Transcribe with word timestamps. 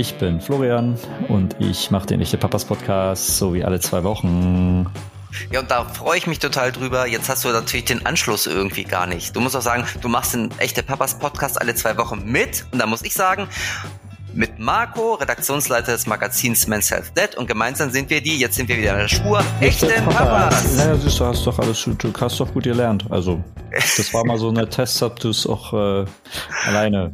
Ich 0.00 0.14
bin 0.14 0.40
Florian 0.40 0.98
und 1.28 1.56
ich 1.58 1.90
mache 1.90 2.06
den 2.06 2.22
Echte 2.22 2.38
Papas 2.38 2.64
Podcast, 2.64 3.36
so 3.36 3.52
wie 3.52 3.62
alle 3.62 3.80
zwei 3.80 4.02
Wochen. 4.02 4.86
Ja, 5.52 5.60
und 5.60 5.70
da 5.70 5.84
freue 5.84 6.16
ich 6.16 6.26
mich 6.26 6.38
total 6.38 6.72
drüber. 6.72 7.06
Jetzt 7.06 7.28
hast 7.28 7.44
du 7.44 7.50
natürlich 7.50 7.84
den 7.84 8.06
Anschluss 8.06 8.46
irgendwie 8.46 8.84
gar 8.84 9.06
nicht. 9.06 9.36
Du 9.36 9.40
musst 9.40 9.54
auch 9.56 9.60
sagen, 9.60 9.84
du 10.00 10.08
machst 10.08 10.32
den 10.32 10.52
Echte 10.56 10.82
Papas 10.82 11.18
Podcast 11.18 11.60
alle 11.60 11.74
zwei 11.74 11.98
Wochen 11.98 12.22
mit. 12.24 12.64
Und 12.72 12.78
da 12.78 12.86
muss 12.86 13.02
ich 13.02 13.12
sagen, 13.12 13.46
mit 14.32 14.58
Marco, 14.58 15.16
Redaktionsleiter 15.16 15.92
des 15.92 16.06
Magazins 16.06 16.66
Men's 16.66 16.90
Health 16.90 17.12
Dead 17.14 17.36
und 17.36 17.46
gemeinsam 17.46 17.90
sind 17.90 18.08
wir 18.08 18.22
die, 18.22 18.38
jetzt 18.38 18.56
sind 18.56 18.70
wir 18.70 18.78
wieder 18.78 18.92
in 18.92 19.00
der 19.00 19.08
Spur, 19.08 19.44
echte 19.60 19.86
Papas. 19.86 20.76
Naja, 20.78 20.96
du 20.96 21.26
hast 21.26 21.46
doch 21.46 21.58
alles, 21.58 21.84
du 21.84 22.12
hast 22.18 22.40
doch 22.40 22.50
gut 22.54 22.64
gelernt. 22.64 23.04
Also, 23.10 23.44
das 23.70 24.14
war 24.14 24.24
mal 24.24 24.38
so 24.38 24.48
eine 24.48 24.66
Test, 24.66 25.02
ob 25.02 25.20
du 25.20 25.28
es 25.28 25.46
auch 25.46 25.74
äh, 25.74 26.06
alleine 26.66 27.12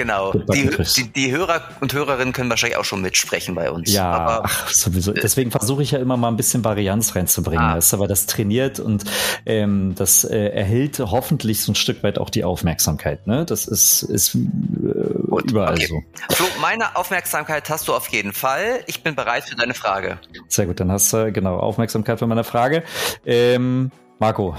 Genau. 0.00 0.32
Die, 0.32 0.70
die, 0.96 1.12
die, 1.12 1.30
Hörer 1.30 1.60
und 1.80 1.92
Hörerinnen 1.92 2.32
können 2.32 2.48
wahrscheinlich 2.48 2.78
auch 2.78 2.86
schon 2.86 3.02
mitsprechen 3.02 3.54
bei 3.54 3.70
uns. 3.70 3.92
Ja, 3.92 4.10
aber, 4.10 4.46
ach, 4.46 4.70
sowieso. 4.70 5.12
Deswegen 5.12 5.50
versuche 5.50 5.82
ich 5.82 5.90
ja 5.90 5.98
immer 5.98 6.16
mal 6.16 6.28
ein 6.28 6.38
bisschen 6.38 6.64
Varianz 6.64 7.14
reinzubringen. 7.14 7.62
Ah. 7.62 7.76
Weißt, 7.76 7.92
aber 7.92 8.08
das 8.08 8.24
trainiert 8.24 8.80
und 8.80 9.04
ähm, 9.44 9.94
das 9.94 10.24
äh, 10.24 10.38
erhält 10.38 11.00
hoffentlich 11.00 11.62
so 11.62 11.72
ein 11.72 11.74
Stück 11.74 12.02
weit 12.02 12.18
auch 12.18 12.30
die 12.30 12.44
Aufmerksamkeit. 12.44 13.26
Ne? 13.26 13.44
Das 13.44 13.66
ist, 13.66 14.00
ist 14.04 14.36
äh, 14.36 14.38
überall 14.38 15.74
okay. 15.74 15.86
so. 15.86 16.02
Flo, 16.34 16.46
meine 16.62 16.96
Aufmerksamkeit 16.96 17.68
hast 17.68 17.86
du 17.86 17.94
auf 17.94 18.08
jeden 18.08 18.32
Fall. 18.32 18.82
Ich 18.86 19.02
bin 19.02 19.14
bereit 19.14 19.44
für 19.44 19.56
deine 19.56 19.74
Frage. 19.74 20.18
Sehr 20.48 20.64
gut, 20.64 20.80
dann 20.80 20.90
hast 20.90 21.12
du 21.12 21.30
genau 21.30 21.58
Aufmerksamkeit 21.58 22.20
für 22.20 22.26
meine 22.26 22.44
Frage. 22.44 22.84
Ähm, 23.26 23.90
Marco, 24.18 24.56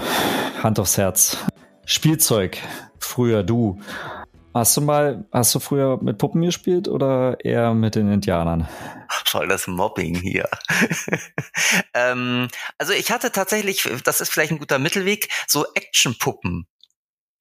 Hand 0.62 0.78
aufs 0.78 0.96
Herz. 0.98 1.36
Spielzeug, 1.84 2.58
früher 3.00 3.42
du. 3.42 3.80
Hast 4.54 4.76
du 4.76 4.82
mal, 4.82 5.24
hast 5.32 5.54
du 5.54 5.60
früher 5.60 5.98
mit 6.02 6.18
Puppen 6.18 6.42
gespielt 6.42 6.86
oder 6.86 7.42
eher 7.42 7.72
mit 7.72 7.94
den 7.94 8.12
Indianern? 8.12 8.68
Voll 9.24 9.48
das 9.48 9.66
Mobbing 9.66 10.14
hier. 10.14 10.48
ähm, 11.94 12.48
also 12.76 12.92
ich 12.92 13.10
hatte 13.10 13.32
tatsächlich, 13.32 13.88
das 14.04 14.20
ist 14.20 14.30
vielleicht 14.30 14.52
ein 14.52 14.58
guter 14.58 14.78
Mittelweg, 14.78 15.28
so 15.46 15.64
Actionpuppen. 15.74 16.66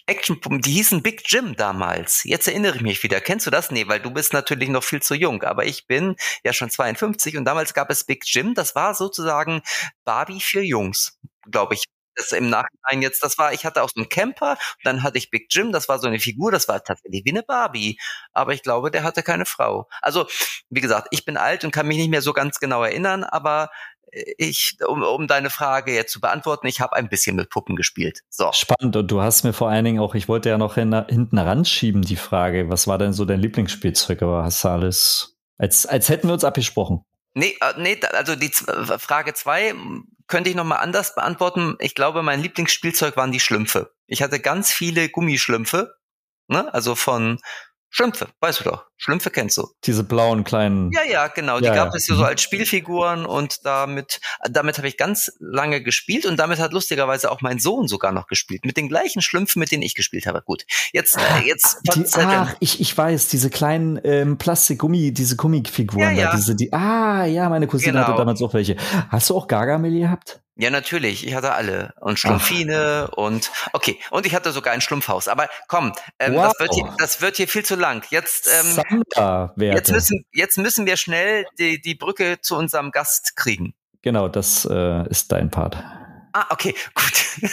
Actionpuppen, 0.05 0.61
die 0.61 0.71
hießen 0.71 1.03
Big 1.03 1.23
Jim 1.25 1.55
damals. 1.55 2.23
Jetzt 2.23 2.47
erinnere 2.47 2.77
ich 2.77 2.81
mich 2.81 3.03
wieder. 3.03 3.19
Kennst 3.19 3.45
du 3.45 3.51
das? 3.51 3.71
Nee, 3.71 3.87
weil 3.87 3.99
du 3.99 4.11
bist 4.11 4.33
natürlich 4.33 4.69
noch 4.69 4.83
viel 4.83 5.01
zu 5.01 5.13
jung. 5.13 5.43
Aber 5.43 5.65
ich 5.65 5.87
bin 5.87 6.15
ja 6.43 6.53
schon 6.53 6.69
52 6.69 7.37
und 7.37 7.45
damals 7.45 7.73
gab 7.73 7.89
es 7.89 8.05
Big 8.05 8.23
Jim. 8.25 8.53
Das 8.53 8.73
war 8.73 8.95
sozusagen 8.95 9.61
Barbie 10.05 10.41
für 10.41 10.61
Jungs, 10.61 11.19
glaube 11.49 11.75
ich 11.75 11.83
das 12.15 12.31
im 12.31 12.49
Nachhinein 12.49 13.01
jetzt, 13.01 13.23
das 13.23 13.37
war, 13.37 13.53
ich 13.53 13.65
hatte 13.65 13.83
auch 13.83 13.89
so 13.89 14.01
einen 14.01 14.09
Camper, 14.09 14.57
dann 14.83 15.03
hatte 15.03 15.17
ich 15.17 15.29
Big 15.29 15.47
Jim, 15.49 15.71
das 15.71 15.89
war 15.89 15.99
so 15.99 16.07
eine 16.07 16.19
Figur, 16.19 16.51
das 16.51 16.67
war 16.67 16.83
tatsächlich 16.83 17.23
wie 17.25 17.31
eine 17.31 17.43
Barbie. 17.43 17.99
Aber 18.33 18.53
ich 18.53 18.63
glaube, 18.63 18.91
der 18.91 19.03
hatte 19.03 19.23
keine 19.23 19.45
Frau. 19.45 19.87
Also, 20.01 20.27
wie 20.69 20.81
gesagt, 20.81 21.07
ich 21.11 21.25
bin 21.25 21.37
alt 21.37 21.63
und 21.63 21.71
kann 21.71 21.87
mich 21.87 21.97
nicht 21.97 22.09
mehr 22.09 22.21
so 22.21 22.33
ganz 22.33 22.59
genau 22.59 22.83
erinnern, 22.83 23.23
aber 23.23 23.69
äh, 24.11 24.33
ich, 24.37 24.77
um, 24.87 25.03
um 25.03 25.27
deine 25.27 25.49
Frage 25.49 25.93
jetzt 25.93 26.13
zu 26.13 26.19
beantworten, 26.21 26.67
ich 26.67 26.81
habe 26.81 26.95
ein 26.95 27.09
bisschen 27.09 27.35
mit 27.35 27.49
Puppen 27.49 27.75
gespielt. 27.75 28.21
So. 28.29 28.51
Spannend. 28.53 28.95
Und 28.95 29.09
du 29.09 29.21
hast 29.21 29.43
mir 29.43 29.53
vor 29.53 29.69
allen 29.69 29.85
Dingen 29.85 29.99
auch, 29.99 30.15
ich 30.15 30.27
wollte 30.27 30.49
ja 30.49 30.57
noch 30.57 30.75
hin, 30.75 30.93
hinten 31.07 31.37
ranschieben, 31.37 32.01
die 32.01 32.15
Frage, 32.15 32.69
was 32.69 32.87
war 32.87 32.97
denn 32.97 33.13
so 33.13 33.25
dein 33.25 33.39
Lieblingsspielzeug? 33.39 34.21
Aber 34.21 34.43
hast 34.43 34.63
du 34.63 34.69
alles, 34.69 35.37
als, 35.57 35.85
als 35.85 36.09
hätten 36.09 36.27
wir 36.27 36.33
uns 36.33 36.43
abgesprochen. 36.43 37.05
Nee, 37.33 37.57
äh, 37.61 37.73
nee, 37.77 37.99
also 38.11 38.35
die 38.35 38.49
Frage 38.49 39.33
zwei 39.33 39.73
könnte 40.27 40.49
ich 40.49 40.55
nochmal 40.55 40.79
anders 40.79 41.15
beantworten. 41.15 41.75
Ich 41.79 41.95
glaube, 41.95 42.23
mein 42.23 42.41
Lieblingsspielzeug 42.41 43.17
waren 43.17 43.31
die 43.31 43.39
Schlümpfe. 43.39 43.93
Ich 44.07 44.21
hatte 44.21 44.39
ganz 44.39 44.71
viele 44.71 45.09
Gummischlümpfe, 45.09 45.95
ne? 46.47 46.73
also 46.73 46.95
von 46.95 47.39
Schlümpfe, 47.93 48.29
weißt 48.39 48.61
du 48.61 48.63
doch. 48.63 48.85
Schlümpfe 48.95 49.31
kennst 49.31 49.57
du. 49.57 49.67
Diese 49.83 50.05
blauen 50.05 50.45
kleinen. 50.45 50.91
Ja, 50.93 51.03
ja, 51.03 51.27
genau. 51.27 51.59
Die 51.59 51.65
ja, 51.65 51.75
gab 51.75 51.89
ja. 51.89 51.97
es 51.97 52.07
ja 52.07 52.15
so 52.15 52.21
mhm. 52.21 52.27
als 52.27 52.41
Spielfiguren 52.41 53.25
und 53.25 53.65
damit, 53.65 54.21
damit 54.49 54.77
habe 54.77 54.87
ich 54.87 54.95
ganz 54.95 55.33
lange 55.39 55.83
gespielt 55.83 56.25
und 56.25 56.37
damit 56.37 56.59
hat 56.59 56.71
lustigerweise 56.71 57.29
auch 57.29 57.41
mein 57.41 57.59
Sohn 57.59 57.89
sogar 57.89 58.13
noch 58.13 58.27
gespielt. 58.27 58.63
Mit 58.63 58.77
den 58.77 58.87
gleichen 58.87 59.21
Schlümpfen, 59.21 59.59
mit 59.59 59.71
denen 59.71 59.83
ich 59.83 59.93
gespielt 59.93 60.25
habe. 60.25 60.41
Gut. 60.41 60.63
Jetzt, 60.93 61.17
äh, 61.17 61.45
jetzt. 61.45 61.79
Die, 61.93 62.05
ach, 62.15 62.55
ich, 62.61 62.79
ich 62.79 62.97
weiß, 62.97 63.27
diese 63.27 63.49
kleinen 63.49 63.99
ähm, 64.05 64.37
Plastikgummi, 64.37 65.11
diese 65.11 65.35
Gummifiguren 65.35 65.99
ja, 65.99 66.11
ja. 66.11 66.31
da, 66.31 66.37
diese, 66.37 66.55
die. 66.55 66.71
Ah, 66.71 67.25
ja, 67.25 67.49
meine 67.49 67.67
Cousine 67.67 67.91
genau. 67.91 68.07
hatte 68.07 68.17
damals 68.17 68.41
auch 68.41 68.53
welche. 68.53 68.77
Hast 69.09 69.29
du 69.29 69.35
auch 69.35 69.47
Gargamel 69.47 69.91
gehabt? 69.91 70.41
Ja, 70.55 70.69
natürlich. 70.69 71.25
Ich 71.25 71.33
hatte 71.33 71.53
alle. 71.53 71.93
Und 71.99 72.19
Schlumpfine 72.19 73.09
Ach. 73.11 73.17
und 73.17 73.51
okay. 73.73 73.99
Und 74.11 74.25
ich 74.25 74.35
hatte 74.35 74.51
sogar 74.51 74.73
ein 74.73 74.81
Schlumpfhaus. 74.81 75.27
Aber 75.27 75.47
komm, 75.67 75.93
ähm, 76.19 76.35
wow. 76.35 76.51
das, 76.51 76.59
wird 76.59 76.73
hier, 76.73 76.95
das 76.97 77.21
wird 77.21 77.37
hier 77.37 77.47
viel 77.47 77.63
zu 77.63 77.75
lang. 77.75 78.05
Jetzt, 78.09 78.47
ähm, 78.47 79.03
jetzt, 79.57 79.91
müssen, 79.91 80.25
jetzt 80.33 80.57
müssen 80.57 80.85
wir 80.85 80.97
schnell 80.97 81.45
die, 81.57 81.81
die 81.81 81.95
Brücke 81.95 82.39
zu 82.41 82.57
unserem 82.57 82.91
Gast 82.91 83.35
kriegen. 83.35 83.73
Genau, 84.01 84.27
das 84.27 84.65
äh, 84.69 85.07
ist 85.09 85.31
dein 85.31 85.51
Part. 85.51 85.83
Ah, 86.33 86.47
okay, 86.49 86.73
gut. 86.93 87.51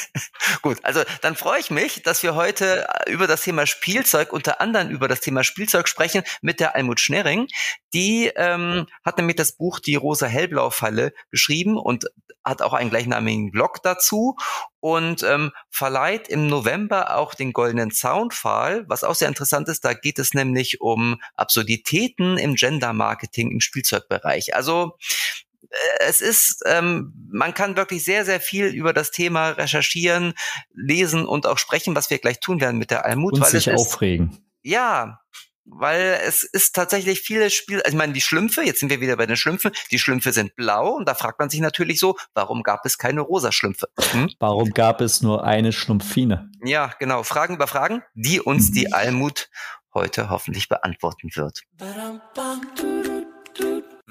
gut, 0.63 0.85
also 0.85 1.03
dann 1.23 1.37
freue 1.37 1.61
ich 1.61 1.71
mich, 1.71 2.03
dass 2.03 2.23
wir 2.23 2.35
heute 2.35 2.87
äh, 3.07 3.11
über 3.11 3.27
das 3.27 3.43
Thema 3.43 3.67
Spielzeug, 3.67 4.33
unter 4.33 4.61
anderem 4.61 4.91
über 4.91 5.09
das 5.09 5.21
Thema 5.21 5.43
Spielzeug 5.45 5.89
sprechen 5.89 6.23
mit 6.43 6.61
der 6.61 6.77
Almut 6.77 7.01
Schnerring. 7.01 7.49
Die 7.93 8.31
ähm, 8.37 8.87
hat 9.05 9.19
nämlich 9.19 9.37
das 9.37 9.53
Buch 9.53 9.81
Die 9.81 9.97
rosa-hellblau-Falle 9.97 11.13
geschrieben 11.31 11.77
und 11.77 12.07
hat 12.45 12.63
auch 12.63 12.73
einen 12.73 12.91
gleichnamigen 12.91 13.51
Blog 13.51 13.83
dazu 13.83 14.37
und 14.81 15.23
ähm, 15.23 15.53
verleiht 15.71 16.29
im 16.29 16.47
November 16.47 17.17
auch 17.17 17.35
den 17.35 17.53
Goldenen 17.53 17.91
Soundfall, 17.91 18.85
was 18.89 19.05
auch 19.05 19.15
sehr 19.15 19.29
interessant 19.29 19.69
ist. 19.69 19.85
Da 19.85 19.93
geht 19.93 20.19
es 20.19 20.35
nämlich 20.35 20.81
um 20.81 21.21
Absurditäten 21.35 22.39
im 22.39 22.55
Gender-Marketing 22.55 23.51
im 23.51 23.61
Spielzeugbereich. 23.61 24.55
Also 24.55 24.97
es 26.01 26.21
ist, 26.21 26.63
ähm, 26.67 27.13
man 27.31 27.55
kann 27.55 27.77
wirklich 27.77 28.05
sehr, 28.05 28.25
sehr 28.25 28.41
viel 28.41 28.67
über 28.67 28.93
das 28.93 29.11
Thema 29.11 29.51
recherchieren, 29.51 30.35
lesen 30.73 31.27
und 31.27 31.47
auch 31.47 31.59
sprechen, 31.59 31.95
was 31.95 32.11
wir 32.11 32.19
gleich 32.19 32.41
tun 32.41 32.61
werden 32.61 32.79
mit 32.79 32.91
der 32.91 33.05
Almut. 33.05 33.35
Und 33.35 33.47
sich 33.47 33.73
aufregen. 33.73 34.31
Ist, 34.31 34.41
ja, 34.63 35.21
weil 35.71 36.19
es 36.25 36.43
ist 36.43 36.75
tatsächlich 36.75 37.21
viele 37.21 37.51
Spiele, 37.51 37.85
also 37.85 37.95
ich 37.95 37.99
meine, 37.99 38.13
die 38.13 38.21
Schlümpfe, 38.21 38.63
jetzt 38.63 38.81
sind 38.81 38.91
wir 38.91 39.01
wieder 39.01 39.17
bei 39.17 39.27
den 39.27 39.37
Schlümpfen, 39.37 39.73
die 39.91 39.99
Schlümpfe 39.99 40.33
sind 40.33 40.57
blau 40.57 40.95
und 40.95 41.07
da 41.07 41.15
fragt 41.15 41.39
man 41.39 41.51
sich 41.51 41.61
natürlich 41.61 41.99
so, 41.99 42.17
warum 42.35 42.63
gab 42.63 42.87
es 42.87 42.99
keine 42.99 43.21
rosa 43.21 43.53
Schlümpfe? 43.53 43.89
Hm? 44.13 44.31
Warum 44.39 44.71
gab 44.71 45.01
es 45.01 45.21
nur 45.21 45.45
eine 45.45 45.73
Schlumpfine? 45.73 46.51
Ja, 46.65 46.93
genau, 46.99 47.23
Fragen 47.23 47.57
über 47.57 47.67
Fragen, 47.67 48.03
die 48.15 48.41
uns 48.41 48.71
die 48.71 48.93
Almut 48.93 49.51
heute 49.93 50.31
hoffentlich 50.31 50.69
beantworten 50.69 51.31
wird. 51.35 51.63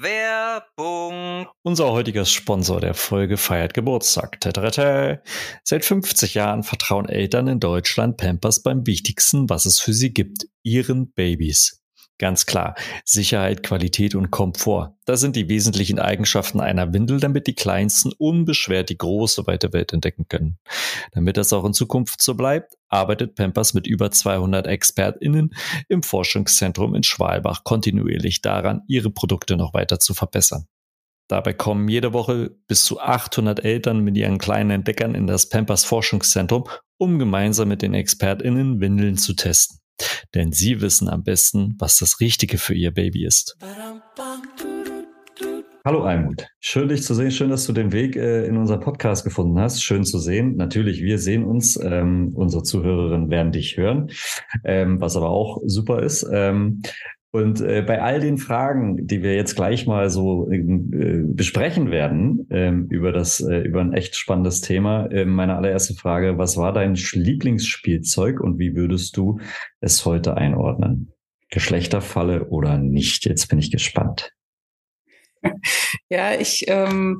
Werbung. 0.00 1.48
Unser 1.62 1.90
heutiger 1.90 2.24
Sponsor 2.24 2.80
der 2.80 2.94
Folge 2.94 3.36
feiert 3.36 3.74
Geburtstag. 3.74 4.40
Tatarata. 4.40 5.20
Seit 5.64 5.84
50 5.84 6.34
Jahren 6.34 6.62
vertrauen 6.62 7.08
Eltern 7.08 7.48
in 7.48 7.58
Deutschland 7.58 8.16
Pampers 8.16 8.62
beim 8.62 8.86
wichtigsten, 8.86 9.50
was 9.50 9.66
es 9.66 9.80
für 9.80 9.92
sie 9.92 10.14
gibt, 10.14 10.46
ihren 10.62 11.10
Babys. 11.10 11.77
Ganz 12.18 12.46
klar, 12.46 12.74
Sicherheit, 13.04 13.62
Qualität 13.62 14.16
und 14.16 14.32
Komfort. 14.32 14.96
Das 15.04 15.20
sind 15.20 15.36
die 15.36 15.48
wesentlichen 15.48 16.00
Eigenschaften 16.00 16.60
einer 16.60 16.92
Windel, 16.92 17.20
damit 17.20 17.46
die 17.46 17.54
Kleinsten 17.54 18.12
unbeschwert 18.12 18.90
die 18.90 18.98
große, 18.98 19.46
weite 19.46 19.72
Welt 19.72 19.92
entdecken 19.92 20.26
können. 20.28 20.58
Damit 21.12 21.36
das 21.36 21.52
auch 21.52 21.64
in 21.64 21.74
Zukunft 21.74 22.20
so 22.20 22.34
bleibt, 22.34 22.74
arbeitet 22.88 23.36
Pampers 23.36 23.72
mit 23.72 23.86
über 23.86 24.10
200 24.10 24.66
ExpertInnen 24.66 25.54
im 25.88 26.02
Forschungszentrum 26.02 26.96
in 26.96 27.04
Schwalbach 27.04 27.62
kontinuierlich 27.62 28.42
daran, 28.42 28.82
ihre 28.88 29.10
Produkte 29.10 29.56
noch 29.56 29.72
weiter 29.72 30.00
zu 30.00 30.12
verbessern. 30.12 30.66
Dabei 31.28 31.52
kommen 31.52 31.88
jede 31.88 32.14
Woche 32.14 32.50
bis 32.66 32.84
zu 32.84 32.98
800 32.98 33.64
Eltern 33.64 34.00
mit 34.00 34.16
ihren 34.16 34.38
kleinen 34.38 34.70
Entdeckern 34.70 35.14
in 35.14 35.26
das 35.28 35.48
Pampers 35.50 35.84
Forschungszentrum, 35.84 36.64
um 36.96 37.18
gemeinsam 37.20 37.68
mit 37.68 37.82
den 37.82 37.94
ExpertInnen 37.94 38.80
Windeln 38.80 39.18
zu 39.18 39.34
testen. 39.34 39.78
Denn 40.34 40.52
sie 40.52 40.80
wissen 40.80 41.08
am 41.08 41.22
besten, 41.22 41.74
was 41.78 41.98
das 41.98 42.20
Richtige 42.20 42.58
für 42.58 42.74
ihr 42.74 42.92
Baby 42.92 43.24
ist. 43.24 43.56
Hallo 45.84 46.02
Almut, 46.02 46.46
schön 46.60 46.88
dich 46.88 47.02
zu 47.02 47.14
sehen, 47.14 47.30
schön, 47.30 47.48
dass 47.48 47.64
du 47.66 47.72
den 47.72 47.92
Weg 47.92 48.14
äh, 48.14 48.46
in 48.46 48.58
unser 48.58 48.76
Podcast 48.76 49.24
gefunden 49.24 49.58
hast. 49.58 49.82
Schön 49.82 50.04
zu 50.04 50.18
sehen. 50.18 50.56
Natürlich, 50.56 51.02
wir 51.02 51.18
sehen 51.18 51.44
uns, 51.44 51.80
ähm, 51.82 52.32
unsere 52.34 52.62
Zuhörerinnen 52.62 53.30
werden 53.30 53.52
dich 53.52 53.78
hören, 53.78 54.10
ähm, 54.64 55.00
was 55.00 55.16
aber 55.16 55.30
auch 55.30 55.62
super 55.64 56.02
ist. 56.02 56.28
Ähm, 56.30 56.82
und 57.30 57.60
äh, 57.60 57.82
bei 57.86 58.00
all 58.00 58.20
den 58.20 58.38
Fragen, 58.38 59.06
die 59.06 59.22
wir 59.22 59.34
jetzt 59.34 59.54
gleich 59.54 59.86
mal 59.86 60.08
so 60.08 60.50
äh, 60.50 60.62
besprechen 61.24 61.90
werden 61.90 62.46
ähm, 62.50 62.86
über 62.88 63.12
das 63.12 63.40
äh, 63.40 63.58
über 63.58 63.82
ein 63.82 63.92
echt 63.92 64.16
spannendes 64.16 64.62
Thema, 64.62 65.06
äh, 65.06 65.26
meine 65.26 65.56
allererste 65.56 65.94
Frage: 65.94 66.38
Was 66.38 66.56
war 66.56 66.72
dein 66.72 66.94
Lieblingsspielzeug 66.94 68.40
und 68.40 68.58
wie 68.58 68.74
würdest 68.74 69.16
du 69.18 69.40
es 69.80 70.06
heute 70.06 70.36
einordnen? 70.38 71.12
Geschlechterfalle 71.50 72.48
oder 72.48 72.78
nicht? 72.78 73.26
Jetzt 73.26 73.48
bin 73.48 73.58
ich 73.58 73.70
gespannt. 73.70 74.32
Ja, 76.10 76.34
ich 76.34 76.64
ähm, 76.68 77.18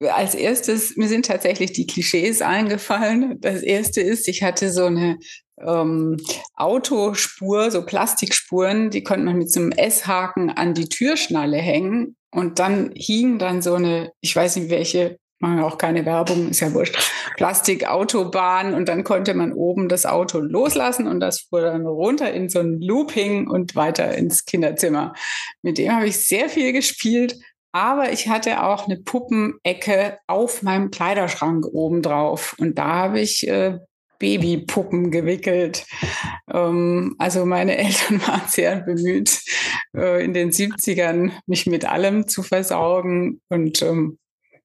als 0.00 0.34
erstes, 0.34 0.96
mir 0.96 1.08
sind 1.08 1.26
tatsächlich 1.26 1.72
die 1.72 1.86
Klischees 1.86 2.42
eingefallen. 2.42 3.40
Das 3.40 3.62
erste 3.62 4.00
ist, 4.00 4.28
ich 4.28 4.42
hatte 4.42 4.70
so 4.70 4.84
eine 4.84 5.18
ähm, 5.60 6.16
Autospur, 6.56 7.70
so 7.70 7.84
Plastikspuren, 7.84 8.90
die 8.90 9.02
konnte 9.02 9.24
man 9.24 9.38
mit 9.38 9.50
so 9.52 9.60
einem 9.60 9.72
S-Haken 9.72 10.50
an 10.50 10.74
die 10.74 10.88
Türschnalle 10.88 11.58
hängen. 11.58 12.16
Und 12.30 12.58
dann 12.58 12.90
hing 12.96 13.38
dann 13.38 13.62
so 13.62 13.74
eine, 13.74 14.10
ich 14.20 14.34
weiß 14.34 14.56
nicht 14.56 14.70
welche, 14.70 15.18
machen 15.38 15.60
auch 15.60 15.78
keine 15.78 16.04
Werbung, 16.04 16.50
ist 16.50 16.60
ja 16.60 16.72
wurscht, 16.72 16.96
Plastikautobahn 17.36 18.74
und 18.74 18.88
dann 18.88 19.04
konnte 19.04 19.34
man 19.34 19.52
oben 19.52 19.88
das 19.88 20.06
Auto 20.06 20.38
loslassen 20.38 21.06
und 21.06 21.20
das 21.20 21.40
fuhr 21.40 21.60
dann 21.60 21.86
runter 21.86 22.32
in 22.32 22.48
so 22.48 22.60
ein 22.60 22.80
Looping 22.80 23.48
und 23.48 23.76
weiter 23.76 24.16
ins 24.16 24.46
Kinderzimmer. 24.46 25.12
Mit 25.62 25.78
dem 25.78 25.92
habe 25.92 26.06
ich 26.06 26.26
sehr 26.26 26.48
viel 26.48 26.72
gespielt, 26.72 27.36
aber 27.72 28.12
ich 28.12 28.28
hatte 28.28 28.62
auch 28.64 28.86
eine 28.86 28.96
Puppenecke 28.96 30.18
auf 30.26 30.62
meinem 30.62 30.90
Kleiderschrank 30.90 31.66
oben 31.66 32.02
drauf 32.02 32.56
und 32.58 32.78
da 32.78 32.86
habe 32.86 33.20
ich 33.20 33.46
äh, 33.46 33.78
Babypuppen 34.18 35.10
gewickelt. 35.10 35.86
Ähm, 36.52 37.14
also 37.18 37.44
meine 37.46 37.76
Eltern 37.78 38.20
waren 38.26 38.48
sehr 38.48 38.80
bemüht, 38.80 39.40
äh, 39.96 40.24
in 40.24 40.34
den 40.34 40.50
70ern 40.50 41.32
mich 41.46 41.66
mit 41.66 41.84
allem 41.84 42.28
zu 42.28 42.42
versorgen. 42.42 43.40
Und 43.48 43.82
ähm, 43.82 44.18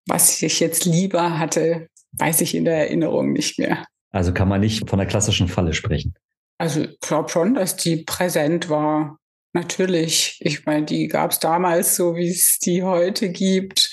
was 0.08 0.42
ich 0.42 0.60
jetzt 0.60 0.86
lieber 0.86 1.40
hatte, 1.40 1.88
weiß 2.14 2.42
ich 2.42 2.56
in 2.56 2.66
der 2.66 2.78
Erinnerung 2.78 3.34
nicht 3.34 3.60
mehr. 3.60 3.86
Also 4.12 4.34
kann 4.34 4.50
man 4.50 4.62
nicht 4.62 4.90
von 4.90 4.98
der 4.98 5.08
klassischen 5.08 5.48
Falle 5.48 5.74
sprechen. 5.74 6.16
Also 6.58 6.82
ich 6.82 7.00
glaube 7.00 7.30
schon, 7.30 7.54
dass 7.54 7.76
die 7.76 7.98
präsent 7.98 8.70
war. 8.70 9.18
Natürlich. 9.54 10.38
Ich 10.42 10.66
meine, 10.66 10.86
die 10.86 11.08
gab 11.08 11.32
es 11.32 11.40
damals 11.40 11.96
so, 11.96 12.16
wie 12.16 12.30
es 12.30 12.60
die 12.60 12.84
heute 12.84 13.30
gibt. 13.30 13.92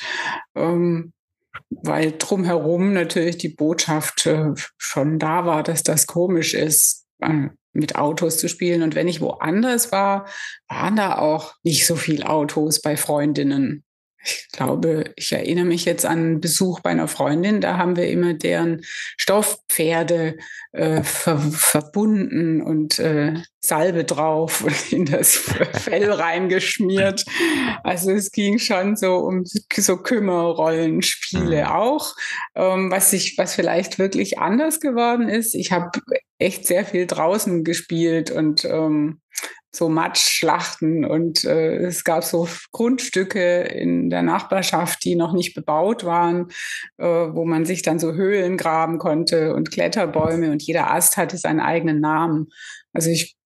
Ähm, 0.54 1.12
weil 1.82 2.12
drumherum 2.18 2.92
natürlich 2.92 3.38
die 3.38 3.48
Botschaft 3.48 4.26
äh, 4.26 4.52
schon 4.78 5.18
da 5.18 5.46
war, 5.46 5.62
dass 5.62 5.82
das 5.82 6.06
komisch 6.06 6.54
ist, 6.54 7.06
äh, 7.20 7.48
mit 7.72 7.96
Autos 7.96 8.38
zu 8.38 8.48
spielen. 8.48 8.82
Und 8.82 8.94
wenn 8.94 9.08
ich 9.08 9.20
woanders 9.20 9.92
war, 9.92 10.26
waren 10.68 10.96
da 10.96 11.18
auch 11.18 11.54
nicht 11.62 11.86
so 11.86 11.96
viel 11.96 12.22
Autos 12.22 12.80
bei 12.80 12.96
Freundinnen. 12.96 13.84
Ich 14.26 14.48
glaube, 14.52 15.12
ich 15.14 15.30
erinnere 15.32 15.64
mich 15.64 15.84
jetzt 15.84 16.04
an 16.04 16.18
einen 16.18 16.40
Besuch 16.40 16.80
bei 16.80 16.90
einer 16.90 17.06
Freundin, 17.06 17.60
da 17.60 17.76
haben 17.76 17.96
wir 17.96 18.08
immer 18.08 18.34
deren 18.34 18.82
Stoffpferde 19.16 20.36
äh, 20.72 21.02
ver 21.04 21.38
verbunden 21.38 22.60
und 22.60 22.98
äh, 22.98 23.34
Salbe 23.60 24.04
drauf 24.04 24.64
und 24.64 24.92
in 24.92 25.04
das 25.04 25.36
Fell 25.36 26.10
reingeschmiert. 26.10 27.24
Also 27.84 28.10
es 28.10 28.32
ging 28.32 28.58
schon 28.58 28.96
so 28.96 29.16
um 29.16 29.44
so 29.44 29.96
Kümmerrollenspiele 29.98 31.64
mhm. 31.64 31.70
auch, 31.70 32.14
ähm, 32.54 32.90
was 32.90 33.10
sich, 33.10 33.38
was 33.38 33.54
vielleicht 33.54 33.98
wirklich 33.98 34.38
anders 34.38 34.80
geworden 34.80 35.28
ist. 35.28 35.54
Ich 35.54 35.70
habe 35.70 36.00
echt 36.38 36.66
sehr 36.66 36.84
viel 36.84 37.06
draußen 37.06 37.62
gespielt 37.62 38.30
und 38.30 38.64
ähm, 38.64 39.20
so 39.76 39.88
Matschschlachten 39.88 41.04
und 41.04 41.44
äh, 41.44 41.76
es 41.76 42.04
gab 42.04 42.24
so 42.24 42.48
Grundstücke 42.72 43.62
in 43.62 44.10
der 44.10 44.22
Nachbarschaft, 44.22 45.04
die 45.04 45.14
noch 45.14 45.32
nicht 45.32 45.54
bebaut 45.54 46.04
waren, 46.04 46.48
äh, 46.98 47.04
wo 47.04 47.44
man 47.44 47.64
sich 47.64 47.82
dann 47.82 47.98
so 47.98 48.14
Höhlen 48.14 48.56
graben 48.56 48.98
konnte 48.98 49.54
und 49.54 49.70
Kletterbäume 49.70 50.50
und 50.50 50.62
jeder 50.62 50.90
Ast 50.90 51.16
hatte 51.16 51.36
seinen 51.36 51.60
eigenen 51.60 52.00
Namen. 52.00 52.48
Also 52.92 53.10
ich 53.10 53.36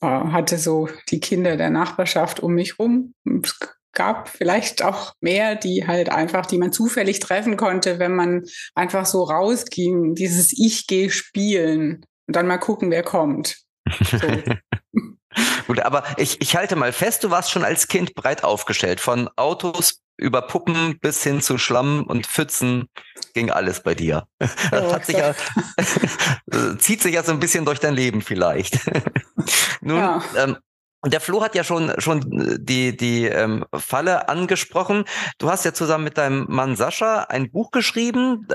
äh, 0.00 0.06
hatte 0.06 0.58
so 0.58 0.88
die 1.10 1.20
Kinder 1.20 1.56
der 1.56 1.70
Nachbarschaft 1.70 2.40
um 2.40 2.54
mich 2.54 2.78
rum. 2.78 3.14
Es 3.42 3.58
gab 3.92 4.28
vielleicht 4.28 4.84
auch 4.84 5.14
mehr, 5.20 5.56
die 5.56 5.86
halt 5.86 6.10
einfach, 6.10 6.46
die 6.46 6.58
man 6.58 6.72
zufällig 6.72 7.18
treffen 7.20 7.56
konnte, 7.56 7.98
wenn 7.98 8.14
man 8.14 8.44
einfach 8.74 9.06
so 9.06 9.24
rausging, 9.24 10.14
dieses 10.14 10.52
Ich 10.52 10.86
gehe 10.86 11.10
spielen 11.10 12.04
und 12.26 12.36
dann 12.36 12.46
mal 12.46 12.58
gucken, 12.58 12.90
wer 12.90 13.02
kommt. 13.02 13.56
So. 14.02 14.18
Gut, 15.68 15.80
aber 15.80 16.02
ich, 16.16 16.40
ich 16.40 16.56
halte 16.56 16.76
mal 16.76 16.92
fest, 16.92 17.24
du 17.24 17.30
warst 17.30 17.50
schon 17.50 17.62
als 17.62 17.88
Kind 17.88 18.14
breit 18.14 18.42
aufgestellt. 18.42 19.00
Von 19.00 19.28
Autos 19.36 20.00
über 20.16 20.40
Puppen 20.40 20.98
bis 20.98 21.22
hin 21.22 21.42
zu 21.42 21.58
Schlamm 21.58 22.04
und 22.04 22.26
Pfützen 22.26 22.88
ging 23.34 23.50
alles 23.50 23.82
bei 23.82 23.94
dir. 23.94 24.26
Das 24.70 25.06
sich 25.06 25.16
ja, 25.16 25.34
zieht 26.78 27.02
sich 27.02 27.14
ja 27.14 27.22
so 27.22 27.32
ein 27.32 27.38
bisschen 27.38 27.66
durch 27.66 27.80
dein 27.80 27.94
Leben 27.94 28.22
vielleicht. 28.22 28.78
Nun, 29.82 29.98
ja. 29.98 30.22
ähm, 30.36 30.56
und 31.00 31.12
der 31.12 31.20
Flo 31.20 31.42
hat 31.42 31.54
ja 31.54 31.62
schon 31.62 31.92
schon 31.98 32.58
die 32.60 32.96
die 32.96 33.26
ähm, 33.26 33.64
Falle 33.74 34.28
angesprochen. 34.28 35.04
Du 35.38 35.50
hast 35.50 35.64
ja 35.64 35.72
zusammen 35.72 36.04
mit 36.04 36.18
deinem 36.18 36.46
Mann 36.48 36.74
Sascha 36.74 37.20
ein 37.28 37.52
Buch 37.52 37.70
geschrieben. 37.70 38.48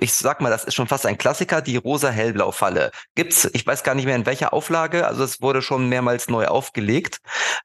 Ich 0.00 0.12
sag 0.14 0.40
mal, 0.40 0.50
das 0.50 0.64
ist 0.64 0.74
schon 0.74 0.88
fast 0.88 1.06
ein 1.06 1.18
Klassiker, 1.18 1.62
die 1.62 1.76
rosa 1.76 2.10
hellblau 2.10 2.50
Falle. 2.50 2.90
Gibt's, 3.14 3.48
ich 3.52 3.64
weiß 3.64 3.84
gar 3.84 3.94
nicht 3.94 4.06
mehr 4.06 4.16
in 4.16 4.26
welcher 4.26 4.52
Auflage, 4.52 5.06
also 5.06 5.22
es 5.22 5.40
wurde 5.40 5.62
schon 5.62 5.88
mehrmals 5.88 6.28
neu 6.28 6.46
aufgelegt 6.46 7.18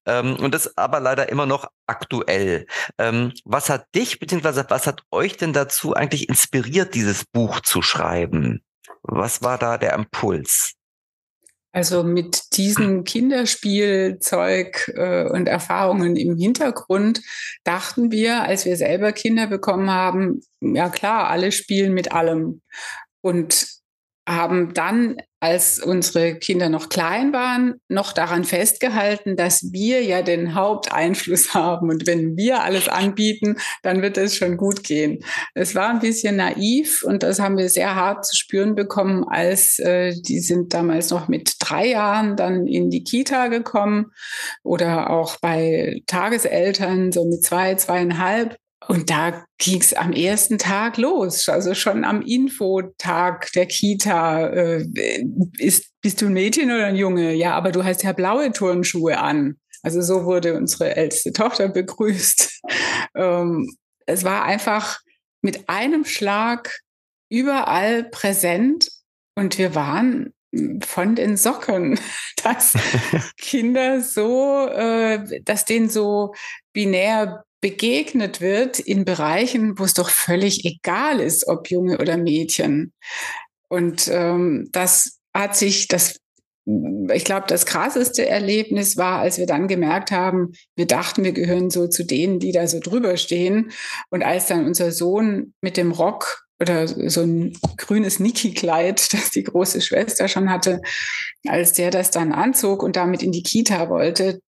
ähm, 0.06 0.36
und 0.36 0.54
ist 0.54 0.78
aber 0.78 1.00
leider 1.00 1.30
immer 1.30 1.48
noch 1.48 1.68
aktuell. 1.88 2.68
Ähm, 3.00 3.34
was 3.46 3.70
hat 3.70 3.88
dich 3.96 4.20
beziehungsweise 4.20 4.66
was 4.70 4.86
hat 4.86 5.02
euch 5.12 5.38
denn 5.38 5.54
dazu 5.54 5.96
eigentlich 5.96 6.30
inspiriert, 6.30 6.94
dieses 6.94 7.26
Buch 7.26 7.62
zu 7.62 7.82
schreiben? 7.82 8.64
Was 9.02 9.42
war 9.42 9.58
da 9.58 9.78
der 9.78 9.94
Impuls? 9.94 10.76
Also 11.74 12.04
mit 12.04 12.56
diesem 12.56 13.04
Kinderspielzeug 13.04 14.94
äh, 14.96 15.28
und 15.28 15.48
Erfahrungen 15.48 16.16
im 16.16 16.38
Hintergrund 16.38 17.22
dachten 17.64 18.12
wir, 18.12 18.44
als 18.44 18.66
wir 18.66 18.78
selber 18.78 19.12
Kinder 19.12 19.48
bekommen 19.48 19.90
haben, 19.90 20.42
ja 20.62 20.90
klar, 20.90 21.30
alle 21.30 21.52
spielen 21.52 21.94
mit 21.94 22.12
allem. 22.12 22.62
Und 23.22 23.68
haben 24.28 24.74
dann, 24.74 25.18
als 25.44 25.78
unsere 25.78 26.36
Kinder 26.36 26.70
noch 26.70 26.88
klein 26.88 27.34
waren, 27.34 27.76
noch 27.90 28.14
daran 28.14 28.46
festgehalten, 28.46 29.36
dass 29.36 29.74
wir 29.74 30.02
ja 30.02 30.22
den 30.22 30.56
Haupteinfluss 30.56 31.54
haben. 31.54 31.90
Und 31.90 32.08
wenn 32.08 32.38
wir 32.38 32.64
alles 32.64 32.88
anbieten, 32.88 33.58
dann 33.82 34.02
wird 34.02 34.18
es 34.18 34.38
schon 34.38 34.56
gut 34.56 34.86
gehen. 34.86 35.20
Es 35.54 35.76
war 35.76 35.90
ein 35.90 36.00
bisschen 36.00 36.38
naiv 36.38 37.04
und 37.04 37.24
das 37.24 37.42
haben 37.42 37.58
wir 37.58 37.68
sehr 37.68 37.94
hart 37.94 38.26
zu 38.26 38.38
spüren 38.38 38.74
bekommen, 38.74 39.26
als 39.28 39.80
äh, 39.80 40.14
die 40.18 40.40
sind 40.40 40.74
damals 40.74 41.10
noch 41.10 41.28
mit 41.28 41.56
drei 41.60 41.88
Jahren 41.88 42.38
dann 42.38 42.66
in 42.66 42.90
die 42.90 43.04
Kita 43.04 43.48
gekommen 43.48 44.12
oder 44.64 45.10
auch 45.10 45.36
bei 45.42 46.04
Tageseltern 46.08 47.12
so 47.12 47.26
mit 47.26 47.44
zwei, 47.44 47.76
zweieinhalb 47.76 48.56
und 48.88 49.10
da 49.10 49.46
ging 49.58 49.80
es 49.80 49.94
am 49.94 50.12
ersten 50.14 50.58
Tag 50.58 50.98
los, 50.98 51.48
also 51.50 51.74
schon 51.74 52.04
am 52.04 52.22
Infotag 52.22 53.52
der 53.54 53.66
Kita. 53.66 54.48
Äh, 54.48 54.86
ist, 55.58 55.92
bist 56.02 56.22
du 56.22 56.28
ein 56.28 56.34
Mädchen 56.34 56.72
oder 56.72 56.88
ein 56.88 56.96
Junge? 56.96 57.34
Ja, 57.34 57.54
aber 57.56 57.72
du 57.72 57.84
hast 57.84 58.04
ja 58.04 58.12
blaue 58.12 58.52
Turnschuhe 58.52 59.20
an. 59.20 59.58
Also 59.82 60.02
so 60.02 60.26
wurde 60.26 60.56
unsere 60.56 60.96
älteste 60.96 61.34
Tochter 61.34 61.70
begrüßt. 61.70 62.62
Ähm, 63.16 63.72
es 64.08 64.24
war 64.24 64.44
einfach 64.44 65.00
mit 65.44 65.70
einem 65.70 66.04
Schlag 66.04 66.80
überall 67.30 68.04
präsent 68.04 68.90
und 69.36 69.60
wir 69.60 69.76
waren 69.76 70.34
von 70.84 71.16
den 71.16 71.38
Socken, 71.38 72.00
dass 72.44 72.74
Kinder 73.38 74.02
so, 74.02 74.68
äh, 74.68 75.42
dass 75.44 75.66
denen 75.66 75.90
so 75.90 76.34
binär 76.74 77.44
begegnet 77.64 78.42
wird 78.42 78.78
in 78.78 79.06
Bereichen, 79.06 79.80
wo 79.80 79.86
es 79.86 79.94
doch 79.94 80.10
völlig 80.10 80.66
egal 80.66 81.22
ist, 81.22 81.48
ob 81.48 81.70
Junge 81.70 81.98
oder 81.98 82.18
Mädchen. 82.18 82.92
Und 83.70 84.10
ähm, 84.12 84.68
das 84.74 85.20
hat 85.34 85.56
sich, 85.56 85.88
das, 85.88 86.18
ich 86.66 87.24
glaube, 87.24 87.46
das 87.48 87.66
krasseste 87.66 88.28
Erlebnis 88.28 88.98
war, 88.98 89.20
als 89.20 89.38
wir 89.38 89.46
dann 89.46 89.70
gemerkt 89.70 90.12
haben, 90.12 90.52
wir 90.76 90.88
dachten, 90.88 91.24
wir 91.24 91.32
gehören 91.32 91.70
so 91.70 91.88
zu 91.88 92.04
denen, 92.04 92.40
die 92.40 92.52
da 92.52 92.68
so 92.68 92.82
drüber 92.82 93.16
stehen. 93.16 93.72
Und 94.10 94.24
als 94.24 94.48
dann 94.48 94.66
unser 94.66 94.92
Sohn 94.92 95.54
mit 95.62 95.78
dem 95.78 95.94
Rock 95.94 96.44
oder 96.60 96.86
so 96.86 97.22
ein 97.22 97.54
grünes 97.78 98.20
Niki-Kleid, 98.20 99.14
das 99.14 99.32
die 99.32 99.44
große 99.44 99.80
Schwester 99.80 100.28
schon 100.28 100.50
hatte, 100.50 100.82
als 101.48 101.72
der 101.72 101.92
das 101.92 102.12
dann 102.12 102.34
anzog 102.34 102.84
und 102.84 102.98
damit 102.98 103.24
in 103.24 103.32
die 103.32 103.44
Kita 103.44 103.90
wollte, 103.90 104.42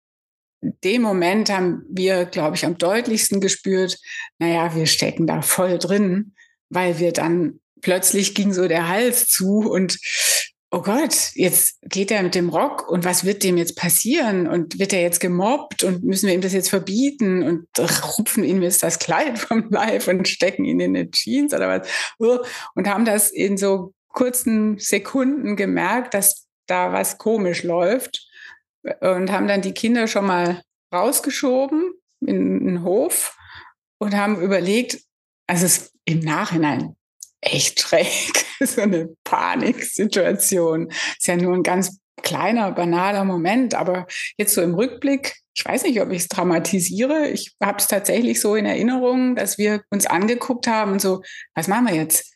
dem 0.83 1.01
Moment 1.01 1.49
haben 1.49 1.83
wir, 1.89 2.25
glaube 2.25 2.55
ich, 2.55 2.65
am 2.65 2.77
deutlichsten 2.77 3.41
gespürt, 3.41 3.97
naja, 4.39 4.75
wir 4.75 4.85
stecken 4.85 5.27
da 5.27 5.41
voll 5.41 5.77
drin, 5.77 6.33
weil 6.69 6.99
wir 6.99 7.11
dann 7.11 7.59
plötzlich 7.81 8.35
ging 8.35 8.53
so 8.53 8.67
der 8.67 8.87
Hals 8.87 9.27
zu 9.27 9.59
und 9.59 9.97
oh 10.71 10.81
Gott, 10.81 11.31
jetzt 11.35 11.79
geht 11.83 12.11
er 12.11 12.21
mit 12.21 12.35
dem 12.35 12.49
Rock 12.49 12.89
und 12.89 13.05
was 13.05 13.23
wird 13.23 13.43
dem 13.43 13.55
jetzt 13.55 13.77
passieren? 13.77 14.45
Und 14.45 14.77
wird 14.77 14.91
er 14.91 15.01
jetzt 15.01 15.21
gemobbt 15.21 15.83
und 15.83 16.03
müssen 16.03 16.27
wir 16.27 16.33
ihm 16.33 16.41
das 16.41 16.51
jetzt 16.51 16.69
verbieten 16.69 17.43
und 17.43 17.67
rupfen 18.17 18.43
ihm 18.43 18.61
jetzt 18.61 18.83
das 18.83 18.99
Kleid 18.99 19.39
vom 19.39 19.69
Leib 19.69 20.07
und 20.07 20.27
stecken 20.27 20.65
ihn 20.65 20.81
in 20.81 20.95
eine 20.95 21.09
Jeans 21.09 21.53
oder 21.53 21.69
was? 21.69 21.87
Und 22.17 22.87
haben 22.87 23.05
das 23.05 23.31
in 23.31 23.57
so 23.57 23.93
kurzen 24.09 24.77
Sekunden 24.77 25.55
gemerkt, 25.55 26.13
dass 26.13 26.45
da 26.67 26.91
was 26.91 27.17
komisch 27.19 27.63
läuft 27.63 28.24
und 29.01 29.31
haben 29.31 29.47
dann 29.47 29.61
die 29.61 29.73
Kinder 29.73 30.07
schon 30.07 30.25
mal 30.25 30.61
rausgeschoben 30.93 31.93
in 32.25 32.65
den 32.65 32.83
Hof 32.83 33.37
und 33.99 34.15
haben 34.15 34.41
überlegt, 34.41 35.01
also 35.47 35.65
es 35.65 35.91
im 36.05 36.19
Nachhinein 36.19 36.95
echt 37.41 37.79
schräg, 37.79 38.45
so 38.59 38.81
eine 38.81 39.15
Paniksituation. 39.23 40.89
Ist 40.89 41.27
ja 41.27 41.35
nur 41.37 41.53
ein 41.53 41.63
ganz 41.63 41.99
kleiner, 42.21 42.71
banaler 42.71 43.23
Moment, 43.23 43.75
aber 43.75 44.07
jetzt 44.37 44.53
so 44.53 44.61
im 44.61 44.73
Rückblick, 44.73 45.35
ich 45.55 45.63
weiß 45.63 45.83
nicht, 45.83 46.01
ob 46.01 46.11
ich 46.11 46.23
es 46.23 46.27
dramatisiere. 46.27 47.29
Ich 47.29 47.55
habe 47.63 47.77
es 47.77 47.87
tatsächlich 47.87 48.41
so 48.41 48.55
in 48.55 48.65
Erinnerung, 48.65 49.35
dass 49.35 49.57
wir 49.57 49.83
uns 49.89 50.05
angeguckt 50.05 50.67
haben 50.67 50.93
und 50.93 51.01
so, 51.01 51.21
was 51.53 51.67
machen 51.67 51.87
wir 51.87 51.95
jetzt? 51.95 52.33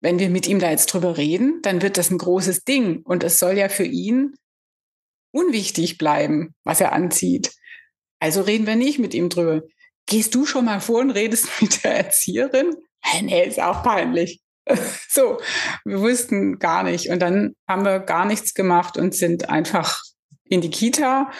Wenn 0.00 0.18
wir 0.18 0.30
mit 0.30 0.48
ihm 0.48 0.58
da 0.58 0.70
jetzt 0.70 0.86
drüber 0.86 1.16
reden, 1.16 1.60
dann 1.62 1.82
wird 1.82 1.98
das 1.98 2.10
ein 2.10 2.18
großes 2.18 2.64
Ding 2.64 3.02
und 3.02 3.24
es 3.24 3.38
soll 3.38 3.58
ja 3.58 3.68
für 3.68 3.84
ihn 3.84 4.34
unwichtig 5.32 5.98
bleiben, 5.98 6.54
was 6.64 6.80
er 6.80 6.92
anzieht. 6.92 7.52
Also 8.20 8.42
reden 8.42 8.66
wir 8.66 8.76
nicht 8.76 8.98
mit 8.98 9.14
ihm 9.14 9.28
drüber. 9.28 9.62
Gehst 10.06 10.34
du 10.34 10.46
schon 10.46 10.66
mal 10.66 10.80
vor 10.80 11.00
und 11.00 11.10
redest 11.10 11.48
mit 11.60 11.82
der 11.84 11.96
Erzieherin? 11.96 12.76
Nee, 13.20 13.46
ist 13.46 13.60
auch 13.60 13.82
peinlich. 13.82 14.40
So, 15.08 15.38
wir 15.84 16.00
wussten 16.00 16.58
gar 16.58 16.84
nicht. 16.84 17.10
Und 17.10 17.20
dann 17.20 17.54
haben 17.68 17.84
wir 17.84 17.98
gar 17.98 18.24
nichts 18.24 18.54
gemacht 18.54 18.96
und 18.96 19.14
sind 19.14 19.50
einfach 19.50 20.00
in 20.44 20.60
die 20.60 20.70
Kita 20.70 21.30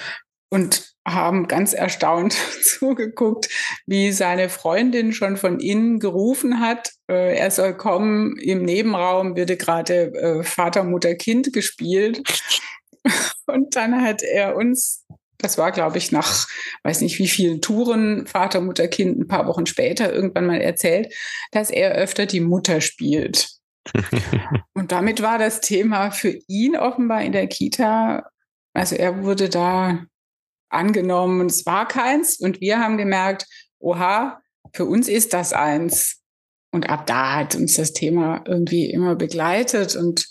und 0.51 0.93
haben 1.07 1.49
ganz 1.49 1.73
erstaunt 1.73 2.33
zugeguckt, 2.63 3.49
wie 3.87 4.13
seine 4.13 4.49
Freundin 4.49 5.13
schon 5.13 5.37
von 5.37 5.61
innen 5.61 5.99
gerufen 5.99 6.61
hat, 6.61 6.91
äh, 7.09 7.37
er 7.37 7.51
soll 7.51 7.77
kommen. 7.77 8.37
Im 8.39 8.63
Nebenraum 8.63 9.37
würde 9.37 9.57
gerade 9.57 10.13
äh, 10.15 10.43
Vater, 10.43 10.85
Mutter, 10.85 11.15
Kind 11.15 11.53
gespielt. 11.53 12.23
Und 13.47 13.77
dann 13.77 14.03
hat 14.03 14.23
er 14.23 14.57
uns, 14.57 15.07
das 15.39 15.59
war, 15.59 15.73
glaube 15.73 15.99
ich, 15.99 16.13
nach, 16.13 16.47
weiß 16.85 17.01
nicht 17.01 17.19
wie 17.19 17.29
vielen 17.29 17.61
Touren, 17.61 18.27
Vater, 18.27 18.61
Mutter, 18.61 18.89
Kind, 18.89 19.19
ein 19.19 19.29
paar 19.29 19.47
Wochen 19.47 19.67
später 19.67 20.13
irgendwann 20.13 20.47
mal 20.47 20.61
erzählt, 20.61 21.13
dass 21.51 21.71
er 21.71 21.93
öfter 21.93 22.27
die 22.27 22.41
Mutter 22.41 22.81
spielt. 22.81 23.49
Und 24.75 24.93
damit 24.93 25.23
war 25.23 25.39
das 25.39 25.61
Thema 25.61 26.11
für 26.11 26.39
ihn 26.47 26.77
offenbar 26.77 27.23
in 27.23 27.33
der 27.33 27.49
Kita, 27.49 28.31
also 28.75 28.97
er 28.97 29.23
wurde 29.23 29.49
da 29.49 30.07
angenommen 30.71 31.41
und 31.41 31.51
es 31.51 31.67
war 31.67 31.87
keins. 31.87 32.41
Und 32.41 32.61
wir 32.61 32.79
haben 32.81 32.97
gemerkt, 32.97 33.47
oha, 33.79 34.41
für 34.73 34.87
uns 34.87 35.09
ist 35.09 35.33
das 35.35 35.53
eins. 35.53 36.21
Und 36.73 36.89
ab 36.89 37.07
da 37.07 37.35
hat 37.35 37.55
uns 37.55 37.75
das 37.75 37.93
Thema 37.93 38.43
irgendwie 38.47 38.91
immer 38.91 39.15
begleitet 39.15 39.95
und 39.95 40.27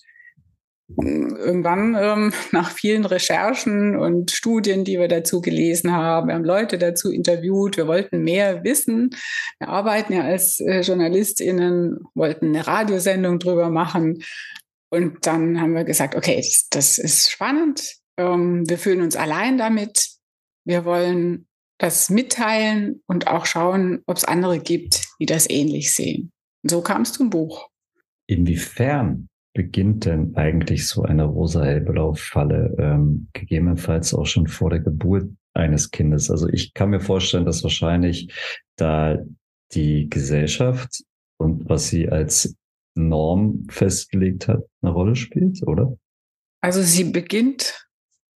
irgendwann 0.98 1.96
ähm, 2.00 2.34
nach 2.52 2.72
vielen 2.72 3.06
Recherchen 3.06 3.96
und 3.96 4.32
Studien, 4.32 4.84
die 4.84 5.00
wir 5.00 5.08
dazu 5.08 5.42
gelesen 5.42 5.92
haben, 5.92 6.28
wir 6.28 6.36
haben 6.36 6.46
Leute 6.46 6.78
dazu 6.78 7.12
interviewt, 7.12 7.78
wir 7.78 7.88
wollten 7.88 8.24
mehr 8.24 8.64
wissen. 8.64 9.12
Wir 9.60 9.70
arbeiten 9.70 10.14
ja 10.14 10.24
als 10.24 10.60
äh, 10.60 10.82
JournalistInnen, 10.82 12.00
wollten 12.14 12.48
eine 12.48 12.66
Radiosendung 12.66 13.40
drüber 13.40 13.70
machen. 13.70 14.24
Und 14.90 15.26
dann 15.26 15.62
haben 15.62 15.74
wir 15.74 15.86
gesagt, 15.86 16.16
okay, 16.16 16.38
das, 16.38 16.68
das 16.70 16.98
ist 16.98 17.32
spannend. 17.32 17.98
Ähm, 18.18 18.70
wir 18.70 18.78
fühlen 18.78 19.02
uns 19.02 19.16
allein 19.16 19.58
damit. 19.58 20.10
Wir 20.66 20.86
wollen 20.86 21.48
das 21.78 22.10
mitteilen 22.10 23.02
und 23.08 23.28
auch 23.28 23.46
schauen, 23.46 24.04
ob 24.06 24.18
es 24.18 24.24
andere 24.24 24.60
gibt, 24.60 25.04
die 25.20 25.26
das 25.26 25.50
ähnlich 25.50 25.96
sehen. 25.96 26.32
Und 26.64 26.70
so 26.70 26.82
kam 26.82 27.02
es 27.02 27.14
zum 27.14 27.30
Buch. 27.30 27.70
Inwiefern 28.28 29.28
beginnt 29.54 30.06
denn 30.06 30.36
eigentlich 30.36 30.88
so 30.88 31.04
eine 31.04 31.26
rosa-hellblau-Falle, 31.26 32.76
ähm, 32.80 33.28
gegebenenfalls 33.34 34.14
auch 34.14 34.26
schon 34.26 34.48
vor 34.48 34.70
der 34.70 34.80
Geburt 34.80 35.30
eines 35.54 35.92
Kindes? 35.92 36.32
Also 36.32 36.48
ich 36.48 36.74
kann 36.74 36.90
mir 36.90 37.02
vorstellen, 37.02 37.46
dass 37.46 37.64
wahrscheinlich 37.64 38.34
da 38.78 39.18
die 39.74 40.10
Gesellschaft 40.10 41.04
und 41.38 41.68
was 41.68 41.90
sie 41.90 42.10
als 42.10 42.56
Norm 42.96 43.66
festgelegt 43.70 44.48
hat, 44.48 44.64
eine 44.82 44.92
Rolle 44.92 45.16
spielt, 45.16 45.66
oder? 45.66 45.98
Also 46.62 46.82
sie 46.82 47.06
beginnt 47.06 47.88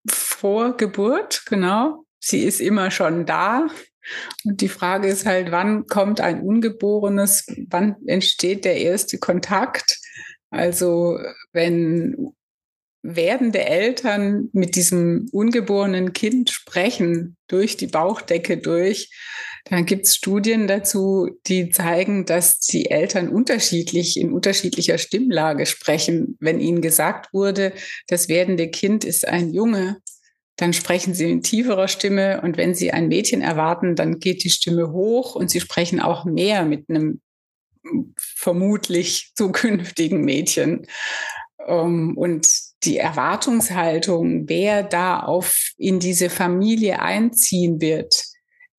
vor 0.09 0.75
Geburt, 0.77 1.43
genau. 1.45 2.05
Sie 2.19 2.43
ist 2.43 2.59
immer 2.59 2.91
schon 2.91 3.25
da. 3.25 3.67
Und 4.43 4.61
die 4.61 4.67
Frage 4.67 5.07
ist 5.07 5.25
halt, 5.25 5.51
wann 5.51 5.85
kommt 5.87 6.21
ein 6.21 6.41
Ungeborenes, 6.41 7.45
wann 7.69 7.95
entsteht 8.05 8.65
der 8.65 8.77
erste 8.77 9.17
Kontakt? 9.17 9.99
Also 10.55 11.19
wenn 11.53 12.31
werdende 13.03 13.63
Eltern 13.63 14.49
mit 14.51 14.75
diesem 14.75 15.29
ungeborenen 15.31 16.13
Kind 16.13 16.49
sprechen, 16.49 17.37
durch 17.47 17.77
die 17.77 17.87
Bauchdecke 17.87 18.57
durch, 18.57 19.11
dann 19.65 19.85
gibt 19.85 20.05
es 20.05 20.15
Studien 20.15 20.67
dazu, 20.67 21.29
die 21.47 21.69
zeigen, 21.69 22.25
dass 22.25 22.59
die 22.59 22.89
Eltern 22.89 23.29
unterschiedlich 23.29 24.19
in 24.19 24.31
unterschiedlicher 24.31 24.97
Stimmlage 24.97 25.65
sprechen. 25.65 26.37
Wenn 26.39 26.59
ihnen 26.59 26.81
gesagt 26.81 27.33
wurde, 27.33 27.73
das 28.07 28.27
werdende 28.27 28.69
Kind 28.69 29.03
ist 29.03 29.27
ein 29.27 29.53
Junge, 29.53 29.97
dann 30.55 30.73
sprechen 30.73 31.13
sie 31.13 31.29
in 31.29 31.43
tieferer 31.43 31.87
Stimme 31.87 32.41
und 32.41 32.57
wenn 32.57 32.73
sie 32.73 32.91
ein 32.91 33.07
Mädchen 33.07 33.41
erwarten, 33.41 33.95
dann 33.95 34.19
geht 34.19 34.43
die 34.43 34.49
Stimme 34.49 34.91
hoch 34.91 35.35
und 35.35 35.51
sie 35.51 35.59
sprechen 35.59 35.99
auch 35.99 36.25
mehr 36.25 36.63
mit 36.65 36.89
einem 36.89 37.21
vermutlich 38.17 39.31
zukünftigen 39.35 40.21
Mädchen. 40.21 40.87
Ähm, 41.65 42.17
und 42.17 42.47
die 42.83 42.97
Erwartungshaltung, 42.97 44.47
wer 44.47 44.83
da 44.83 45.19
auf 45.19 45.71
in 45.77 45.99
diese 45.99 46.29
Familie 46.29 47.01
einziehen 47.01 47.81
wird, 47.81 48.23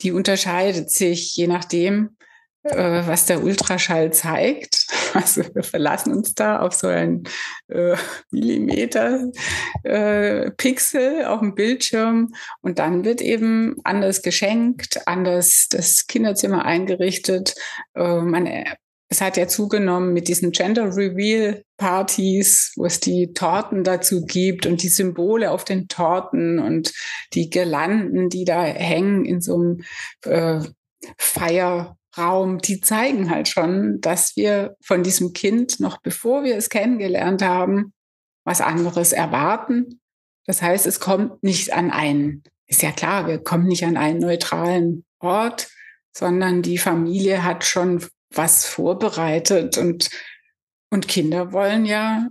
die 0.02 0.12
unterscheidet 0.12 0.90
sich 0.90 1.34
je 1.36 1.46
nachdem, 1.46 2.16
äh, 2.62 3.06
was 3.06 3.26
der 3.26 3.42
Ultraschall 3.42 4.12
zeigt. 4.12 4.86
Also 5.14 5.42
wir 5.54 5.62
verlassen 5.62 6.12
uns 6.12 6.34
da 6.34 6.60
auf 6.60 6.74
so 6.74 6.88
einen 6.88 7.24
äh, 7.68 7.96
Millimeter 8.30 9.30
äh, 9.82 10.50
Pixel 10.50 11.24
auf 11.24 11.40
dem 11.40 11.54
Bildschirm 11.54 12.34
und 12.60 12.78
dann 12.78 13.02
wird 13.02 13.22
eben 13.22 13.76
anders 13.82 14.20
geschenkt, 14.20 15.06
anders 15.06 15.68
das 15.70 16.06
Kinderzimmer 16.06 16.66
eingerichtet. 16.66 17.54
Äh, 17.94 18.20
man 18.20 18.46
es 19.08 19.20
hat 19.20 19.36
ja 19.36 19.46
zugenommen 19.46 20.12
mit 20.12 20.28
diesen 20.28 20.50
Gender 20.50 20.96
Reveal 20.96 21.62
Partys, 21.76 22.72
wo 22.76 22.86
es 22.86 22.98
die 22.98 23.32
Torten 23.32 23.84
dazu 23.84 24.24
gibt 24.24 24.66
und 24.66 24.82
die 24.82 24.88
Symbole 24.88 25.50
auf 25.50 25.64
den 25.64 25.88
Torten 25.88 26.58
und 26.58 26.92
die 27.32 27.50
Girlanden, 27.50 28.30
die 28.30 28.44
da 28.44 28.64
hängen 28.64 29.24
in 29.24 29.40
so 29.40 29.54
einem 29.54 29.84
äh, 30.24 30.60
Feierraum, 31.18 32.58
die 32.58 32.80
zeigen 32.80 33.30
halt 33.30 33.48
schon, 33.48 34.00
dass 34.00 34.36
wir 34.36 34.76
von 34.82 35.02
diesem 35.02 35.32
Kind 35.32 35.78
noch 35.78 35.98
bevor 35.98 36.42
wir 36.42 36.56
es 36.56 36.68
kennengelernt 36.68 37.42
haben, 37.42 37.92
was 38.44 38.60
anderes 38.60 39.12
erwarten. 39.12 40.00
Das 40.46 40.62
heißt, 40.62 40.86
es 40.86 40.98
kommt 40.98 41.42
nicht 41.42 41.72
an 41.72 41.90
einen, 41.90 42.42
ist 42.66 42.82
ja 42.82 42.90
klar, 42.90 43.28
wir 43.28 43.38
kommen 43.38 43.66
nicht 43.66 43.84
an 43.84 43.96
einen 43.96 44.18
neutralen 44.18 45.04
Ort, 45.20 45.68
sondern 46.16 46.62
die 46.62 46.78
Familie 46.78 47.44
hat 47.44 47.64
schon 47.64 48.04
was 48.36 48.66
vorbereitet 48.66 49.78
und, 49.78 50.08
und 50.90 51.08
Kinder 51.08 51.52
wollen 51.52 51.84
ja 51.84 52.28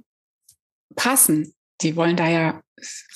passen. 0.95 1.53
Die 1.81 1.95
wollen 1.95 2.15
da 2.15 2.29
ja 2.29 2.61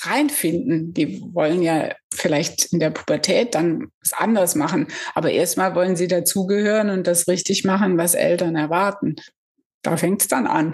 reinfinden. 0.01 0.93
Die 0.93 1.22
wollen 1.34 1.62
ja 1.62 1.93
vielleicht 2.13 2.74
in 2.74 2.79
der 2.79 2.89
Pubertät 2.89 3.55
dann 3.55 3.88
was 4.01 4.13
anderes 4.13 4.55
machen. 4.55 4.88
Aber 5.15 5.31
erstmal 5.31 5.75
wollen 5.75 5.96
sie 5.96 6.08
dazugehören 6.08 6.89
und 6.89 7.08
das 7.08 7.27
richtig 7.27 7.63
machen, 7.63 7.98
was 7.98 8.13
Eltern 8.15 8.55
erwarten. 8.55 9.15
Da 9.81 9.98
fängt 9.98 10.22
es 10.22 10.27
dann 10.27 10.48
an. 10.48 10.74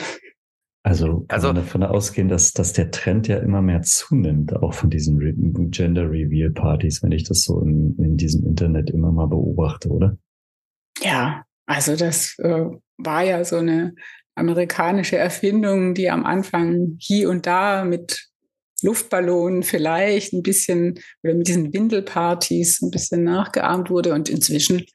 Also 0.84 1.22
kann 1.22 1.26
also, 1.30 1.48
man 1.48 1.56
davon 1.56 1.84
ausgehen, 1.84 2.28
dass, 2.28 2.54
dass 2.54 2.74
der 2.74 2.92
Trend 2.92 3.28
ja 3.28 3.38
immer 3.38 3.64
mehr 3.64 3.82
zunimmt, 3.82 4.56
auch 4.56 4.76
von 4.76 4.92
diesen 4.92 5.18
Re 5.18 5.34
Gender 5.36 6.12
Reveal 6.12 6.52
Partys, 6.52 7.02
wenn 7.02 7.12
ich 7.12 7.24
das 7.24 7.42
so 7.42 7.60
in, 7.62 7.96
in 7.98 8.18
diesem 8.18 8.46
Internet 8.46 8.92
immer 8.92 9.12
mal 9.12 9.26
beobachte, 9.26 9.90
oder? 9.90 10.16
Ja, 11.02 11.44
also 11.66 11.96
das 11.96 12.38
äh, 12.40 12.66
war 12.98 13.24
ja 13.24 13.44
so 13.44 13.58
eine 13.58 13.96
amerikanische 14.36 15.18
Erfindung, 15.18 15.94
die 15.94 16.10
am 16.10 16.26
Anfang 16.26 16.98
hier 17.00 17.30
und 17.30 17.46
da 17.46 17.86
mit 17.86 18.28
Luftballonen 18.82 19.64
vielleicht 19.64 20.34
ein 20.34 20.44
bisschen 20.44 21.00
oder 21.24 21.34
mit 21.34 21.48
diesen 21.48 21.74
Windelpartys 21.74 22.82
ein 22.82 22.92
bisschen 22.92 23.24
nachgeahmt 23.24 23.90
wurde 23.90 24.14
und 24.14 24.30
inzwischen 24.30 24.86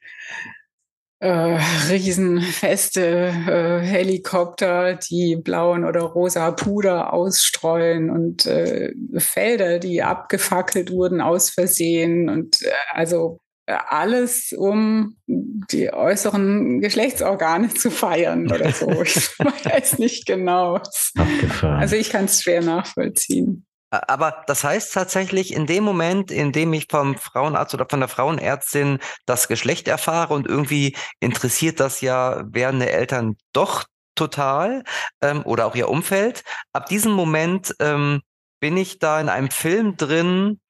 äh, 1.19 1.59
Riesenfeste 1.89 3.27
äh, 3.27 3.79
Helikopter, 3.85 4.95
die 4.95 5.35
blauen 5.35 5.85
oder 5.85 6.01
rosa 6.01 6.51
Puder 6.51 7.13
ausstreuen 7.13 8.09
und 8.09 8.45
äh, 8.45 8.91
Felder, 9.17 9.79
die 9.79 10.01
abgefackelt 10.01 10.91
wurden 10.91 11.21
aus 11.21 11.49
Versehen 11.49 12.29
und 12.29 12.61
äh, 12.63 12.71
also 12.93 13.40
alles, 13.65 14.53
um 14.53 15.17
die 15.27 15.93
äußeren 15.93 16.81
Geschlechtsorgane 16.81 17.73
zu 17.73 17.91
feiern 17.91 18.51
oder 18.51 18.71
so. 18.71 18.89
Ich 19.01 19.39
weiß 19.65 19.99
nicht 19.99 20.25
genau. 20.25 20.75
Abgefahren. 21.15 21.79
Also 21.79 21.95
ich 21.95 22.09
kann 22.09 22.25
es 22.25 22.41
schwer 22.41 22.61
nachvollziehen. 22.61 23.65
Aber 23.91 24.43
das 24.47 24.63
heißt 24.63 24.93
tatsächlich, 24.93 25.53
in 25.53 25.65
dem 25.65 25.83
Moment, 25.83 26.31
in 26.31 26.53
dem 26.53 26.71
ich 26.71 26.87
vom 26.89 27.17
Frauenarzt 27.17 27.73
oder 27.73 27.85
von 27.89 27.99
der 27.99 28.07
Frauenärztin 28.07 28.99
das 29.25 29.49
Geschlecht 29.49 29.89
erfahre 29.89 30.33
und 30.33 30.47
irgendwie 30.47 30.95
interessiert 31.19 31.81
das 31.81 31.99
ja 31.99 32.43
werdende 32.47 32.89
Eltern 32.89 33.35
doch 33.51 33.85
total 34.15 34.83
ähm, 35.21 35.43
oder 35.43 35.65
auch 35.65 35.75
ihr 35.75 35.89
Umfeld. 35.89 36.43
Ab 36.71 36.85
diesem 36.85 37.11
Moment 37.11 37.75
ähm, 37.79 38.21
bin 38.61 38.77
ich 38.77 38.99
da 38.99 39.19
in 39.19 39.27
einem 39.27 39.49
Film 39.49 39.97
drin 39.97 40.61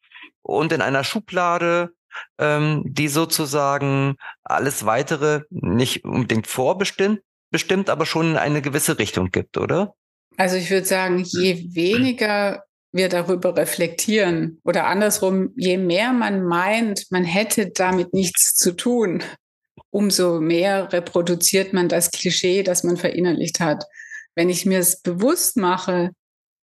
und 0.41 0.71
in 0.71 0.81
einer 0.81 1.03
Schublade, 1.03 1.91
ähm, 2.37 2.83
die 2.85 3.07
sozusagen 3.07 4.15
alles 4.43 4.85
weitere 4.85 5.41
nicht 5.49 6.03
unbedingt 6.03 6.47
vorbestimmt, 6.47 7.21
bestimmt, 7.51 7.89
aber 7.89 8.05
schon 8.05 8.31
in 8.31 8.37
eine 8.37 8.61
gewisse 8.61 8.99
Richtung 8.99 9.31
gibt, 9.31 9.57
oder? 9.57 9.93
Also 10.37 10.55
ich 10.55 10.71
würde 10.71 10.87
sagen, 10.87 11.19
je 11.19 11.75
weniger 11.75 12.63
wir 12.93 13.09
darüber 13.09 13.55
reflektieren 13.55 14.59
oder 14.63 14.87
andersrum, 14.87 15.51
je 15.55 15.77
mehr 15.77 16.11
man 16.11 16.43
meint, 16.43 17.05
man 17.09 17.23
hätte 17.23 17.71
damit 17.71 18.13
nichts 18.13 18.55
zu 18.55 18.75
tun, 18.75 19.23
umso 19.89 20.39
mehr 20.39 20.91
reproduziert 20.91 21.73
man 21.73 21.89
das 21.89 22.11
Klischee, 22.11 22.63
das 22.63 22.83
man 22.83 22.97
verinnerlicht 22.97 23.59
hat. 23.59 23.85
Wenn 24.35 24.49
ich 24.49 24.65
mir 24.65 24.79
es 24.79 25.01
bewusst 25.01 25.57
mache, 25.57 26.11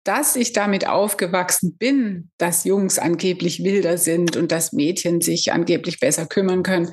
dass 0.04 0.36
ich 0.36 0.52
damit 0.52 0.86
aufgewachsen 0.86 1.76
bin, 1.76 2.30
dass 2.38 2.64
Jungs 2.64 2.98
angeblich 2.98 3.62
wilder 3.62 3.98
sind 3.98 4.36
und 4.36 4.52
dass 4.52 4.72
Mädchen 4.72 5.20
sich 5.20 5.52
angeblich 5.52 6.00
besser 6.00 6.26
kümmern 6.26 6.62
können, 6.62 6.92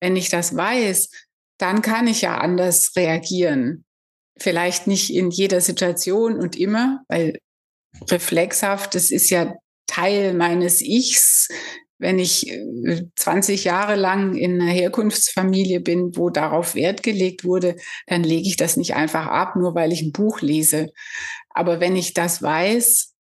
wenn 0.00 0.16
ich 0.16 0.28
das 0.28 0.56
weiß, 0.56 1.10
dann 1.58 1.82
kann 1.82 2.06
ich 2.06 2.22
ja 2.22 2.38
anders 2.38 2.92
reagieren. 2.96 3.84
Vielleicht 4.38 4.86
nicht 4.86 5.10
in 5.10 5.30
jeder 5.30 5.60
Situation 5.60 6.38
und 6.38 6.56
immer, 6.56 7.02
weil 7.08 7.38
reflexhaft, 8.10 8.94
das 8.94 9.10
ist 9.10 9.30
ja 9.30 9.54
Teil 9.86 10.34
meines 10.34 10.80
Ichs. 10.80 11.48
Wenn 12.00 12.20
ich 12.20 12.56
20 13.16 13.66
äh, 13.66 13.68
Jahre 13.68 13.96
lang 13.96 14.36
in 14.36 14.60
einer 14.60 14.70
Herkunftsfamilie 14.70 15.80
bin, 15.80 16.16
wo 16.16 16.30
darauf 16.30 16.76
Wert 16.76 17.02
gelegt 17.02 17.44
wurde, 17.44 17.74
dann 18.06 18.22
lege 18.22 18.46
ich 18.46 18.56
das 18.56 18.76
nicht 18.76 18.94
einfach 18.94 19.26
ab, 19.26 19.56
nur 19.56 19.74
weil 19.74 19.92
ich 19.92 20.02
ein 20.02 20.12
Buch 20.12 20.40
lese. 20.40 20.92
Aber 21.58 21.80
wenn 21.80 21.96
ich 21.96 22.14
das 22.14 22.40
weiß, 22.40 23.16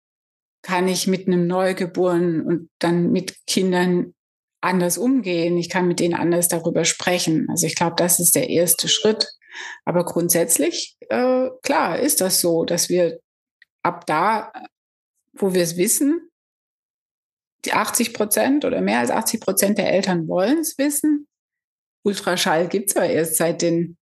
kann 0.61 0.87
ich 0.87 1.07
mit 1.07 1.25
einem 1.25 1.47
Neugeborenen 1.47 2.41
und 2.41 2.69
dann 2.77 3.11
mit 3.11 3.35
Kindern 3.47 4.13
anders 4.61 4.99
umgehen. 4.99 5.57
Ich 5.57 5.69
kann 5.69 5.87
mit 5.87 5.99
denen 5.99 6.13
anders 6.13 6.47
darüber 6.47 6.85
sprechen. 6.85 7.47
Also 7.49 7.65
ich 7.65 7.73
glaube, 7.73 7.95
das 7.97 8.19
ist 8.19 8.35
der 8.35 8.49
erste 8.49 8.87
Schritt. 8.87 9.27
Aber 9.85 10.05
grundsätzlich, 10.05 10.97
äh, 11.09 11.49
klar, 11.63 11.97
ist 11.97 12.21
das 12.21 12.39
so, 12.39 12.63
dass 12.63 12.89
wir 12.89 13.19
ab 13.81 14.05
da, 14.05 14.53
wo 15.33 15.55
wir 15.55 15.63
es 15.63 15.75
wissen, 15.75 16.29
die 17.65 17.73
80 17.73 18.13
Prozent 18.13 18.65
oder 18.65 18.81
mehr 18.81 18.99
als 18.99 19.09
80 19.09 19.41
Prozent 19.41 19.77
der 19.79 19.91
Eltern 19.91 20.27
wollen 20.27 20.59
es 20.59 20.77
wissen. 20.77 21.27
Ultraschall 22.03 22.67
gibt 22.67 22.91
es 22.91 22.97
aber 22.97 23.09
erst 23.09 23.37
seit 23.37 23.63
den 23.63 23.97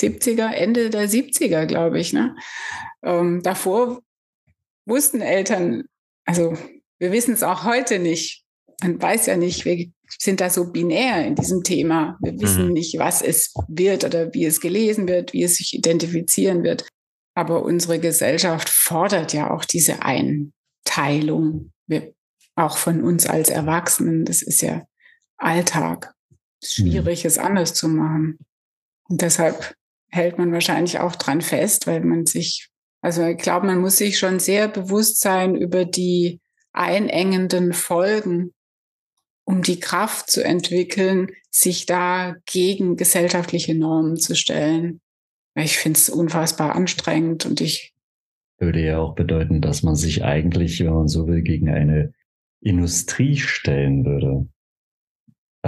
70er, 0.00 0.50
Ende 0.50 0.90
der 0.90 1.08
70er, 1.08 1.66
glaube 1.66 2.00
ich. 2.00 2.12
Ne? 2.12 2.34
Ähm, 3.02 3.42
davor 3.42 4.02
wussten 4.86 5.20
Eltern, 5.20 5.84
also 6.24 6.56
wir 6.98 7.12
wissen 7.12 7.34
es 7.34 7.42
auch 7.42 7.64
heute 7.64 7.98
nicht. 7.98 8.44
Man 8.82 9.00
weiß 9.00 9.26
ja 9.26 9.36
nicht, 9.36 9.64
wir 9.64 9.86
sind 10.18 10.40
da 10.40 10.50
so 10.50 10.72
binär 10.72 11.26
in 11.26 11.34
diesem 11.34 11.62
Thema. 11.62 12.18
Wir 12.22 12.38
wissen 12.40 12.68
mhm. 12.68 12.72
nicht, 12.72 12.98
was 12.98 13.22
es 13.22 13.54
wird 13.68 14.04
oder 14.04 14.32
wie 14.34 14.44
es 14.44 14.60
gelesen 14.60 15.08
wird, 15.08 15.32
wie 15.32 15.42
es 15.42 15.56
sich 15.56 15.74
identifizieren 15.74 16.62
wird. 16.62 16.86
Aber 17.34 17.62
unsere 17.62 17.98
Gesellschaft 17.98 18.68
fordert 18.68 19.32
ja 19.32 19.50
auch 19.50 19.64
diese 19.64 20.02
Einteilung. 20.02 21.72
Wir, 21.86 22.12
auch 22.56 22.76
von 22.78 23.02
uns 23.02 23.26
als 23.26 23.50
Erwachsenen. 23.50 24.24
Das 24.24 24.42
ist 24.42 24.62
ja 24.62 24.86
Alltag. 25.36 26.12
Schwierig, 26.62 27.22
mhm. 27.22 27.28
es 27.28 27.38
anders 27.38 27.74
zu 27.74 27.88
machen. 27.88 28.38
Und 29.08 29.22
deshalb 29.22 29.74
hält 30.10 30.38
man 30.38 30.52
wahrscheinlich 30.52 30.98
auch 30.98 31.14
dran 31.14 31.40
fest, 31.40 31.86
weil 31.86 32.00
man 32.00 32.26
sich, 32.26 32.70
also 33.00 33.24
ich 33.24 33.38
glaube, 33.38 33.66
man 33.66 33.80
muss 33.80 33.96
sich 33.96 34.18
schon 34.18 34.38
sehr 34.38 34.68
bewusst 34.68 35.20
sein 35.20 35.54
über 35.54 35.84
die 35.84 36.40
einengenden 36.72 37.72
Folgen, 37.72 38.54
um 39.44 39.62
die 39.62 39.80
Kraft 39.80 40.30
zu 40.30 40.44
entwickeln, 40.44 41.28
sich 41.50 41.86
da 41.86 42.36
gegen 42.44 42.96
gesellschaftliche 42.96 43.74
Normen 43.74 44.16
zu 44.16 44.34
stellen. 44.34 45.00
Ich 45.54 45.78
finde 45.78 45.98
es 45.98 46.08
unfassbar 46.08 46.74
anstrengend 46.74 47.46
und 47.46 47.60
ich 47.60 47.94
würde 48.58 48.84
ja 48.84 48.98
auch 48.98 49.14
bedeuten, 49.14 49.60
dass 49.60 49.82
man 49.82 49.94
sich 49.94 50.24
eigentlich, 50.24 50.80
wenn 50.80 50.92
man 50.92 51.08
so 51.08 51.26
will, 51.26 51.42
gegen 51.42 51.68
eine 51.68 52.12
Industrie 52.60 53.36
stellen 53.36 54.04
würde. 54.04 54.48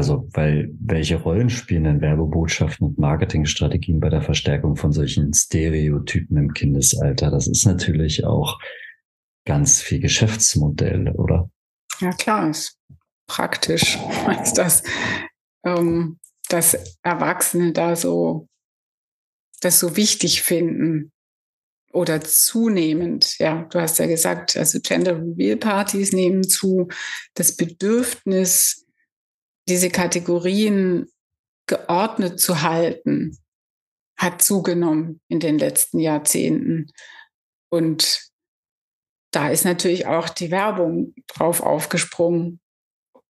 Also, 0.00 0.26
weil 0.32 0.70
welche 0.80 1.16
Rollen 1.16 1.50
spielen 1.50 1.84
denn 1.84 2.00
Werbebotschaften 2.00 2.86
und 2.86 2.98
Marketingstrategien 2.98 4.00
bei 4.00 4.08
der 4.08 4.22
Verstärkung 4.22 4.76
von 4.76 4.92
solchen 4.92 5.34
Stereotypen 5.34 6.38
im 6.38 6.54
Kindesalter? 6.54 7.30
Das 7.30 7.46
ist 7.46 7.66
natürlich 7.66 8.24
auch 8.24 8.58
ganz 9.44 9.82
viel 9.82 10.00
Geschäftsmodell, 10.00 11.10
oder? 11.10 11.50
Ja, 12.00 12.12
klar, 12.12 12.48
ist 12.48 12.78
praktisch, 13.26 13.98
ist 14.42 14.54
das, 14.54 14.84
ähm, 15.66 16.18
dass 16.48 16.78
Erwachsene 17.02 17.74
da 17.74 17.94
so 17.94 18.48
das 19.60 19.80
so 19.80 19.98
wichtig 19.98 20.40
finden 20.40 21.12
oder 21.92 22.22
zunehmend, 22.22 23.38
ja, 23.38 23.64
du 23.70 23.78
hast 23.78 23.98
ja 23.98 24.06
gesagt, 24.06 24.56
also 24.56 24.80
Gender 24.80 25.18
Reveal 25.18 25.58
Partys 25.58 26.12
nehmen 26.12 26.42
zu, 26.42 26.88
das 27.34 27.54
Bedürfnis 27.54 28.79
diese 29.68 29.90
Kategorien 29.90 31.10
geordnet 31.66 32.40
zu 32.40 32.62
halten, 32.62 33.38
hat 34.16 34.42
zugenommen 34.42 35.20
in 35.28 35.40
den 35.40 35.58
letzten 35.58 35.98
Jahrzehnten. 35.98 36.90
Und 37.70 38.30
da 39.32 39.48
ist 39.48 39.64
natürlich 39.64 40.06
auch 40.06 40.28
die 40.28 40.50
Werbung 40.50 41.14
drauf 41.28 41.62
aufgesprungen 41.62 42.60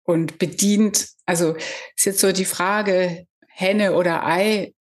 und 0.05 0.39
bedient. 0.39 1.09
Also 1.27 1.57
ist 1.97 2.07
jetzt 2.07 2.21
so 2.21 2.33
die 2.33 2.45
Frage, 2.45 3.27
Henne 3.49 3.95
oder 3.95 4.25
Ei, 4.25 4.73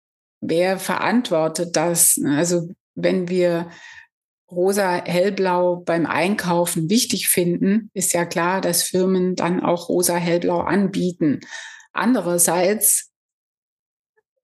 wer 0.40 0.78
verantwortet 0.78 1.74
das? 1.74 2.20
Also 2.24 2.68
wenn 2.94 3.28
wir 3.28 3.70
rosa, 4.50 5.04
hellblau 5.04 5.76
beim 5.76 6.06
Einkaufen 6.06 6.88
wichtig 6.88 7.28
finden, 7.28 7.90
ist 7.94 8.12
ja 8.12 8.24
klar, 8.24 8.60
dass 8.60 8.82
Firmen 8.82 9.34
dann 9.34 9.60
auch 9.60 9.88
rosa, 9.88 10.16
hellblau 10.16 10.60
anbieten. 10.60 11.40
Andererseits, 11.92 13.10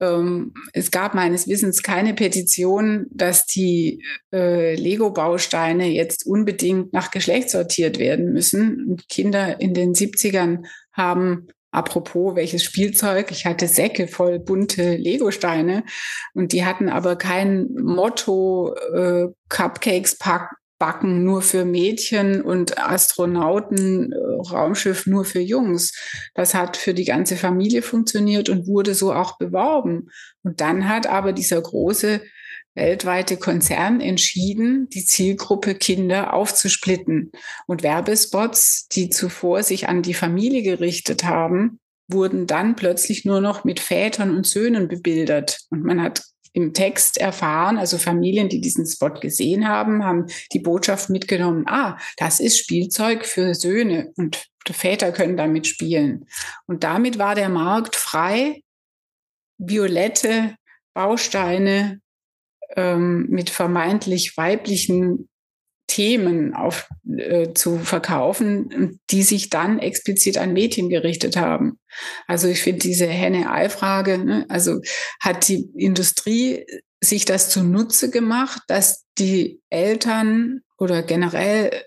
ähm, 0.01 0.55
es 0.73 0.91
gab 0.91 1.15
meines 1.15 1.47
Wissens 1.47 1.83
keine 1.83 2.15
Petition, 2.15 3.07
dass 3.11 3.47
die 3.47 4.05
äh, 4.33 4.75
Lego-Bausteine 4.75 5.89
jetzt 5.89 6.27
unbedingt 6.27 6.93
nach 6.93 7.11
Geschlecht 7.11 7.51
sortiert 7.51 7.99
werden 7.99 8.33
müssen. 8.33 8.89
Und 8.89 9.09
Kinder 9.09 9.61
in 9.61 9.75
den 9.75 9.95
70ern 9.95 10.67
haben 10.93 11.49
Apropos, 11.73 12.37
welches 12.37 12.63
Spielzeug? 12.63 13.31
Ich 13.31 13.47
hatte 13.47 13.67
Säcke 13.67 14.07
voll 14.07 14.39
bunte 14.39 14.95
Lego-Steine 14.95 15.85
und 16.35 16.53
die 16.53 16.67
hatten 16.67 16.91
aber 16.91 17.17
kein 17.17 17.69
Motto 17.73 18.75
äh, 18.95 19.29
Cupcakes 19.49 20.19
backen 20.79 21.25
nur 21.25 21.43
für 21.43 21.65
Mädchen 21.65 22.43
und 22.43 22.77
Astronauten 22.77 24.13
äh, 24.13 24.17
Raumschiff 24.51 25.07
nur 25.07 25.25
für 25.25 25.41
Jungs. 25.41 25.93
Das 26.35 26.55
hat 26.55 26.77
für 26.77 26.93
die 26.93 27.05
ganze 27.05 27.37
Familie 27.37 27.83
funktioniert 27.83 28.49
und 28.51 28.67
wurde 28.67 28.95
so 28.95 29.13
auch 29.15 29.39
beworben. 29.39 30.09
Und 30.43 30.61
dann 30.61 30.89
hat 30.89 31.07
aber 31.07 31.33
dieser 31.33 31.63
große 31.63 32.21
weltweite 32.75 33.37
Konzern 33.37 34.01
entschieden, 34.01 34.89
die 34.89 35.05
Zielgruppe 35.05 35.75
Kinder 35.75 36.33
aufzusplitten. 36.33 37.33
Und 37.67 37.83
Werbespots, 37.83 38.89
die 38.89 39.11
zuvor 39.11 39.63
sich 39.63 39.89
an 39.89 40.03
die 40.03 40.15
Familie 40.15 40.63
gerichtet 40.63 41.25
haben, 41.25 41.79
wurden 42.09 42.47
dann 42.47 42.77
plötzlich 42.77 43.25
nur 43.25 43.41
noch 43.41 43.65
mit 43.65 43.81
Vätern 43.81 44.37
und 44.37 44.47
Söhnen 44.47 44.89
bebildert. 44.89 45.61
Und 45.71 45.85
man 45.85 46.03
hat 46.03 46.23
im 46.55 46.75
Text 46.75 47.19
erfahren, 47.19 47.79
also 47.79 47.97
Familien, 47.97 48.49
die 48.49 48.61
diesen 48.61 48.87
Spot 48.87 49.15
gesehen 49.15 49.69
haben, 49.69 50.05
haben 50.05 50.27
die 50.53 50.59
Botschaft 50.59 51.09
mitgenommen, 51.09 51.65
ah, 51.67 51.99
das 52.19 52.41
ist 52.41 52.59
Spielzeug 52.59 53.25
für 53.25 53.55
Söhne 53.55 54.13
und 54.17 54.47
Väter 54.71 55.13
können 55.13 55.37
damit 55.37 55.67
spielen. 55.67 56.27
Und 56.67 56.85
damit 56.85 57.19
war 57.19 57.35
der 57.35 57.49
Markt 57.49 57.97
frei, 57.97 58.63
violette 59.59 60.55
Bausteine 60.95 62.01
ähm, 62.77 63.27
mit 63.29 63.51
vermeintlich 63.51 64.37
weiblichen 64.37 65.29
Themen 65.87 66.55
auf, 66.55 66.89
äh, 67.19 67.53
zu 67.53 67.79
verkaufen, 67.79 68.99
die 69.11 69.23
sich 69.23 69.51
dann 69.51 69.79
explizit 69.79 70.39
an 70.39 70.53
Mädchen 70.53 70.89
gerichtet 70.89 71.37
haben. 71.37 71.79
Also 72.27 72.49
ich 72.49 72.63
finde 72.63 72.81
diese 72.81 73.07
Henne-Ei-Frage, 73.07 74.19
ne, 74.19 74.47
also 74.49 74.81
hat 75.21 75.49
die 75.49 75.69
Industrie 75.77 76.65
sich 77.03 77.25
das 77.25 77.51
zunutze 77.51 78.11
gemacht, 78.11 78.63
dass 78.69 79.05
die 79.19 79.61
Eltern 79.69 80.61
oder 80.79 81.03
generell 81.03 81.85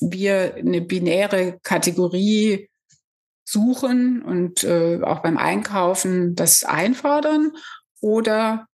wir 0.00 0.56
eine 0.56 0.80
binäre 0.80 1.58
Kategorie 1.62 2.68
suchen 3.44 4.22
und 4.22 4.64
äh, 4.64 5.00
auch 5.02 5.20
beim 5.20 5.38
Einkaufen 5.38 6.34
das 6.34 6.64
einfordern? 6.64 7.52
Oder 8.00 8.66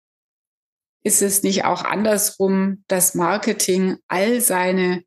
ist 1.06 1.22
es 1.22 1.44
nicht 1.44 1.64
auch 1.64 1.84
andersrum, 1.84 2.82
dass 2.88 3.14
Marketing 3.14 3.96
all 4.08 4.40
seine 4.40 5.04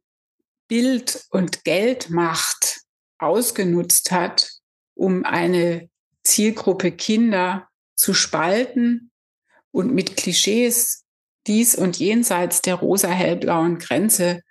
Bild- 0.69 1.25
und 1.29 1.65
Geldmacht 1.65 2.79
ausgenutzt 3.17 4.09
hat, 4.09 4.49
um 4.95 5.25
eine 5.25 5.89
Zielgruppe 6.23 6.93
Kinder 6.93 7.67
zu 7.97 8.13
spalten 8.13 9.11
und 9.71 9.93
mit 9.93 10.15
Klischees 10.15 11.03
dies 11.47 11.75
und 11.75 11.99
jenseits 11.99 12.61
der 12.61 12.75
rosa-hellblauen 12.75 13.77
Grenze 13.77 14.41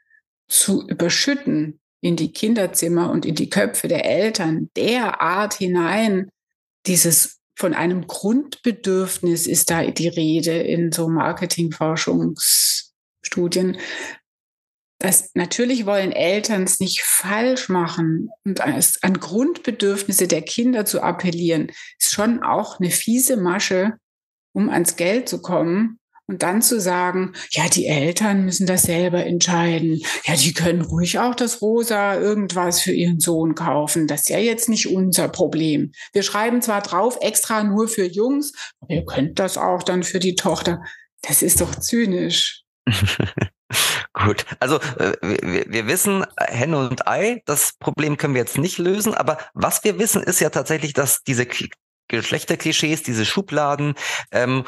zu 0.49 0.87
überschütten 0.87 1.81
in 2.03 2.17
die 2.17 2.31
Kinderzimmer 2.31 3.11
und 3.11 3.25
in 3.25 3.37
die 3.37 3.49
Köpfe 3.49 3.89
der 3.89 4.05
Eltern 4.05 4.69
derart 4.77 5.55
hinein, 5.55 6.29
dieses 6.87 7.38
von 7.59 7.75
einem 7.75 8.07
Grundbedürfnis 8.07 9.47
ist 9.49 9.71
da 9.71 9.85
die 9.85 10.07
Rede 10.07 10.53
in 10.53 10.93
so 10.93 11.09
Marketingforschungsstudien. 11.09 13.79
Das, 15.01 15.31
natürlich 15.35 15.85
wollen 15.85 16.13
Eltern 16.13 16.63
es 16.63 16.79
nicht 16.79 17.03
falsch 17.03 17.69
machen 17.69 18.31
und 18.45 18.61
an 18.61 19.21
Grundbedürfnisse 19.21 20.29
der 20.29 20.43
Kinder 20.43 20.85
zu 20.85 21.03
appellieren, 21.03 21.73
ist 21.99 22.13
schon 22.13 22.45
auch 22.45 22.79
eine 22.79 22.93
fiese 22.93 23.37
Masche, 23.37 23.95
um 24.53 24.71
ans 24.71 24.95
Geld 24.95 25.29
zu 25.29 25.43
kommen. 25.43 25.99
Und 26.31 26.43
dann 26.43 26.61
zu 26.61 26.79
sagen, 26.79 27.33
ja, 27.53 27.71
die 27.71 27.87
Eltern 27.87 28.45
müssen 28.45 28.67
das 28.67 28.83
selber 28.83 29.25
entscheiden. 29.25 30.03
Ja, 30.25 30.37
die 30.37 30.53
können 30.53 30.83
ruhig 30.83 31.19
auch 31.19 31.35
das 31.35 31.63
Rosa 31.63 32.17
irgendwas 32.17 32.83
für 32.83 32.93
ihren 32.93 33.19
Sohn 33.19 33.55
kaufen. 33.55 34.07
Das 34.07 34.21
ist 34.21 34.29
ja 34.29 34.39
jetzt 34.39 34.69
nicht 34.69 34.89
unser 34.89 35.29
Problem. 35.29 35.93
Wir 36.13 36.23
schreiben 36.23 36.61
zwar 36.61 36.83
drauf 36.83 37.17
extra 37.23 37.65
nur 37.65 37.89
für 37.89 38.05
Jungs, 38.05 38.53
aber 38.81 38.93
ihr 38.93 39.07
könnt 39.07 39.39
das 39.39 39.57
auch 39.57 39.83
dann 39.83 40.03
für 40.03 40.19
die 40.19 40.35
Tochter. 40.35 40.83
Das 41.23 41.41
ist 41.41 41.63
doch 41.63 41.75
zynisch. 41.75 42.63
Gut, 44.13 44.45
also 44.61 44.81
äh, 44.99 45.13
wir, 45.23 45.65
wir 45.69 45.87
wissen, 45.87 46.27
Henne 46.39 46.89
und 46.89 47.09
Ei, 47.09 47.43
das 47.47 47.73
Problem 47.79 48.19
können 48.19 48.35
wir 48.35 48.43
jetzt 48.43 48.59
nicht 48.59 48.77
lösen, 48.77 49.15
aber 49.15 49.39
was 49.55 49.83
wir 49.83 49.99
wissen, 49.99 50.23
ist 50.23 50.41
ja 50.41 50.51
tatsächlich, 50.51 50.93
dass 50.93 51.23
diese 51.23 51.47
Geschlechterklischees, 52.09 53.03
diese 53.03 53.25
Schubladen 53.25 53.95
ähm, 54.33 54.65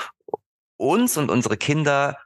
uns 0.80 1.16
und 1.16 1.30
unsere 1.30 1.56
Kinder 1.56 2.16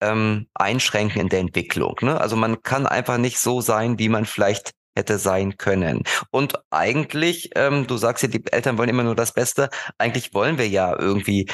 ähm, 0.00 0.46
einschränken 0.54 1.20
in 1.20 1.28
der 1.28 1.40
Entwicklung. 1.40 1.96
Ne? 2.02 2.20
Also 2.20 2.36
man 2.36 2.62
kann 2.62 2.86
einfach 2.86 3.18
nicht 3.18 3.38
so 3.38 3.60
sein, 3.60 3.98
wie 3.98 4.08
man 4.08 4.26
vielleicht 4.26 4.72
hätte 4.94 5.18
sein 5.18 5.56
können. 5.56 6.02
Und 6.30 6.58
eigentlich, 6.70 7.50
ähm, 7.54 7.86
du 7.86 7.96
sagst 7.96 8.22
ja, 8.22 8.28
die 8.28 8.42
Eltern 8.52 8.76
wollen 8.76 8.90
immer 8.90 9.04
nur 9.04 9.14
das 9.14 9.32
Beste. 9.32 9.70
Eigentlich 9.96 10.34
wollen 10.34 10.58
wir 10.58 10.68
ja 10.68 10.98
irgendwie 10.98 11.48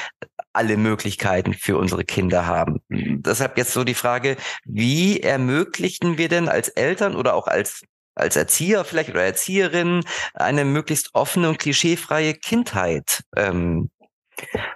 alle 0.52 0.76
Möglichkeiten 0.76 1.54
für 1.54 1.78
unsere 1.78 2.04
Kinder 2.04 2.46
haben. 2.46 2.80
Deshalb 2.88 3.56
jetzt 3.58 3.72
so 3.72 3.84
die 3.84 3.94
Frage, 3.94 4.36
wie 4.64 5.20
ermöglichen 5.20 6.18
wir 6.18 6.28
denn 6.28 6.48
als 6.48 6.68
Eltern 6.68 7.14
oder 7.14 7.34
auch 7.34 7.46
als 7.46 7.82
als 8.16 8.34
Erzieher 8.34 8.84
vielleicht 8.84 9.10
oder 9.10 9.22
Erzieherin 9.22 10.04
eine 10.34 10.64
möglichst 10.64 11.10
offene 11.12 11.50
und 11.50 11.60
klischeefreie 11.60 12.34
Kindheit? 12.34 13.22
Ähm, 13.36 13.90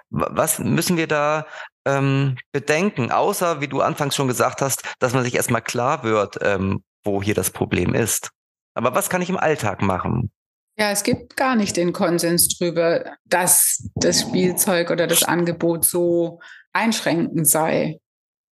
was 0.09 0.59
müssen 0.59 0.95
wir 0.95 1.07
da 1.07 1.45
ähm, 1.85 2.37
bedenken, 2.51 3.11
außer, 3.11 3.61
wie 3.61 3.67
du 3.67 3.81
anfangs 3.81 4.15
schon 4.15 4.27
gesagt 4.27 4.61
hast, 4.61 4.83
dass 4.99 5.13
man 5.13 5.23
sich 5.23 5.35
erstmal 5.35 5.61
klar 5.61 6.03
wird, 6.03 6.37
ähm, 6.41 6.83
wo 7.03 7.21
hier 7.21 7.35
das 7.35 7.51
Problem 7.51 7.93
ist. 7.93 8.29
Aber 8.73 8.95
was 8.95 9.09
kann 9.09 9.21
ich 9.21 9.29
im 9.29 9.37
Alltag 9.37 9.81
machen? 9.81 10.31
Ja, 10.77 10.89
es 10.89 11.03
gibt 11.03 11.37
gar 11.37 11.55
nicht 11.55 11.77
den 11.77 11.93
Konsens 11.93 12.47
darüber, 12.57 13.05
dass 13.25 13.87
das 13.95 14.21
Spielzeug 14.21 14.89
oder 14.89 15.05
das 15.05 15.23
Angebot 15.23 15.85
so 15.85 16.39
einschränkend 16.71 17.47
sei. 17.47 17.99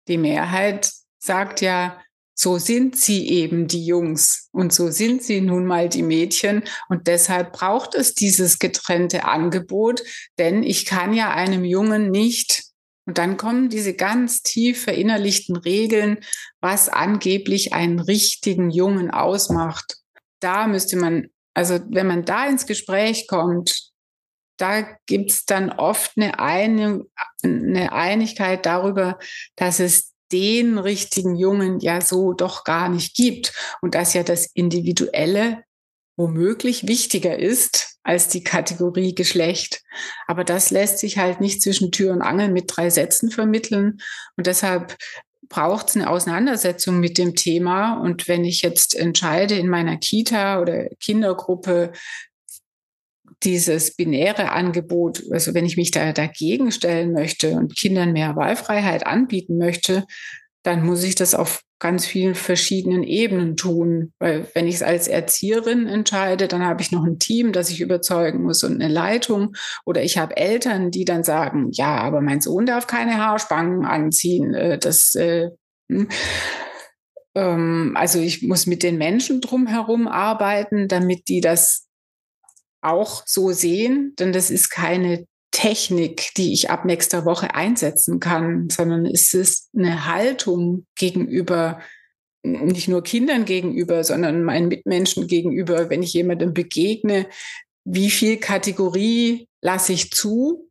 Die 0.09 0.17
Mehrheit 0.17 0.91
sagt 1.19 1.61
ja, 1.61 2.01
so 2.35 2.57
sind 2.57 2.95
sie 2.95 3.27
eben 3.29 3.67
die 3.67 3.85
Jungs 3.85 4.47
und 4.51 4.73
so 4.73 4.89
sind 4.89 5.23
sie 5.23 5.41
nun 5.41 5.65
mal 5.65 5.89
die 5.89 6.03
Mädchen 6.03 6.63
und 6.87 7.07
deshalb 7.07 7.51
braucht 7.51 7.95
es 7.95 8.15
dieses 8.15 8.59
getrennte 8.59 9.25
Angebot, 9.25 10.01
denn 10.37 10.63
ich 10.63 10.85
kann 10.85 11.13
ja 11.13 11.31
einem 11.31 11.65
Jungen 11.65 12.11
nicht 12.11 12.68
und 13.09 13.17
dann 13.17 13.37
kommen 13.37 13.69
diese 13.69 13.95
ganz 13.95 14.43
tief 14.43 14.83
verinnerlichten 14.83 15.55
Regeln, 15.55 16.19
was 16.61 16.89
angeblich 16.89 17.73
einen 17.73 17.99
richtigen 17.99 18.69
Jungen 18.69 19.09
ausmacht. 19.09 19.95
Da 20.39 20.67
müsste 20.67 20.95
man, 20.95 21.29
also 21.55 21.79
wenn 21.89 22.05
man 22.05 22.23
da 22.23 22.47
ins 22.47 22.67
Gespräch 22.67 23.27
kommt, 23.27 23.89
da 24.57 24.83
gibt's 25.07 25.45
dann 25.45 25.71
oft 25.71 26.11
eine, 26.17 26.37
eine, 26.37 27.03
eine 27.41 27.93
Einigkeit 27.93 28.67
darüber, 28.67 29.17
dass 29.55 29.79
es 29.79 30.13
den 30.31 30.77
richtigen 30.77 31.35
Jungen 31.35 31.79
ja 31.79 32.01
so 32.01 32.33
doch 32.33 32.63
gar 32.63 32.89
nicht 32.89 33.15
gibt 33.15 33.55
und 33.81 33.95
dass 33.95 34.13
ja 34.13 34.21
das 34.21 34.45
Individuelle 34.53 35.63
womöglich 36.19 36.85
wichtiger 36.85 37.39
ist 37.39 37.97
als 38.03 38.27
die 38.27 38.43
Kategorie 38.43 39.15
Geschlecht. 39.15 39.81
Aber 40.27 40.43
das 40.43 40.69
lässt 40.69 40.99
sich 40.99 41.17
halt 41.17 41.39
nicht 41.39 41.61
zwischen 41.61 41.93
Tür 41.93 42.11
und 42.11 42.21
Angel 42.21 42.49
mit 42.49 42.65
drei 42.67 42.89
Sätzen 42.89 43.31
vermitteln. 43.31 43.99
Und 44.35 44.45
deshalb 44.45 44.97
braucht 45.47 45.87
es 45.87 45.95
eine 45.95 46.09
Auseinandersetzung 46.09 46.99
mit 46.99 47.17
dem 47.17 47.35
Thema. 47.35 48.01
Und 48.01 48.27
wenn 48.27 48.43
ich 48.43 48.61
jetzt 48.61 48.95
entscheide 48.95 49.55
in 49.55 49.69
meiner 49.69 49.95
Kita 49.95 50.59
oder 50.59 50.89
Kindergruppe, 50.99 51.93
dieses 53.43 53.95
binäre 53.95 54.51
Angebot, 54.51 55.23
also 55.31 55.53
wenn 55.53 55.65
ich 55.65 55.77
mich 55.77 55.91
da 55.91 56.11
dagegen 56.11 56.73
stellen 56.73 57.13
möchte 57.13 57.51
und 57.51 57.77
Kindern 57.77 58.11
mehr 58.11 58.35
Wahlfreiheit 58.35 59.07
anbieten 59.07 59.57
möchte, 59.57 60.05
dann 60.63 60.85
muss 60.85 61.03
ich 61.03 61.15
das 61.15 61.35
auf 61.35 61.61
ganz 61.79 62.05
vielen 62.05 62.35
verschiedenen 62.35 63.03
Ebenen 63.03 63.55
tun. 63.55 64.13
Weil 64.19 64.47
wenn 64.53 64.67
ich 64.67 64.75
es 64.75 64.83
als 64.83 65.07
Erzieherin 65.07 65.87
entscheide, 65.87 66.47
dann 66.47 66.65
habe 66.65 66.81
ich 66.81 66.91
noch 66.91 67.05
ein 67.05 67.19
Team, 67.19 67.53
das 67.53 67.69
ich 67.69 67.81
überzeugen 67.81 68.43
muss 68.43 68.63
und 68.63 68.81
eine 68.81 68.91
Leitung. 68.91 69.55
Oder 69.85 70.03
ich 70.03 70.17
habe 70.17 70.35
Eltern, 70.35 70.91
die 70.91 71.05
dann 71.05 71.23
sagen, 71.23 71.69
ja, 71.71 71.97
aber 71.97 72.21
mein 72.21 72.41
Sohn 72.41 72.65
darf 72.65 72.87
keine 72.87 73.17
Haarspangen 73.17 73.85
anziehen. 73.85 74.53
Äh, 74.53 74.77
das, 74.77 75.15
äh, 75.15 75.49
hm. 75.89 76.09
ähm, 77.35 77.93
also 77.95 78.19
ich 78.19 78.43
muss 78.43 78.65
mit 78.67 78.83
den 78.83 78.97
Menschen 78.97 79.39
drumherum 79.39 80.07
arbeiten, 80.09 80.89
damit 80.89 81.29
die 81.29 81.39
das 81.39 81.87
auch 82.81 83.23
so 83.25 83.51
sehen, 83.51 84.15
denn 84.19 84.31
das 84.31 84.51
ist 84.51 84.69
keine 84.69 85.25
Technik, 85.51 86.31
die 86.37 86.53
ich 86.53 86.69
ab 86.69 86.85
nächster 86.85 87.25
Woche 87.25 87.55
einsetzen 87.55 88.19
kann, 88.19 88.69
sondern 88.69 89.05
es 89.05 89.33
ist 89.33 89.69
eine 89.75 90.05
Haltung 90.05 90.85
gegenüber 90.95 91.79
nicht 92.43 92.87
nur 92.87 93.03
Kindern 93.03 93.45
gegenüber, 93.45 94.03
sondern 94.03 94.43
meinen 94.43 94.69
Mitmenschen 94.69 95.27
gegenüber, 95.27 95.89
wenn 95.89 96.03
ich 96.03 96.13
jemandem 96.13 96.53
begegne, 96.53 97.27
wie 97.85 98.09
viel 98.09 98.37
Kategorie 98.37 99.47
lasse 99.61 99.93
ich 99.93 100.11
zu? 100.11 100.69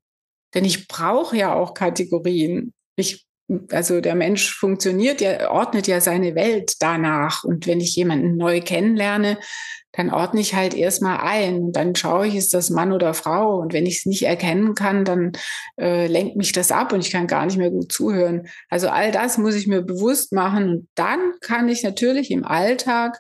Denn 0.55 0.65
ich 0.65 0.89
brauche 0.89 1.37
ja 1.37 1.55
auch 1.55 1.75
Kategorien. 1.75 2.73
Ich, 2.97 3.27
also 3.71 4.01
der 4.01 4.15
Mensch 4.15 4.55
funktioniert 4.55 5.21
ja, 5.21 5.51
ordnet 5.51 5.87
ja 5.89 6.01
seine 6.01 6.35
Welt 6.35 6.75
danach. 6.81 7.45
Und 7.45 7.67
wenn 7.67 7.81
ich 7.81 7.97
jemanden 7.97 8.37
neu 8.37 8.61
kennenlerne, 8.61 9.39
dann 9.99 10.11
ordne 10.11 10.41
ich 10.41 10.55
halt 10.55 10.75
erstmal 10.75 11.19
ein. 11.19 11.73
Dann 11.73 11.97
schaue 11.97 12.29
ich, 12.29 12.37
ist 12.37 12.55
das 12.55 12.71
Mann 12.71 12.93
oder 12.93 13.15
Frau. 13.15 13.59
Und 13.59 13.73
wenn 13.73 13.85
ich 13.85 13.99
es 13.99 14.07
nicht 14.07 14.23
erkennen 14.23 14.77
kann, 14.77 15.05
dann 15.05 15.33
äh, 15.77 16.07
lenkt 16.07 16.37
mich 16.37 16.53
das 16.53 16.71
ab 16.71 16.93
und 16.93 17.01
ich 17.01 17.11
kann 17.11 17.27
gar 17.27 17.45
nicht 17.45 17.59
mehr 17.59 17.73
gut 17.73 17.91
zuhören. 17.91 18.47
Also 18.71 18.91
all 18.91 19.11
das 19.11 19.39
muss 19.39 19.57
ich 19.57 19.67
mir 19.67 19.83
bewusst 19.83 20.33
machen. 20.33 20.69
Und 20.69 20.89
dann 20.95 21.19
kann 21.41 21.69
ich 21.69 21.83
natürlich 21.83 22.31
im 22.31 22.45
Alltag 22.45 23.19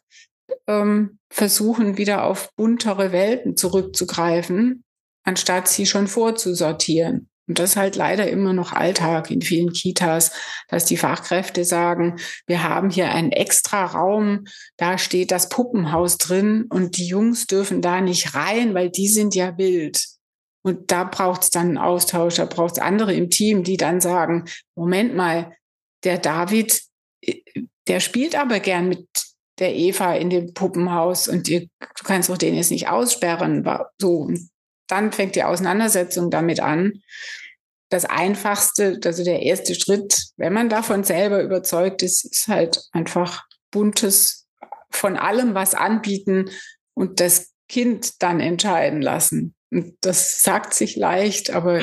ähm, 0.68 1.18
versuchen, 1.30 1.98
wieder 1.98 2.22
auf 2.22 2.54
buntere 2.54 3.10
Welten 3.10 3.56
zurückzugreifen, 3.56 4.84
anstatt 5.24 5.66
sie 5.66 5.84
schon 5.84 6.06
vorzusortieren. 6.06 7.28
Und 7.48 7.58
das 7.58 7.70
ist 7.70 7.76
halt 7.76 7.96
leider 7.96 8.28
immer 8.28 8.52
noch 8.52 8.72
Alltag 8.72 9.30
in 9.30 9.40
vielen 9.40 9.72
Kitas, 9.72 10.32
dass 10.68 10.84
die 10.84 10.98
Fachkräfte 10.98 11.64
sagen, 11.64 12.16
wir 12.46 12.62
haben 12.62 12.90
hier 12.90 13.10
einen 13.10 13.32
extra 13.32 13.86
Raum, 13.86 14.44
da 14.76 14.98
steht 14.98 15.30
das 15.30 15.48
Puppenhaus 15.48 16.18
drin 16.18 16.66
und 16.68 16.98
die 16.98 17.06
Jungs 17.06 17.46
dürfen 17.46 17.80
da 17.80 18.00
nicht 18.00 18.34
rein, 18.34 18.74
weil 18.74 18.90
die 18.90 19.08
sind 19.08 19.34
ja 19.34 19.56
wild. 19.56 20.04
Und 20.62 20.90
da 20.90 21.04
braucht 21.04 21.44
es 21.44 21.50
dann 21.50 21.68
einen 21.68 21.78
Austausch, 21.78 22.34
da 22.34 22.44
braucht 22.44 22.72
es 22.72 22.82
andere 22.82 23.14
im 23.14 23.30
Team, 23.30 23.64
die 23.64 23.78
dann 23.78 24.00
sagen, 24.00 24.44
Moment 24.76 25.16
mal, 25.16 25.56
der 26.04 26.18
David, 26.18 26.82
äh, 27.22 27.40
der 27.86 28.00
spielt 28.00 28.38
aber 28.38 28.60
gern 28.60 28.88
mit 28.88 29.08
der 29.58 29.74
Eva 29.74 30.14
in 30.14 30.30
dem 30.30 30.52
Puppenhaus 30.54 31.26
und 31.26 31.48
du 31.48 31.66
kannst 32.04 32.28
doch 32.28 32.38
den 32.38 32.54
jetzt 32.54 32.70
nicht 32.70 32.88
aussperren. 32.88 33.66
So, 33.98 34.30
dann 34.88 35.12
fängt 35.12 35.36
die 35.36 35.44
Auseinandersetzung 35.44 36.30
damit 36.30 36.60
an. 36.60 37.02
Das 37.90 38.04
Einfachste, 38.04 39.00
also 39.04 39.24
der 39.24 39.42
erste 39.42 39.74
Schritt, 39.74 40.28
wenn 40.36 40.52
man 40.52 40.68
davon 40.68 41.04
selber 41.04 41.42
überzeugt 41.42 42.02
ist, 42.02 42.24
ist 42.24 42.48
halt 42.48 42.82
einfach 42.92 43.44
buntes 43.70 44.46
von 44.90 45.16
allem 45.16 45.54
was 45.54 45.74
anbieten 45.74 46.50
und 46.94 47.20
das 47.20 47.52
Kind 47.68 48.22
dann 48.22 48.40
entscheiden 48.40 49.02
lassen. 49.02 49.54
Und 49.70 49.96
das 50.00 50.42
sagt 50.42 50.74
sich 50.74 50.96
leicht, 50.96 51.50
aber 51.50 51.82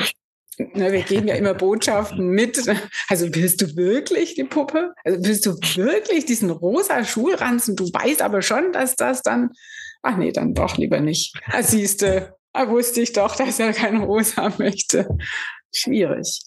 Ne, 0.58 0.90
wir 0.90 1.02
geben 1.02 1.28
ja 1.28 1.34
immer 1.34 1.54
Botschaften 1.54 2.28
mit. 2.28 2.62
Also 3.08 3.30
bist 3.30 3.60
du 3.60 3.76
wirklich 3.76 4.34
die 4.34 4.44
Puppe? 4.44 4.94
Also 5.04 5.20
bist 5.20 5.44
du 5.44 5.52
wirklich 5.52 6.24
diesen 6.24 6.50
rosa 6.50 7.04
Schulranzen? 7.04 7.76
Du 7.76 7.84
weißt 7.84 8.22
aber 8.22 8.42
schon, 8.42 8.72
dass 8.72 8.96
das 8.96 9.22
dann. 9.22 9.50
Ach 10.02 10.16
nee, 10.16 10.32
dann 10.32 10.54
doch 10.54 10.76
lieber 10.76 11.00
nicht. 11.00 11.34
Ah, 11.46 11.62
siehst 11.62 12.02
du, 12.02 12.34
da 12.56 12.70
wusste 12.70 13.00
ich 13.00 13.12
doch, 13.12 13.36
dass 13.36 13.60
er 13.60 13.72
kein 13.72 14.02
rosa 14.02 14.52
möchte. 14.58 15.08
Schwierig. 15.74 16.40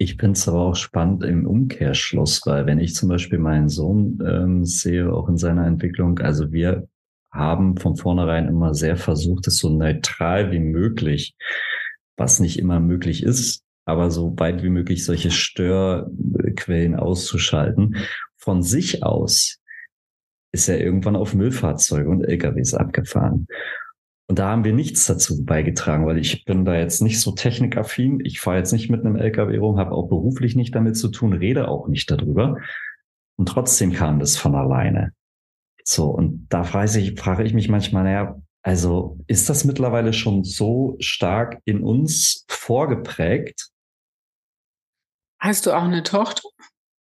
Ich 0.00 0.16
finde 0.16 0.38
es 0.38 0.46
aber 0.46 0.60
auch 0.60 0.76
spannend 0.76 1.24
im 1.24 1.46
Umkehrschluss, 1.46 2.42
weil 2.46 2.66
wenn 2.66 2.78
ich 2.78 2.94
zum 2.94 3.08
Beispiel 3.08 3.38
meinen 3.38 3.68
Sohn 3.68 4.18
ähm, 4.24 4.64
sehe, 4.64 5.12
auch 5.12 5.28
in 5.28 5.36
seiner 5.36 5.66
Entwicklung, 5.66 6.20
also 6.20 6.52
wir 6.52 6.86
haben 7.32 7.76
von 7.76 7.96
vornherein 7.96 8.46
immer 8.46 8.74
sehr 8.74 8.96
versucht, 8.96 9.48
es 9.48 9.58
so 9.58 9.70
neutral 9.70 10.52
wie 10.52 10.60
möglich 10.60 11.34
was 12.18 12.40
nicht 12.40 12.58
immer 12.58 12.80
möglich 12.80 13.22
ist, 13.22 13.62
aber 13.86 14.10
so 14.10 14.38
weit 14.38 14.62
wie 14.62 14.68
möglich 14.68 15.04
solche 15.04 15.30
Störquellen 15.30 16.96
auszuschalten. 16.96 17.96
Von 18.36 18.62
sich 18.62 19.02
aus 19.02 19.60
ist 20.52 20.68
er 20.68 20.80
irgendwann 20.80 21.16
auf 21.16 21.34
Müllfahrzeuge 21.34 22.10
und 22.10 22.24
LKWs 22.24 22.74
abgefahren. 22.74 23.46
Und 24.28 24.38
da 24.38 24.50
haben 24.50 24.64
wir 24.64 24.74
nichts 24.74 25.06
dazu 25.06 25.44
beigetragen, 25.44 26.06
weil 26.06 26.18
ich 26.18 26.44
bin 26.44 26.66
da 26.66 26.76
jetzt 26.76 27.00
nicht 27.00 27.18
so 27.20 27.32
technikaffin. 27.32 28.20
Ich 28.24 28.40
fahre 28.40 28.58
jetzt 28.58 28.72
nicht 28.72 28.90
mit 28.90 29.04
einem 29.04 29.16
LKW 29.16 29.56
rum, 29.56 29.78
habe 29.78 29.92
auch 29.92 30.08
beruflich 30.08 30.54
nicht 30.54 30.74
damit 30.74 30.98
zu 30.98 31.08
tun, 31.08 31.32
rede 31.32 31.66
auch 31.66 31.88
nicht 31.88 32.10
darüber. 32.10 32.58
Und 33.36 33.48
trotzdem 33.48 33.92
kam 33.92 34.18
das 34.18 34.36
von 34.36 34.54
alleine. 34.54 35.12
So, 35.82 36.10
und 36.10 36.46
da 36.50 36.64
frage 36.64 36.98
ich, 36.98 37.18
frage 37.18 37.44
ich 37.44 37.54
mich 37.54 37.70
manchmal, 37.70 38.04
naja, 38.04 38.42
also 38.62 39.18
ist 39.28 39.48
das 39.48 39.64
mittlerweile 39.64 40.12
schon 40.12 40.44
so 40.44 40.96
stark 41.00 41.62
in 41.64 41.82
uns 41.82 42.44
vorgeprägt? 42.48 43.70
Hast 45.40 45.64
du 45.64 45.72
auch 45.72 45.84
eine 45.84 46.02
Tochter? 46.02 46.42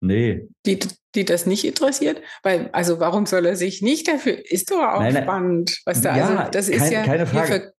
Nee. 0.01 0.47
Die, 0.65 0.79
die 1.15 1.25
das 1.25 1.45
nicht 1.45 1.65
interessiert? 1.65 2.21
Weil, 2.43 2.69
also 2.71 2.99
warum 2.99 3.25
soll 3.25 3.45
er 3.45 3.55
sich 3.55 3.81
nicht 3.81 4.07
dafür? 4.07 4.37
Ist 4.49 4.71
doch 4.71 4.77
auch 4.77 4.99
nein, 5.01 5.13
nein. 5.13 5.23
spannend, 5.23 5.81
was 5.85 6.01
da, 6.01 6.17
ja, 6.17 6.37
also 6.37 6.51
das 6.51 6.69
ist 6.69 6.79
kein, 6.79 6.91
ja. 6.91 7.03
Keine 7.03 7.25
Frage. 7.25 7.73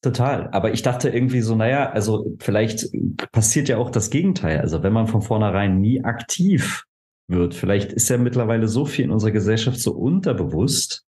Total. 0.00 0.48
Aber 0.52 0.72
ich 0.72 0.82
dachte 0.82 1.08
irgendwie 1.08 1.40
so, 1.40 1.56
naja, 1.56 1.90
also 1.90 2.36
vielleicht 2.38 2.86
passiert 3.32 3.68
ja 3.68 3.78
auch 3.78 3.90
das 3.90 4.10
Gegenteil. 4.10 4.60
Also 4.60 4.82
wenn 4.84 4.92
man 4.92 5.08
von 5.08 5.22
vornherein 5.22 5.80
nie 5.80 6.04
aktiv 6.04 6.84
wird, 7.26 7.54
vielleicht 7.54 7.92
ist 7.92 8.08
ja 8.08 8.16
mittlerweile 8.16 8.68
so 8.68 8.84
viel 8.84 9.06
in 9.06 9.10
unserer 9.10 9.32
Gesellschaft 9.32 9.80
so 9.80 9.92
unterbewusst, 9.92 11.04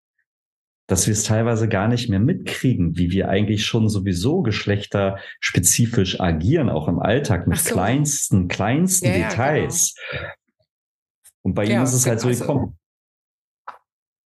dass 0.91 1.07
wir 1.07 1.13
es 1.13 1.23
teilweise 1.23 1.69
gar 1.69 1.87
nicht 1.87 2.09
mehr 2.09 2.19
mitkriegen, 2.19 2.97
wie 2.97 3.13
wir 3.13 3.29
eigentlich 3.29 3.65
schon 3.65 3.89
sowieso 3.89 4.43
geschlechterspezifisch 4.43 6.19
agieren, 6.19 6.69
auch 6.69 6.89
im 6.89 6.99
Alltag 6.99 7.47
mit 7.47 7.61
so. 7.61 7.75
kleinsten, 7.75 8.49
kleinsten 8.49 9.07
ja, 9.07 9.29
Details. 9.29 9.95
Genau. 10.11 10.23
Und 11.43 11.55
bei 11.55 11.65
ja, 11.65 11.77
ihm 11.77 11.85
ist 11.85 11.93
es 11.93 12.07
halt 12.09 12.19
so 12.19 12.27
also, 12.27 12.41
gekommen. 12.41 12.79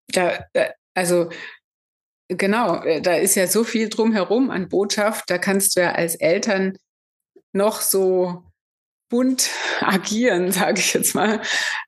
Da, 0.09 0.47
also 0.95 1.29
genau, 2.29 2.83
äh, 2.83 3.03
da 3.03 3.17
ist 3.17 3.35
ja 3.35 3.47
so 3.47 3.63
viel 3.63 3.91
drumherum 3.91 4.51
an 4.51 4.71
Botschaft, 4.71 5.29
da 5.29 5.37
kannst 5.37 5.77
du 5.77 5.83
ja 5.83 5.93
als 5.93 6.15
Eltern 6.15 6.79
noch 7.53 7.83
so 7.83 8.43
bunt 9.15 9.49
agieren, 9.81 10.51
sage 10.51 10.81
ich 10.81 10.93
jetzt 10.93 11.15
mal. 11.15 11.41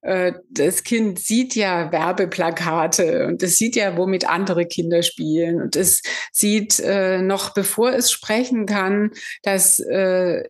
Äh, 0.03 0.35
das 0.49 0.85
Kind 0.85 1.19
sieht 1.19 1.57
ja 1.57 1.91
Werbeplakate 1.91 3.27
und 3.27 3.43
es 3.43 3.57
sieht 3.57 3.75
ja, 3.75 3.97
womit 3.97 4.29
andere 4.29 4.65
Kinder 4.65 5.03
spielen 5.03 5.61
und 5.61 5.75
es 5.75 6.03
sieht 6.31 6.79
äh, 6.79 7.21
noch, 7.21 7.53
bevor 7.53 7.93
es 7.93 8.13
sprechen 8.13 8.67
kann, 8.67 9.11
dass 9.43 9.81
äh, 9.81 10.45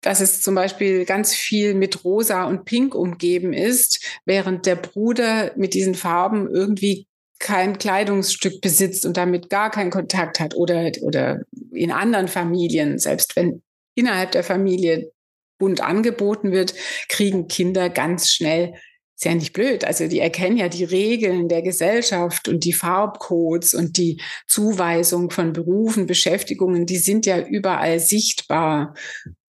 dass 0.00 0.20
es 0.20 0.42
zum 0.42 0.56
Beispiel 0.56 1.06
ganz 1.06 1.32
viel 1.32 1.74
mit 1.74 2.04
Rosa 2.04 2.44
und 2.44 2.66
Pink 2.66 2.94
umgeben 2.94 3.52
ist, 3.52 4.04
während 4.26 4.66
der 4.66 4.76
Bruder 4.76 5.52
mit 5.56 5.72
diesen 5.72 5.94
Farben 5.94 6.50
irgendwie 6.52 7.06
kein 7.38 7.78
Kleidungsstück 7.78 8.60
besitzt 8.60 9.06
und 9.06 9.16
damit 9.16 9.48
gar 9.48 9.70
keinen 9.70 9.90
Kontakt 9.90 10.40
hat 10.40 10.56
oder, 10.56 10.90
oder 11.00 11.40
in 11.72 11.90
anderen 11.90 12.28
Familien, 12.28 12.98
selbst 12.98 13.36
wenn 13.36 13.62
innerhalb 13.94 14.32
der 14.32 14.44
Familie 14.44 15.10
bunt 15.58 15.80
angeboten 15.80 16.52
wird, 16.52 16.74
kriegen 17.08 17.48
Kinder 17.48 17.90
ganz 17.90 18.30
schnell 18.30 18.74
ist 19.16 19.24
ja 19.24 19.34
nicht 19.34 19.52
blöd. 19.52 19.84
Also 19.84 20.08
die 20.08 20.18
erkennen 20.18 20.56
ja 20.56 20.68
die 20.68 20.84
Regeln 20.84 21.48
der 21.48 21.62
Gesellschaft 21.62 22.48
und 22.48 22.64
die 22.64 22.72
Farbcodes 22.72 23.72
und 23.74 23.96
die 23.96 24.20
Zuweisung 24.46 25.30
von 25.30 25.52
Berufen, 25.52 26.06
Beschäftigungen, 26.06 26.84
die 26.84 26.98
sind 26.98 27.24
ja 27.26 27.40
überall 27.40 28.00
sichtbar. 28.00 28.94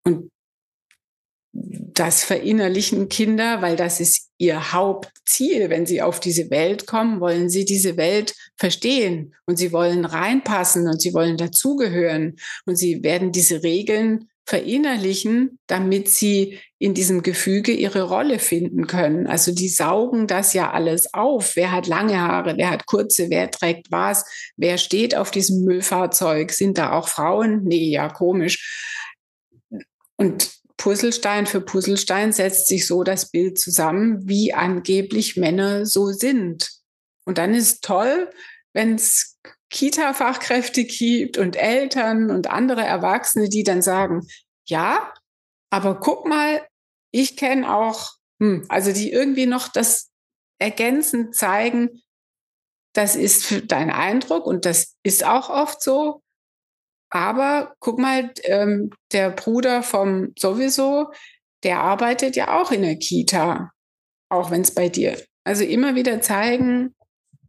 Und 0.04 0.32
das 1.52 2.24
verinnerlichen 2.24 3.10
Kinder, 3.10 3.62
weil 3.62 3.76
das 3.76 4.00
ist 4.00 4.30
ihr 4.38 4.72
Hauptziel. 4.72 5.70
Wenn 5.70 5.86
sie 5.86 6.02
auf 6.02 6.20
diese 6.20 6.50
Welt 6.50 6.88
kommen, 6.88 7.20
wollen 7.20 7.50
sie 7.50 7.66
diese 7.66 7.98
Welt 7.98 8.36
verstehen 8.56 9.36
und 9.46 9.58
sie 9.58 9.74
wollen 9.74 10.06
reinpassen 10.06 10.88
und 10.88 11.02
sie 11.02 11.14
wollen 11.14 11.36
dazugehören 11.36 12.38
und 12.66 12.78
sie 12.78 13.04
werden 13.04 13.32
diese 13.32 13.64
Regeln 13.64 14.30
verinnerlichen, 14.50 15.60
damit 15.68 16.10
sie 16.10 16.58
in 16.80 16.96
diesem 16.96 17.22
Gefüge 17.22 17.72
ihre 17.72 18.02
Rolle 18.02 18.40
finden 18.40 18.88
können. 18.88 19.28
Also 19.28 19.54
die 19.54 19.70
saugen 19.70 20.26
das 20.26 20.54
ja 20.54 20.72
alles 20.72 21.14
auf. 21.14 21.56
Wer 21.56 21.72
hat 21.72 21.86
lange 21.86 22.20
Haare, 22.20 22.58
wer 22.58 22.72
hat 22.72 22.88
kurze, 22.88 23.30
wer 23.30 23.52
trägt 23.52 23.92
was, 23.92 24.26
wer 24.58 24.80
steht 24.80 25.16
auf 25.16 25.30
diesem 25.30 25.66
Müllfahrzeug? 25.66 26.52
Sind 26.52 26.80
da 26.80 26.94
auch 26.94 27.10
Frauen? 27.10 27.64
Nee, 27.66 27.92
ja, 27.92 28.10
komisch. 28.10 29.06
Und 30.16 30.50
Puzzlestein 30.78 31.46
für 31.46 31.62
Puzzlestein 31.62 32.32
setzt 32.32 32.68
sich 32.68 32.88
so 32.88 33.04
das 33.04 33.30
Bild 33.30 33.60
zusammen, 33.60 34.28
wie 34.28 34.54
angeblich 34.54 35.38
Männer 35.38 35.86
so 35.86 36.08
sind. 36.08 36.72
Und 37.24 37.38
dann 37.38 37.54
ist 37.54 37.84
toll, 37.84 38.32
wenn 38.74 38.96
es 38.96 39.38
Kita-Fachkräfte 39.70 40.84
gibt 40.84 41.38
und 41.38 41.56
Eltern 41.56 42.32
und 42.32 42.48
andere 42.48 42.84
Erwachsene, 42.84 43.50
die 43.50 43.64
dann 43.64 43.82
sagen, 43.82 44.28
ja, 44.66 45.14
aber 45.70 46.00
guck 46.00 46.28
mal, 46.28 46.66
ich 47.12 47.38
kenne 47.38 47.74
auch, 47.74 48.12
hm, 48.42 48.66
also 48.70 48.92
die 48.92 49.12
irgendwie 49.12 49.46
noch 49.46 49.68
das 49.68 50.10
ergänzend 50.60 51.36
zeigen, 51.36 52.02
das 52.94 53.16
ist 53.16 53.64
dein 53.72 53.92
Eindruck 53.92 54.46
und 54.46 54.66
das 54.66 54.96
ist 55.04 55.24
auch 55.24 55.50
oft 55.50 55.82
so. 55.82 56.22
Aber 57.12 57.76
guck 57.80 58.00
mal, 58.00 58.32
ähm, 58.44 58.92
der 59.12 59.32
Bruder 59.32 59.84
vom 59.84 60.34
sowieso, 60.38 61.12
der 61.64 61.80
arbeitet 61.80 62.36
ja 62.36 62.60
auch 62.60 62.72
in 62.72 62.82
der 62.82 62.98
Kita, 62.98 63.72
auch 64.30 64.52
wenn 64.52 64.62
es 64.62 64.74
bei 64.74 64.90
dir. 64.90 65.22
Also 65.44 65.64
immer 65.64 65.96
wieder 65.96 66.22
zeigen, 66.22 66.96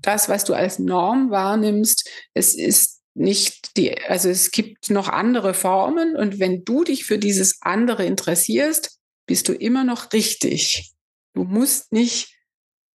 das, 0.02 0.28
was 0.28 0.44
du 0.44 0.54
als 0.54 0.78
Norm 0.78 1.30
wahrnimmst, 1.30 2.08
es 2.34 2.54
ist 2.54 3.00
nicht 3.14 3.76
die, 3.76 3.98
also 4.02 4.28
es 4.28 4.50
gibt 4.50 4.90
noch 4.90 5.08
andere 5.08 5.54
Formen 5.54 6.16
und 6.16 6.38
wenn 6.38 6.64
du 6.64 6.84
dich 6.84 7.04
für 7.04 7.18
dieses 7.18 7.58
andere 7.60 8.06
interessierst, 8.06 8.98
bist 9.26 9.48
du 9.48 9.52
immer 9.52 9.84
noch 9.84 10.12
richtig. 10.12 10.92
Du 11.34 11.44
musst 11.44 11.92
nicht 11.92 12.34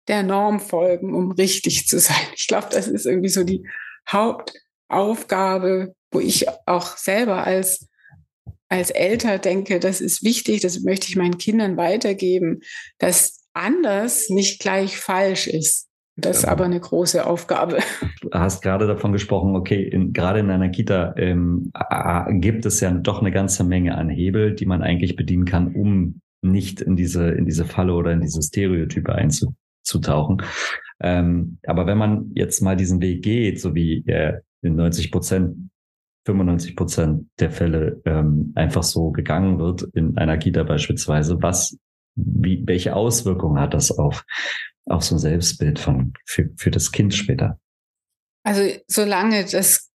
der 0.08 0.22
Norm 0.22 0.60
folgen, 0.60 1.14
um 1.14 1.32
richtig 1.32 1.86
zu 1.86 1.98
sein. 1.98 2.26
Ich 2.34 2.46
glaube, 2.46 2.68
das 2.70 2.88
ist 2.88 3.06
irgendwie 3.06 3.28
so 3.28 3.44
die 3.44 3.66
Hauptaufgabe, 4.08 5.94
wo 6.10 6.20
ich 6.20 6.46
auch 6.66 6.96
selber 6.96 7.44
als 7.44 7.88
als 8.68 8.88
Elter 8.88 9.38
denke, 9.38 9.80
das 9.80 10.00
ist 10.00 10.24
wichtig, 10.24 10.62
das 10.62 10.80
möchte 10.80 11.06
ich 11.06 11.16
meinen 11.16 11.36
Kindern 11.36 11.76
weitergeben, 11.76 12.62
dass 12.96 13.42
anders 13.52 14.30
nicht 14.30 14.60
gleich 14.60 14.96
falsch 14.96 15.46
ist. 15.46 15.88
Das 16.16 16.38
ist 16.38 16.44
aber 16.44 16.64
eine 16.64 16.78
große 16.78 17.26
Aufgabe. 17.26 17.78
Du 18.20 18.30
hast 18.32 18.62
gerade 18.62 18.86
davon 18.86 19.12
gesprochen, 19.12 19.56
okay, 19.56 19.82
in, 19.82 20.12
gerade 20.12 20.40
in 20.40 20.50
einer 20.50 20.68
Kita 20.68 21.14
ähm, 21.16 21.72
gibt 22.40 22.66
es 22.66 22.80
ja 22.80 22.90
doch 22.90 23.20
eine 23.20 23.30
ganze 23.30 23.64
Menge 23.64 23.96
an 23.96 24.10
Hebel, 24.10 24.54
die 24.54 24.66
man 24.66 24.82
eigentlich 24.82 25.16
bedienen 25.16 25.46
kann, 25.46 25.74
um 25.74 26.20
nicht 26.42 26.80
in 26.80 26.96
diese, 26.96 27.30
in 27.30 27.46
diese 27.46 27.64
Falle 27.64 27.94
oder 27.94 28.12
in 28.12 28.20
diese 28.20 28.42
Stereotype 28.42 29.14
einzutauchen. 29.14 30.42
Ähm, 31.00 31.58
aber 31.66 31.86
wenn 31.86 31.98
man 31.98 32.30
jetzt 32.34 32.60
mal 32.60 32.76
diesen 32.76 33.00
Weg 33.00 33.22
geht, 33.22 33.60
so 33.60 33.74
wie 33.74 34.04
äh, 34.06 34.40
in 34.60 34.76
90 34.76 35.10
Prozent 35.10 35.70
95 36.26 36.76
Prozent 36.76 37.26
der 37.40 37.50
Fälle 37.50 38.00
ähm, 38.04 38.52
einfach 38.54 38.82
so 38.82 39.10
gegangen 39.10 39.58
wird 39.58 39.82
in 39.94 40.16
einer 40.16 40.38
Kita 40.38 40.62
beispielsweise, 40.62 41.42
was, 41.42 41.76
wie, 42.14 42.62
welche 42.66 42.94
Auswirkungen 42.94 43.60
hat 43.60 43.74
das 43.74 43.90
auf 43.90 44.24
auch 44.86 45.02
so 45.02 45.14
ein 45.16 45.18
Selbstbild 45.18 45.78
von, 45.78 46.12
für, 46.26 46.50
für 46.56 46.70
das 46.70 46.92
Kind 46.92 47.14
später. 47.14 47.58
Also 48.44 48.76
solange 48.86 49.44
das, 49.44 49.90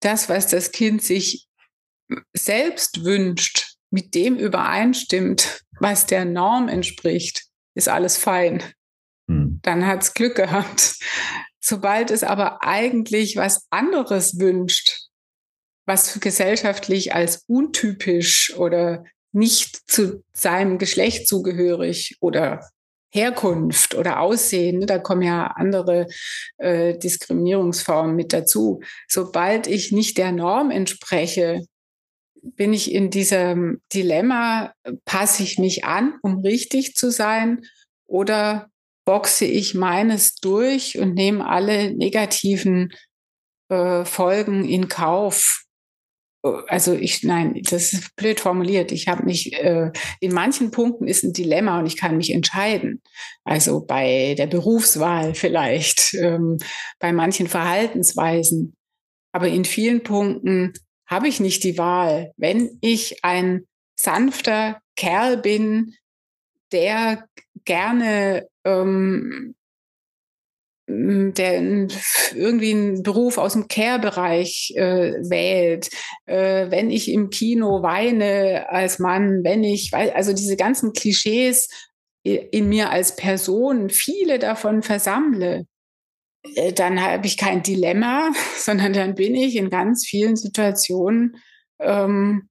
das, 0.00 0.28
was 0.28 0.48
das 0.48 0.72
Kind 0.72 1.02
sich 1.02 1.48
selbst 2.32 3.04
wünscht, 3.04 3.76
mit 3.90 4.14
dem 4.14 4.36
übereinstimmt, 4.36 5.62
was 5.78 6.06
der 6.06 6.24
Norm 6.24 6.68
entspricht, 6.68 7.46
ist 7.74 7.88
alles 7.88 8.16
fein. 8.16 8.62
Hm. 9.28 9.60
Dann 9.62 9.86
hat 9.86 10.02
es 10.02 10.14
Glück 10.14 10.34
gehabt. 10.34 10.96
Sobald 11.60 12.10
es 12.10 12.24
aber 12.24 12.62
eigentlich 12.62 13.36
was 13.36 13.66
anderes 13.70 14.38
wünscht, 14.38 15.08
was 15.86 16.18
gesellschaftlich 16.20 17.14
als 17.14 17.44
untypisch 17.46 18.54
oder 18.56 19.04
nicht 19.32 19.90
zu 19.90 20.24
seinem 20.32 20.78
Geschlecht 20.78 21.26
zugehörig 21.28 22.16
oder 22.20 22.68
Herkunft 23.14 23.94
oder 23.94 24.20
Aussehen, 24.20 24.80
ne, 24.80 24.86
da 24.86 24.98
kommen 24.98 25.22
ja 25.22 25.46
andere 25.46 26.08
äh, 26.58 26.98
Diskriminierungsformen 26.98 28.16
mit 28.16 28.32
dazu. 28.32 28.80
Sobald 29.08 29.68
ich 29.68 29.92
nicht 29.92 30.18
der 30.18 30.32
Norm 30.32 30.72
entspreche, 30.72 31.64
bin 32.42 32.72
ich 32.72 32.92
in 32.92 33.10
diesem 33.10 33.80
Dilemma, 33.92 34.72
passe 35.04 35.44
ich 35.44 35.58
mich 35.58 35.84
an, 35.84 36.14
um 36.22 36.40
richtig 36.40 36.94
zu 36.94 37.10
sein 37.10 37.62
oder 38.06 38.68
boxe 39.04 39.44
ich 39.44 39.74
meines 39.74 40.34
durch 40.36 40.98
und 40.98 41.14
nehme 41.14 41.46
alle 41.46 41.94
negativen 41.94 42.92
äh, 43.68 44.04
Folgen 44.04 44.64
in 44.64 44.88
Kauf. 44.88 45.63
Also 46.68 46.92
ich, 46.92 47.22
nein, 47.22 47.58
das 47.70 47.94
ist 47.94 48.16
blöd 48.16 48.38
formuliert. 48.38 48.92
Ich 48.92 49.08
habe 49.08 49.24
mich, 49.24 49.54
äh, 49.54 49.90
in 50.20 50.34
manchen 50.34 50.70
Punkten 50.70 51.08
ist 51.08 51.24
ein 51.24 51.32
Dilemma 51.32 51.78
und 51.78 51.86
ich 51.86 51.96
kann 51.96 52.18
mich 52.18 52.32
entscheiden. 52.32 53.00
Also 53.44 53.80
bei 53.84 54.34
der 54.36 54.46
Berufswahl 54.46 55.34
vielleicht, 55.34 56.12
ähm, 56.14 56.58
bei 56.98 57.14
manchen 57.14 57.46
Verhaltensweisen. 57.46 58.76
Aber 59.32 59.48
in 59.48 59.64
vielen 59.64 60.02
Punkten 60.02 60.74
habe 61.06 61.28
ich 61.28 61.40
nicht 61.40 61.64
die 61.64 61.78
Wahl. 61.78 62.32
Wenn 62.36 62.78
ich 62.82 63.24
ein 63.24 63.66
sanfter 63.98 64.80
Kerl 64.96 65.38
bin, 65.38 65.94
der 66.72 67.26
gerne 67.64 68.48
ähm, 68.64 69.54
der 70.86 71.88
irgendwie 72.34 72.72
einen 72.72 73.02
Beruf 73.02 73.38
aus 73.38 73.54
dem 73.54 73.68
Care-Bereich 73.68 74.74
äh, 74.76 75.14
wählt, 75.28 75.88
äh, 76.26 76.70
wenn 76.70 76.90
ich 76.90 77.10
im 77.10 77.30
Kino 77.30 77.82
weine 77.82 78.66
als 78.68 78.98
Mann, 78.98 79.44
wenn 79.44 79.64
ich, 79.64 79.94
also 79.94 80.34
diese 80.34 80.56
ganzen 80.56 80.92
Klischees 80.92 81.68
in 82.22 82.68
mir 82.68 82.90
als 82.90 83.16
Person, 83.16 83.90
viele 83.90 84.38
davon 84.38 84.82
versammle, 84.82 85.66
äh, 86.54 86.72
dann 86.72 87.00
habe 87.00 87.26
ich 87.26 87.36
kein 87.36 87.62
Dilemma, 87.62 88.32
sondern 88.58 88.92
dann 88.92 89.14
bin 89.14 89.34
ich 89.34 89.56
in 89.56 89.70
ganz 89.70 90.06
vielen 90.06 90.36
Situationen 90.36 91.36
ähm, 91.80 92.48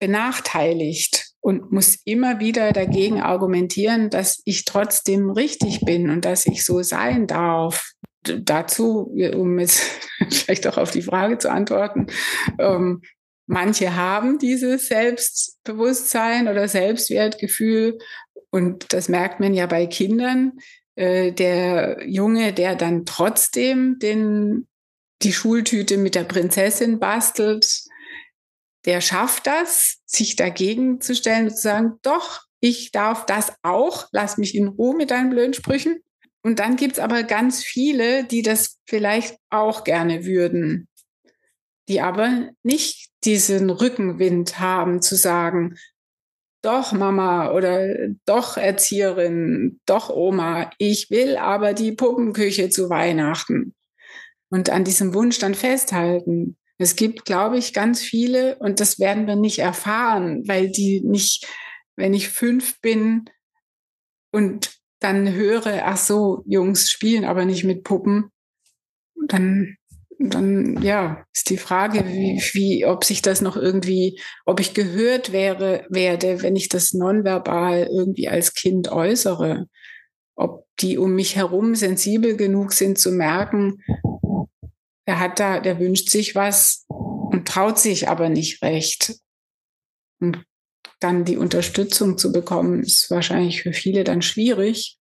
benachteiligt 0.00 1.29
und 1.40 1.72
muss 1.72 1.98
immer 2.04 2.40
wieder 2.40 2.72
dagegen 2.72 3.20
argumentieren, 3.20 4.10
dass 4.10 4.42
ich 4.44 4.64
trotzdem 4.64 5.30
richtig 5.30 5.80
bin 5.80 6.10
und 6.10 6.24
dass 6.24 6.46
ich 6.46 6.64
so 6.64 6.82
sein 6.82 7.26
darf. 7.26 7.92
Dazu, 8.22 9.14
um 9.34 9.58
jetzt 9.58 9.80
vielleicht 10.30 10.66
auch 10.66 10.76
auf 10.76 10.90
die 10.90 11.02
Frage 11.02 11.38
zu 11.38 11.50
antworten, 11.50 12.08
ähm, 12.58 13.00
manche 13.46 13.96
haben 13.96 14.38
dieses 14.38 14.88
Selbstbewusstsein 14.88 16.46
oder 16.48 16.68
Selbstwertgefühl 16.68 17.98
und 18.50 18.92
das 18.92 19.08
merkt 19.08 19.40
man 19.40 19.54
ja 19.54 19.66
bei 19.66 19.86
Kindern. 19.86 20.58
Äh, 20.96 21.32
der 21.32 22.06
Junge, 22.06 22.52
der 22.52 22.74
dann 22.74 23.06
trotzdem 23.06 23.98
den, 23.98 24.66
die 25.22 25.32
Schultüte 25.32 25.96
mit 25.96 26.14
der 26.14 26.24
Prinzessin 26.24 26.98
bastelt, 26.98 27.84
der 28.84 29.00
schafft 29.00 29.46
das, 29.46 29.98
sich 30.06 30.36
dagegen 30.36 31.00
zu 31.00 31.14
stellen 31.14 31.48
und 31.48 31.56
zu 31.56 31.62
sagen, 31.62 31.92
doch, 32.02 32.42
ich 32.60 32.92
darf 32.92 33.26
das 33.26 33.52
auch, 33.62 34.08
lass 34.12 34.36
mich 34.36 34.54
in 34.54 34.68
Ruhe 34.68 34.96
mit 34.96 35.10
deinen 35.10 35.30
blöden 35.30 35.54
Sprüchen. 35.54 36.00
Und 36.42 36.58
dann 36.58 36.76
gibt's 36.76 36.98
aber 36.98 37.22
ganz 37.22 37.62
viele, 37.62 38.24
die 38.24 38.42
das 38.42 38.78
vielleicht 38.86 39.36
auch 39.50 39.84
gerne 39.84 40.24
würden, 40.24 40.88
die 41.88 42.00
aber 42.00 42.50
nicht 42.62 43.10
diesen 43.24 43.68
Rückenwind 43.68 44.58
haben 44.58 45.02
zu 45.02 45.16
sagen, 45.16 45.76
doch 46.62 46.92
Mama 46.92 47.52
oder 47.52 48.08
doch 48.26 48.56
Erzieherin, 48.56 49.80
doch 49.86 50.10
Oma, 50.10 50.70
ich 50.78 51.10
will 51.10 51.36
aber 51.36 51.72
die 51.72 51.92
Puppenküche 51.92 52.68
zu 52.68 52.90
Weihnachten. 52.90 53.74
Und 54.50 54.68
an 54.68 54.84
diesem 54.84 55.14
Wunsch 55.14 55.38
dann 55.38 55.54
festhalten. 55.54 56.56
Es 56.80 56.96
gibt, 56.96 57.26
glaube 57.26 57.58
ich, 57.58 57.74
ganz 57.74 58.00
viele 58.00 58.56
und 58.56 58.80
das 58.80 58.98
werden 58.98 59.26
wir 59.26 59.36
nicht 59.36 59.58
erfahren, 59.58 60.48
weil 60.48 60.70
die 60.70 61.02
nicht, 61.02 61.46
wenn 61.94 62.14
ich 62.14 62.30
fünf 62.30 62.80
bin 62.80 63.26
und 64.32 64.70
dann 64.98 65.30
höre, 65.34 65.82
ach 65.84 65.98
so, 65.98 66.42
Jungs 66.46 66.88
spielen 66.88 67.26
aber 67.26 67.44
nicht 67.44 67.64
mit 67.64 67.84
Puppen, 67.84 68.30
dann, 69.28 69.76
dann, 70.18 70.80
ja, 70.80 71.22
ist 71.34 71.50
die 71.50 71.58
Frage, 71.58 72.08
wie, 72.08 72.42
wie, 72.54 72.86
ob 72.86 73.04
sich 73.04 73.20
das 73.20 73.42
noch 73.42 73.58
irgendwie, 73.58 74.18
ob 74.46 74.58
ich 74.58 74.72
gehört 74.72 75.32
wäre, 75.32 75.84
werde, 75.90 76.40
wenn 76.40 76.56
ich 76.56 76.70
das 76.70 76.94
nonverbal 76.94 77.90
irgendwie 77.92 78.28
als 78.28 78.54
Kind 78.54 78.90
äußere. 78.90 79.66
Ob 80.34 80.64
die 80.80 80.96
um 80.96 81.14
mich 81.14 81.36
herum 81.36 81.74
sensibel 81.74 82.38
genug 82.38 82.72
sind 82.72 82.98
zu 82.98 83.12
merken, 83.12 83.82
der 85.10 85.18
hat 85.18 85.40
da, 85.40 85.58
der 85.58 85.80
wünscht 85.80 86.08
sich 86.08 86.36
was 86.36 86.86
und 86.86 87.48
traut 87.48 87.80
sich 87.80 88.08
aber 88.08 88.28
nicht 88.28 88.62
recht. 88.62 89.16
Und 90.20 90.44
dann 91.00 91.24
die 91.24 91.36
Unterstützung 91.36 92.16
zu 92.16 92.30
bekommen, 92.30 92.84
ist 92.84 93.10
wahrscheinlich 93.10 93.62
für 93.62 93.72
viele 93.72 94.04
dann 94.04 94.22
schwierig. 94.22 95.00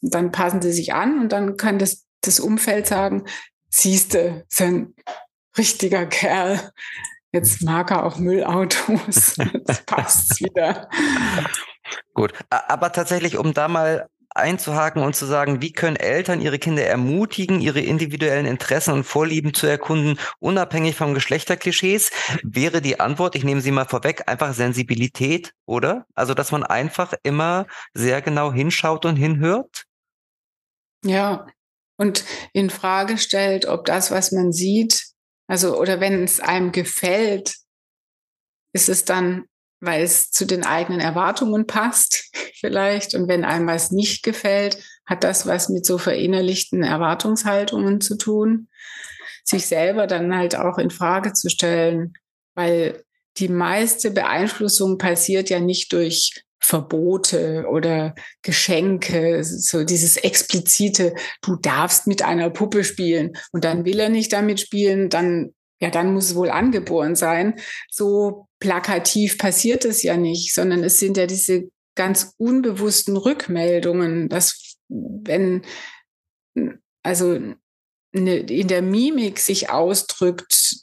Und 0.00 0.14
dann 0.14 0.30
passen 0.30 0.62
sie 0.62 0.70
sich 0.70 0.94
an 0.94 1.18
und 1.22 1.32
dann 1.32 1.56
kann 1.56 1.80
das, 1.80 2.06
das 2.20 2.38
Umfeld 2.38 2.86
sagen, 2.86 3.24
siehste, 3.68 4.46
ist 4.48 4.62
ein 4.62 4.94
richtiger 5.56 6.06
Kerl. 6.06 6.70
Jetzt 7.32 7.60
mag 7.62 7.90
er 7.90 8.06
auch 8.06 8.16
Müllautos. 8.16 9.36
Jetzt 9.52 9.86
passt's 9.86 10.40
wieder. 10.40 10.88
Gut, 12.14 12.32
aber 12.48 12.92
tatsächlich, 12.92 13.36
um 13.36 13.54
da 13.54 13.66
mal 13.66 14.08
einzuhaken 14.34 15.02
und 15.02 15.16
zu 15.16 15.26
sagen, 15.26 15.60
wie 15.62 15.72
können 15.72 15.96
Eltern 15.96 16.40
ihre 16.40 16.58
Kinder 16.58 16.84
ermutigen, 16.84 17.60
ihre 17.60 17.80
individuellen 17.80 18.46
Interessen 18.46 18.94
und 18.94 19.04
Vorlieben 19.04 19.54
zu 19.54 19.66
erkunden, 19.66 20.18
unabhängig 20.38 20.96
vom 20.96 21.14
Geschlechterklischees, 21.14 22.10
wäre 22.42 22.80
die 22.80 23.00
Antwort, 23.00 23.34
ich 23.34 23.44
nehme 23.44 23.60
sie 23.60 23.70
mal 23.70 23.86
vorweg, 23.86 24.28
einfach 24.28 24.54
Sensibilität, 24.54 25.52
oder? 25.66 26.06
Also, 26.14 26.34
dass 26.34 26.52
man 26.52 26.62
einfach 26.62 27.14
immer 27.22 27.66
sehr 27.94 28.22
genau 28.22 28.52
hinschaut 28.52 29.04
und 29.04 29.16
hinhört? 29.16 29.84
Ja, 31.04 31.46
und 31.96 32.24
in 32.52 32.70
Frage 32.70 33.18
stellt, 33.18 33.66
ob 33.66 33.84
das, 33.84 34.10
was 34.10 34.32
man 34.32 34.52
sieht, 34.52 35.08
also, 35.48 35.78
oder 35.78 36.00
wenn 36.00 36.22
es 36.22 36.40
einem 36.40 36.72
gefällt, 36.72 37.54
ist 38.72 38.88
es 38.88 39.04
dann 39.04 39.46
weil 39.80 40.02
es 40.02 40.30
zu 40.30 40.44
den 40.44 40.64
eigenen 40.64 41.00
Erwartungen 41.00 41.66
passt 41.66 42.30
vielleicht. 42.54 43.14
Und 43.14 43.28
wenn 43.28 43.44
einem 43.44 43.66
was 43.66 43.90
nicht 43.90 44.22
gefällt, 44.22 44.78
hat 45.06 45.24
das 45.24 45.46
was 45.46 45.68
mit 45.68 45.86
so 45.86 45.98
verinnerlichten 45.98 46.82
Erwartungshaltungen 46.82 48.00
zu 48.00 48.16
tun. 48.16 48.68
Sich 49.44 49.66
selber 49.66 50.06
dann 50.06 50.36
halt 50.36 50.56
auch 50.56 50.78
in 50.78 50.90
Frage 50.90 51.32
zu 51.32 51.48
stellen, 51.48 52.12
weil 52.54 53.02
die 53.38 53.48
meiste 53.48 54.10
Beeinflussung 54.10 54.98
passiert 54.98 55.48
ja 55.48 55.60
nicht 55.60 55.92
durch 55.92 56.44
Verbote 56.60 57.66
oder 57.70 58.14
Geschenke, 58.42 59.42
so 59.44 59.84
dieses 59.84 60.16
explizite, 60.16 61.14
du 61.40 61.56
darfst 61.56 62.06
mit 62.06 62.22
einer 62.22 62.50
Puppe 62.50 62.84
spielen 62.84 63.32
und 63.52 63.64
dann 63.64 63.84
will 63.84 64.00
er 64.00 64.08
nicht 64.08 64.32
damit 64.32 64.60
spielen, 64.60 65.08
dann 65.08 65.54
ja, 65.80 65.90
dann 65.90 66.12
muss 66.12 66.30
es 66.30 66.34
wohl 66.34 66.50
angeboren 66.50 67.14
sein. 67.14 67.54
So 67.88 68.47
plakativ 68.60 69.38
passiert 69.38 69.84
es 69.84 70.02
ja 70.02 70.16
nicht, 70.16 70.54
sondern 70.54 70.82
es 70.84 70.98
sind 70.98 71.16
ja 71.16 71.26
diese 71.26 71.70
ganz 71.94 72.34
unbewussten 72.38 73.16
Rückmeldungen, 73.16 74.28
dass 74.28 74.76
wenn 74.88 75.62
also 77.02 77.38
ne, 78.12 78.36
in 78.38 78.68
der 78.68 78.82
Mimik 78.82 79.38
sich 79.38 79.70
ausdrückt, 79.70 80.76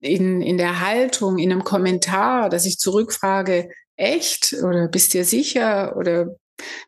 in, 0.00 0.42
in 0.42 0.58
der 0.58 0.80
Haltung, 0.80 1.38
in 1.38 1.50
einem 1.50 1.64
Kommentar, 1.64 2.50
dass 2.50 2.66
ich 2.66 2.78
zurückfrage, 2.78 3.70
echt 3.96 4.52
oder 4.52 4.88
bist 4.88 5.14
dir 5.14 5.24
sicher 5.24 5.96
oder 5.96 6.36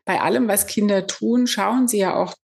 bei 0.05 0.21
allem, 0.21 0.47
was 0.47 0.67
Kinder 0.67 1.07
tun, 1.07 1.47
schauen 1.47 1.87
sie 1.87 1.99
ja 1.99 2.15
auch, 2.15 2.35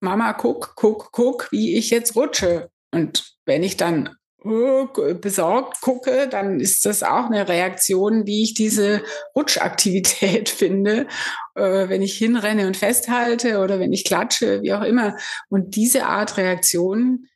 Mama, 0.00 0.32
guck, 0.34 0.74
guck, 0.76 1.10
guck, 1.12 1.50
wie 1.50 1.76
ich 1.76 1.90
jetzt 1.90 2.14
rutsche. 2.16 2.70
Und 2.92 3.34
wenn 3.46 3.62
ich 3.62 3.76
dann 3.76 4.14
besorgt 4.44 5.80
gucke, 5.80 6.28
dann 6.28 6.60
ist 6.60 6.84
das 6.84 7.02
auch 7.02 7.26
eine 7.26 7.48
Reaktion, 7.48 8.26
wie 8.26 8.42
ich 8.42 8.54
diese 8.54 9.02
Rutschaktivität 9.34 10.48
finde, 10.50 11.06
äh, 11.54 11.88
wenn 11.88 12.02
ich 12.02 12.16
hinrenne 12.16 12.66
und 12.66 12.76
festhalte 12.76 13.58
oder 13.58 13.80
wenn 13.80 13.92
ich 13.92 14.04
klatsche, 14.04 14.62
wie 14.62 14.74
auch 14.74 14.82
immer. 14.82 15.16
Und 15.48 15.76
diese 15.76 16.06
Art 16.06 16.36
Reaktion 16.36 17.26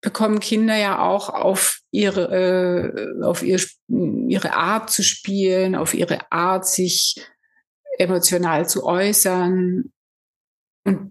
bekommen 0.00 0.40
Kinder 0.40 0.76
ja 0.76 1.00
auch 1.00 1.28
auf 1.28 1.80
ihre, 1.90 2.92
äh, 3.20 3.24
auf 3.24 3.42
ihr, 3.42 3.60
ihre 3.88 4.54
Art 4.54 4.90
zu 4.90 5.02
spielen, 5.02 5.74
auf 5.74 5.94
ihre 5.94 6.30
Art, 6.30 6.66
sich 6.66 7.24
emotional 7.98 8.68
zu 8.68 8.84
äußern. 8.84 9.92
Und 10.84 11.10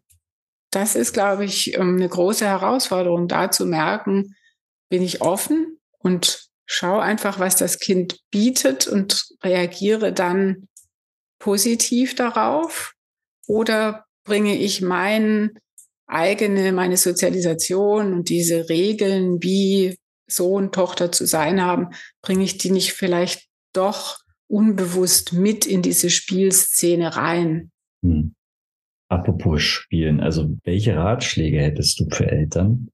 das 0.71 0.95
ist, 0.95 1.13
glaube 1.13 1.45
ich, 1.45 1.77
ähm, 1.77 1.97
eine 1.97 2.09
große 2.09 2.45
Herausforderung, 2.45 3.27
da 3.27 3.51
zu 3.51 3.65
merken, 3.65 4.35
bin 4.91 5.01
ich 5.01 5.21
offen 5.21 5.79
und 5.99 6.49
schau 6.65 6.99
einfach, 6.99 7.39
was 7.39 7.55
das 7.55 7.79
Kind 7.79 8.19
bietet 8.29 8.87
und 8.87 9.25
reagiere 9.41 10.13
dann 10.13 10.67
positiv 11.39 12.13
darauf? 12.13 12.93
Oder 13.47 14.05
bringe 14.25 14.55
ich 14.55 14.81
mein 14.81 15.57
eigene, 16.07 16.73
meine 16.73 16.97
Sozialisation 16.97 18.13
und 18.13 18.29
diese 18.29 18.67
Regeln, 18.69 19.41
wie 19.41 19.97
Sohn, 20.27 20.73
Tochter 20.73 21.11
zu 21.11 21.25
sein 21.25 21.61
haben, 21.61 21.87
bringe 22.21 22.43
ich 22.43 22.57
die 22.57 22.71
nicht 22.71 22.91
vielleicht 22.91 23.47
doch 23.73 24.19
unbewusst 24.47 25.31
mit 25.31 25.65
in 25.65 25.81
diese 25.81 26.09
Spielszene 26.09 27.15
rein? 27.15 27.71
Hm. 28.03 28.35
Apropos 29.07 29.61
Spielen, 29.61 30.19
also 30.19 30.57
welche 30.63 30.95
Ratschläge 30.95 31.61
hättest 31.61 31.99
du 31.99 32.09
für 32.09 32.29
Eltern, 32.29 32.89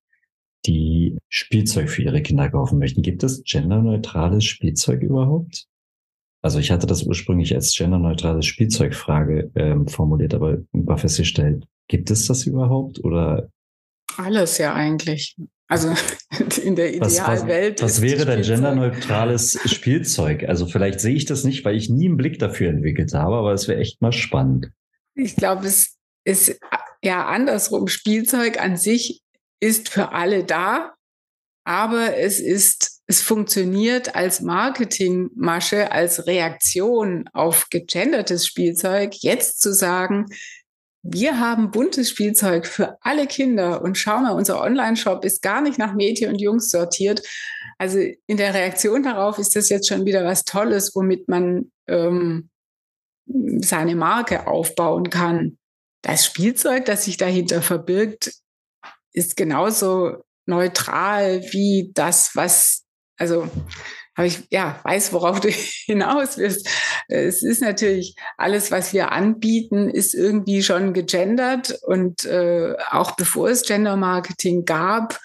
die 0.66 1.18
Spielzeug 1.30 1.90
für 1.90 2.04
ihre 2.04 2.22
Kinder 2.22 2.50
kaufen 2.50 2.80
möchten? 2.80 3.02
Gibt 3.02 3.24
es 3.24 3.44
genderneutrales 3.44 4.46
Spielzeug 4.46 5.02
überhaupt? 5.02 5.68
Also 6.42 6.60
ich 6.60 6.72
hatte 6.72 6.88
das 6.88 7.04
ursprünglich 7.04 7.54
als 7.56 7.76
genderneutrale 7.76 8.44
Spielzeugfrage 8.44 9.52
ähm, 9.56 9.88
formuliert, 9.88 10.34
aber 10.34 10.60
war 10.72 10.98
festgestellt, 10.98 11.66
gibt 11.88 12.12
es 12.12 12.28
das 12.28 12.46
überhaupt 12.46 13.04
oder? 13.04 13.50
Alles 14.18 14.58
ja 14.58 14.74
eigentlich. 14.74 15.36
Also 15.68 15.90
in 16.64 16.76
der 16.76 16.96
Idealwelt. 16.96 17.82
Was, 17.82 17.98
was, 17.98 17.98
was 17.98 18.02
wäre 18.02 18.26
denn 18.26 18.42
genderneutrales 18.42 19.60
Spielzeug? 19.66 20.48
Also 20.48 20.66
vielleicht 20.66 21.00
sehe 21.00 21.16
ich 21.16 21.26
das 21.26 21.44
nicht, 21.44 21.66
weil 21.66 21.76
ich 21.76 21.90
nie 21.90 22.08
einen 22.08 22.18
Blick 22.18 22.40
dafür 22.40 22.70
entwickelt 22.70 23.14
habe, 23.14 23.36
aber 23.36 23.54
es 23.54 23.68
wäre 23.68 23.80
echt 23.80 24.02
mal 24.02 24.14
spannend. 24.14 24.72
Ich 25.16 25.36
glaube, 25.36 25.68
es 25.68 25.98
ist 26.24 26.60
ja 27.04 27.26
andersrum. 27.26 27.88
Spielzeug 27.88 28.62
an 28.62 28.78
sich 28.78 29.22
ist 29.60 29.90
für 29.90 30.12
alle 30.12 30.44
da, 30.44 30.94
aber 31.66 32.16
es 32.16 32.40
ist, 32.40 33.02
es 33.08 33.22
funktioniert 33.22 34.16
als 34.16 34.42
Marketingmasche, 34.42 35.92
als 35.92 36.26
Reaktion 36.26 37.30
auf 37.34 37.70
gegendertes 37.70 38.48
Spielzeug, 38.48 39.16
jetzt 39.16 39.60
zu 39.62 39.74
sagen, 39.74 40.28
wir 41.04 41.40
haben 41.40 41.72
buntes 41.72 42.10
Spielzeug 42.10 42.68
für 42.68 42.98
alle 43.02 43.28
Kinder 43.28 43.82
und 43.82 43.98
schau 43.98 44.20
mal, 44.20 44.32
unser 44.32 44.62
Online-Shop 44.62 45.24
ist 45.24 45.42
gar 45.42 45.62
nicht 45.62 45.78
nach 45.78 45.94
Mädchen 45.94 46.30
und 46.30 46.42
Jungs 46.42 46.70
sortiert. 46.70 47.22
Also 47.78 48.00
in 48.00 48.38
der 48.38 48.54
Reaktion 48.54 49.04
darauf 49.04 49.38
ist 49.38 49.56
das 49.56 49.70
jetzt 49.70 49.88
schon 49.88 50.06
wieder 50.06 50.26
was 50.26 50.44
Tolles, 50.44 50.96
womit 50.96 51.30
man 51.30 51.72
ähm, 51.88 52.50
seine 53.26 53.96
Marke 53.96 54.48
aufbauen 54.48 55.10
kann. 55.10 55.58
Das 56.02 56.26
Spielzeug, 56.26 56.86
das 56.86 57.06
sich 57.06 57.18
dahinter 57.18 57.62
verbirgt, 57.62 58.34
ist 59.18 59.36
genauso 59.36 60.24
neutral 60.46 61.42
wie 61.52 61.92
das, 61.94 62.36
was, 62.36 62.86
also 63.18 63.50
habe 64.16 64.28
ich, 64.28 64.44
ja, 64.50 64.80
weiß, 64.84 65.12
worauf 65.14 65.40
du 65.42 65.50
hinaus 65.50 66.38
wirst. 66.38 66.70
Es 67.08 67.44
ist 67.44 67.62
natürlich 67.62 68.16
alles, 68.38 68.72
was 68.72 68.94
wir 68.94 69.12
anbieten, 69.12 69.90
ist 69.90 70.14
irgendwie 70.14 70.64
schon 70.64 70.94
gegendert 70.94 71.78
und 71.84 72.26
äh, 72.26 72.76
auch 72.92 73.12
bevor 73.16 73.50
es 73.50 73.64
Gender 73.64 73.98
Marketing 73.98 74.66
gab, 74.66 75.20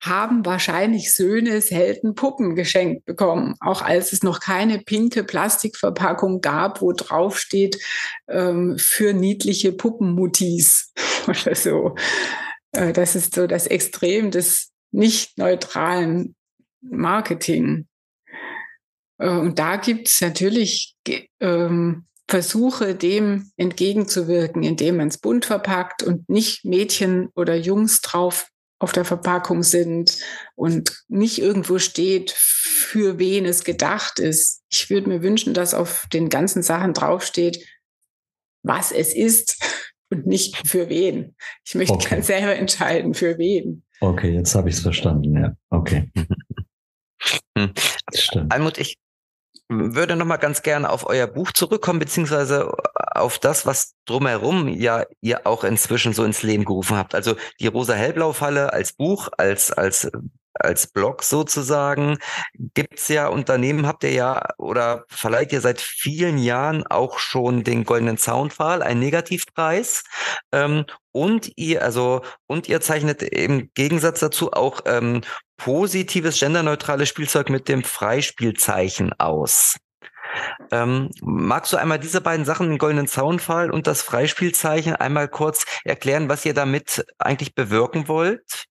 haben 0.00 0.44
wahrscheinlich 0.46 1.12
Söhne 1.12 1.60
selten 1.60 2.14
Puppen 2.14 2.54
geschenkt 2.54 3.06
bekommen, 3.06 3.54
auch 3.60 3.82
als 3.82 4.12
es 4.12 4.22
noch 4.22 4.38
keine 4.40 4.78
pinke 4.78 5.24
Plastikverpackung 5.24 6.40
gab, 6.40 6.80
wo 6.80 6.92
drauf 6.92 7.38
steht 7.38 7.76
ähm, 8.28 8.76
für 8.78 9.14
niedliche 9.14 9.72
Puppenmutis 9.72 10.92
oder 11.26 11.54
so. 11.54 11.96
Äh, 12.76 12.92
das 12.92 13.16
ist 13.16 13.34
so 13.34 13.46
das 13.46 13.66
Extrem 13.66 14.30
des 14.30 14.70
nicht 14.92 15.38
neutralen 15.38 16.36
Marketing. 16.80 17.88
Äh, 19.18 19.28
und 19.28 19.58
da 19.58 19.76
gibt 19.76 20.08
es 20.08 20.20
natürlich 20.20 20.94
ähm, 21.40 22.06
Versuche, 22.28 22.94
dem 22.94 23.50
entgegenzuwirken, 23.56 24.62
indem 24.62 24.98
man 24.98 25.08
es 25.08 25.18
bunt 25.18 25.46
verpackt 25.46 26.02
und 26.02 26.28
nicht 26.28 26.64
Mädchen 26.64 27.28
oder 27.34 27.54
Jungs 27.54 28.00
drauf 28.00 28.48
auf 28.78 28.92
der 28.92 29.04
Verpackung 29.06 29.62
sind 29.62 30.18
und 30.54 31.02
nicht 31.08 31.38
irgendwo 31.38 31.78
steht, 31.78 32.32
für 32.32 33.18
wen 33.18 33.46
es 33.46 33.64
gedacht 33.64 34.18
ist. 34.18 34.62
Ich 34.70 34.90
würde 34.90 35.08
mir 35.08 35.22
wünschen, 35.22 35.54
dass 35.54 35.72
auf 35.72 36.06
den 36.12 36.28
ganzen 36.28 36.62
Sachen 36.62 36.92
draufsteht, 36.92 37.64
was 38.62 38.92
es 38.92 39.14
ist 39.14 39.56
und 40.10 40.26
nicht 40.26 40.56
für 40.66 40.88
wen. 40.88 41.34
Ich 41.64 41.74
möchte 41.74 41.94
okay. 41.94 42.16
ganz 42.16 42.26
selber 42.26 42.54
entscheiden, 42.56 43.14
für 43.14 43.38
wen. 43.38 43.82
Okay, 44.00 44.32
jetzt 44.32 44.54
habe 44.54 44.68
ich 44.68 44.76
es 44.76 44.82
verstanden, 44.82 45.36
ja. 45.36 45.56
Okay. 45.70 46.10
Almut, 48.50 48.78
ich 48.78 48.98
würde 49.68 50.14
noch 50.14 50.26
mal 50.26 50.36
ganz 50.36 50.62
gerne 50.62 50.90
auf 50.90 51.06
euer 51.06 51.26
Buch 51.26 51.50
zurückkommen, 51.52 51.98
beziehungsweise 51.98 52.72
auf 52.94 53.38
das, 53.38 53.66
was 53.66 53.94
drumherum 54.04 54.68
ja 54.68 55.04
ihr 55.20 55.46
auch 55.46 55.64
inzwischen 55.64 56.12
so 56.12 56.24
ins 56.24 56.42
Leben 56.42 56.64
gerufen 56.64 56.96
habt. 56.96 57.14
Also 57.14 57.34
die 57.60 57.66
Rosa-Hellblau-Falle 57.66 58.72
als 58.72 58.92
Buch, 58.92 59.28
als, 59.36 59.72
als 59.72 60.10
als 60.58 60.86
Blog 60.86 61.22
sozusagen 61.22 62.18
gibt's 62.74 63.08
ja 63.08 63.28
Unternehmen, 63.28 63.86
habt 63.86 64.04
ihr 64.04 64.12
ja 64.12 64.48
oder 64.58 65.04
verleiht 65.08 65.52
ihr 65.52 65.60
seit 65.60 65.80
vielen 65.80 66.38
Jahren 66.38 66.86
auch 66.86 67.18
schon 67.18 67.64
den 67.64 67.84
goldenen 67.84 68.18
Soundfall, 68.18 68.82
einen 68.82 69.00
Negativpreis. 69.00 70.04
Ähm, 70.52 70.84
und 71.12 71.50
ihr, 71.56 71.82
also, 71.82 72.22
und 72.46 72.68
ihr 72.68 72.80
zeichnet 72.80 73.22
im 73.22 73.70
Gegensatz 73.74 74.20
dazu 74.20 74.52
auch 74.52 74.82
ähm, 74.84 75.22
positives 75.56 76.38
genderneutrales 76.38 77.08
Spielzeug 77.08 77.48
mit 77.48 77.68
dem 77.68 77.84
Freispielzeichen 77.84 79.12
aus. 79.18 79.76
Ähm, 80.70 81.10
magst 81.22 81.72
du 81.72 81.76
einmal 81.76 81.98
diese 81.98 82.20
beiden 82.20 82.44
Sachen, 82.44 82.68
den 82.68 82.78
goldenen 82.78 83.06
Zaunfall 83.06 83.70
und 83.70 83.86
das 83.86 84.02
Freispielzeichen, 84.02 84.94
einmal 84.96 85.28
kurz 85.28 85.64
erklären, 85.84 86.28
was 86.28 86.44
ihr 86.44 86.54
damit 86.54 87.06
eigentlich 87.18 87.54
bewirken 87.54 88.08
wollt? 88.08 88.64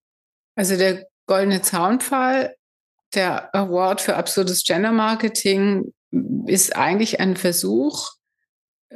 Also 0.54 0.76
der 0.76 1.06
goldene 1.26 1.62
Zaunpfahl, 1.62 2.54
der 3.14 3.54
Award 3.54 4.00
für 4.00 4.16
absurdes 4.16 4.64
Gender 4.64 4.92
Marketing, 4.92 5.92
ist 6.46 6.76
eigentlich 6.76 7.20
ein 7.20 7.36
Versuch, 7.36 8.12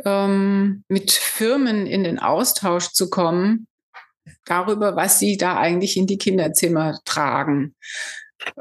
ähm, 0.04 0.84
mit 0.88 1.10
Firmen 1.10 1.86
in 1.86 2.04
den 2.04 2.18
Austausch 2.18 2.92
zu 2.92 3.10
kommen 3.10 3.66
darüber, 4.44 4.96
was 4.96 5.18
sie 5.18 5.36
da 5.36 5.56
eigentlich 5.56 5.96
in 5.96 6.06
die 6.06 6.18
Kinderzimmer 6.18 6.98
tragen. 7.04 7.74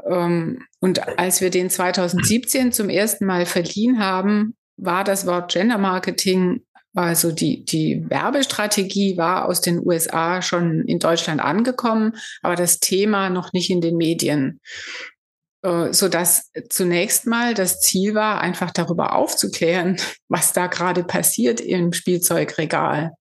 Ähm, 0.08 0.64
und 0.80 1.18
als 1.18 1.40
wir 1.40 1.50
den 1.50 1.70
2017 1.70 2.72
zum 2.72 2.88
ersten 2.88 3.26
Mal 3.26 3.46
verliehen 3.46 3.98
haben, 3.98 4.56
war 4.76 5.04
das 5.04 5.26
Wort 5.26 5.52
Gender 5.52 5.78
Marketing, 5.78 6.64
also 6.94 7.30
die, 7.30 7.64
die 7.64 8.08
Werbestrategie 8.08 9.16
war 9.16 9.46
aus 9.46 9.60
den 9.60 9.84
USA 9.84 10.42
schon 10.42 10.82
in 10.86 10.98
Deutschland 10.98 11.40
angekommen, 11.40 12.16
aber 12.42 12.56
das 12.56 12.80
Thema 12.80 13.30
noch 13.30 13.52
nicht 13.52 13.70
in 13.70 13.80
den 13.80 13.96
Medien. 13.96 14.60
Äh, 15.62 15.92
so 15.92 16.08
dass 16.08 16.50
zunächst 16.68 17.26
mal 17.26 17.54
das 17.54 17.80
Ziel 17.80 18.14
war, 18.14 18.40
einfach 18.40 18.70
darüber 18.70 19.14
aufzuklären, 19.14 19.96
was 20.28 20.52
da 20.52 20.66
gerade 20.66 21.04
passiert 21.04 21.60
im 21.60 21.92
Spielzeugregal. 21.92 23.12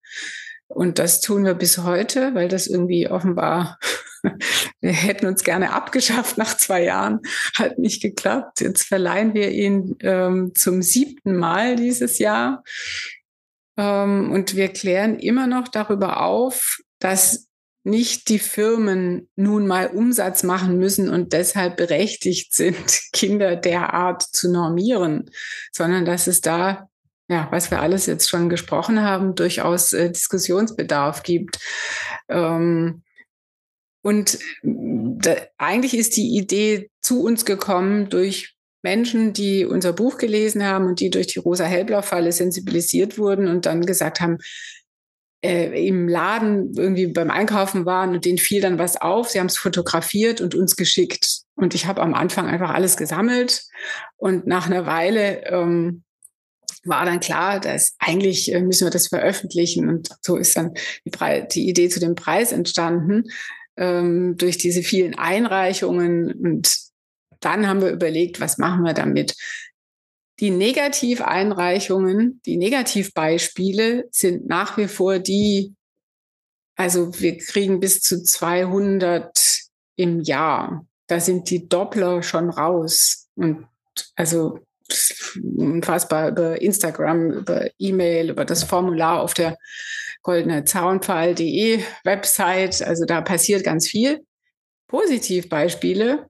Und 0.68 1.00
das 1.00 1.20
tun 1.22 1.46
wir 1.46 1.56
bis 1.56 1.80
heute, 1.80 2.36
weil 2.36 2.48
das 2.48 2.68
irgendwie 2.68 3.10
offenbar, 3.10 3.80
wir 4.82 4.92
hätten 4.92 5.26
uns 5.26 5.44
gerne 5.44 5.74
abgeschafft 5.74 6.38
nach 6.38 6.56
zwei 6.56 6.84
Jahren, 6.84 7.22
hat 7.56 7.80
nicht 7.80 8.02
geklappt. 8.04 8.62
Jetzt 8.62 8.84
verleihen 8.84 9.34
wir 9.34 9.52
ihn 9.52 9.96
ähm, 10.02 10.52
zum 10.54 10.84
siebten 10.84 11.36
Mal 11.36 11.76
dieses 11.76 12.20
Jahr. 12.20 12.64
Ähm, 13.80 14.32
und 14.32 14.56
wir 14.56 14.68
klären 14.68 15.18
immer 15.18 15.48
noch 15.48 15.70
darüber 15.70 16.22
auf, 16.22 16.80
dass 17.00 17.48
nicht 17.86 18.28
die 18.28 18.40
Firmen 18.40 19.30
nun 19.38 19.66
mal 19.66 19.88
Umsatz 19.88 20.44
machen 20.44 20.78
müssen 20.78 21.10
und 21.10 21.32
deshalb 21.32 21.78
berechtigt 21.78 22.54
sind, 22.54 22.76
Kinder 23.14 23.56
derart 23.56 24.22
zu 24.22 24.52
normieren, 24.52 25.32
sondern 25.72 26.04
dass 26.04 26.28
es 26.28 26.42
da, 26.42 26.90
ja, 27.30 27.48
was 27.52 27.72
wir 27.72 27.80
alles 27.82 28.06
jetzt 28.06 28.30
schon 28.30 28.50
gesprochen 28.50 29.02
haben, 29.02 29.34
durchaus 29.34 29.94
äh, 29.94 30.12
Diskussionsbedarf 30.12 31.24
gibt. 31.24 31.58
Ähm, 32.28 33.04
und 34.02 34.40
da, 34.62 35.36
eigentlich 35.58 35.98
ist 35.98 36.18
die 36.18 36.38
Idee 36.38 36.90
zu 37.02 37.24
uns 37.24 37.46
gekommen 37.46 38.10
durch 38.10 38.59
Menschen, 38.82 39.34
die 39.34 39.66
unser 39.66 39.94
Buch 39.94 40.18
gelesen 40.18 40.64
haben 40.64 40.86
und 40.86 41.00
die 41.00 41.10
durch 41.10 41.28
die 41.28 41.40
rosa-hellblau-Falle 41.40 42.32
sensibilisiert 42.32 43.18
wurden 43.18 43.48
und 43.48 43.66
dann 43.66 43.86
gesagt 43.86 44.22
haben, 44.22 44.38
äh, 45.42 45.88
im 45.88 46.08
Laden 46.08 46.74
irgendwie 46.76 47.08
beim 47.08 47.32
Einkaufen 47.32 47.86
waren 47.86 48.12
und 48.12 48.26
denen 48.26 48.38
fiel 48.38 48.62
dann 48.62 48.78
was 48.78 49.00
auf. 49.00 49.30
Sie 49.30 49.40
haben 49.40 49.48
es 49.48 49.58
fotografiert 49.58 50.42
und 50.42 50.56
uns 50.56 50.76
geschickt. 50.76 51.44
Und 51.56 51.76
ich 51.76 51.86
habe 51.86 52.02
am 52.02 52.14
Anfang 52.14 52.48
einfach 52.48 52.72
alles 52.72 52.98
gesammelt. 52.98 53.64
Und 54.18 54.48
nach 54.48 54.66
einer 54.66 54.86
Weile 54.86 55.46
ähm, 55.46 56.04
war 56.84 57.06
dann 57.06 57.20
klar, 57.20 57.60
dass 57.60 57.96
eigentlich 58.00 58.52
äh, 58.54 58.62
müssen 58.62 58.86
wir 58.86 58.92
das 58.92 59.08
veröffentlichen. 59.08 59.88
Und 59.88 60.10
so 60.22 60.36
ist 60.36 60.58
dann 60.58 60.74
die, 61.06 61.10
Pre 61.10 61.48
die 61.50 61.70
Idee 61.70 61.90
zu 61.90 62.00
dem 62.00 62.16
Preis 62.16 62.52
entstanden. 62.52 63.24
Ähm, 63.78 64.36
durch 64.36 64.58
diese 64.58 64.84
vielen 64.84 65.18
Einreichungen 65.18 66.34
und 66.34 66.89
dann 67.40 67.68
haben 67.68 67.82
wir 67.82 67.92
überlegt, 67.92 68.40
was 68.40 68.58
machen 68.58 68.84
wir 68.84 68.94
damit? 68.94 69.36
Die 70.40 70.52
Negativeinreichungen, 70.52 72.42
die 72.46 72.58
Negativbeispiele 72.58 74.08
sind 74.12 74.48
nach 74.48 74.78
wie 74.78 74.88
vor 74.88 75.20
die, 75.20 75.76
also 76.76 77.12
wir 77.20 77.38
kriegen 77.38 77.80
bis 77.80 78.00
zu 78.02 78.24
200 78.24 79.38
im 79.98 80.22
Jahr. 80.22 80.86
Da 81.08 81.20
sind 81.20 81.50
die 81.50 81.68
Doppler 81.68 82.24
schon 82.24 82.50
raus. 82.50 83.28
Und 83.36 83.68
also 84.16 84.60
unfassbar 85.58 86.30
über 86.30 86.62
Instagram, 86.62 87.32
über 87.32 87.70
E-Mail, 87.78 88.30
über 88.30 88.46
das 88.46 88.64
Formular 88.64 89.22
auf 89.22 89.34
der 89.34 89.58
goldene 90.22 90.64
Zaunpfahl.de 90.64 91.84
Website. 92.04 92.82
Also 92.82 93.06
da 93.06 93.22
passiert 93.22 93.64
ganz 93.64 93.88
viel. 93.88 94.26
Positivbeispiele. 94.88 96.28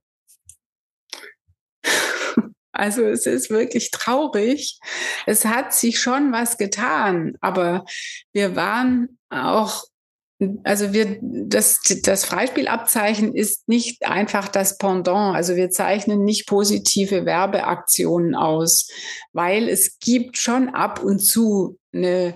Also 2.80 3.04
es 3.04 3.26
ist 3.26 3.50
wirklich 3.50 3.92
traurig. 3.92 4.80
Es 5.26 5.46
hat 5.46 5.74
sich 5.74 6.00
schon 6.00 6.32
was 6.32 6.58
getan, 6.58 7.36
aber 7.42 7.86
wir 8.34 8.56
waren 8.56 9.20
auch 9.30 9.84
also 10.64 10.94
wir, 10.94 11.20
das, 11.22 11.82
das 12.04 12.24
Freispielabzeichen 12.24 13.36
ist 13.36 13.68
nicht 13.68 14.06
einfach 14.06 14.48
das 14.48 14.78
Pendant. 14.78 15.36
Also 15.36 15.58
wir 15.58 15.70
zeichnen 15.70 16.24
nicht 16.24 16.48
positive 16.48 17.26
Werbeaktionen 17.26 18.36
aus, 18.36 18.90
weil 19.34 19.68
es 19.68 20.00
gibt 20.00 20.38
schon 20.38 20.70
ab 20.70 21.04
und 21.04 21.20
zu 21.20 21.78
eine 21.94 22.36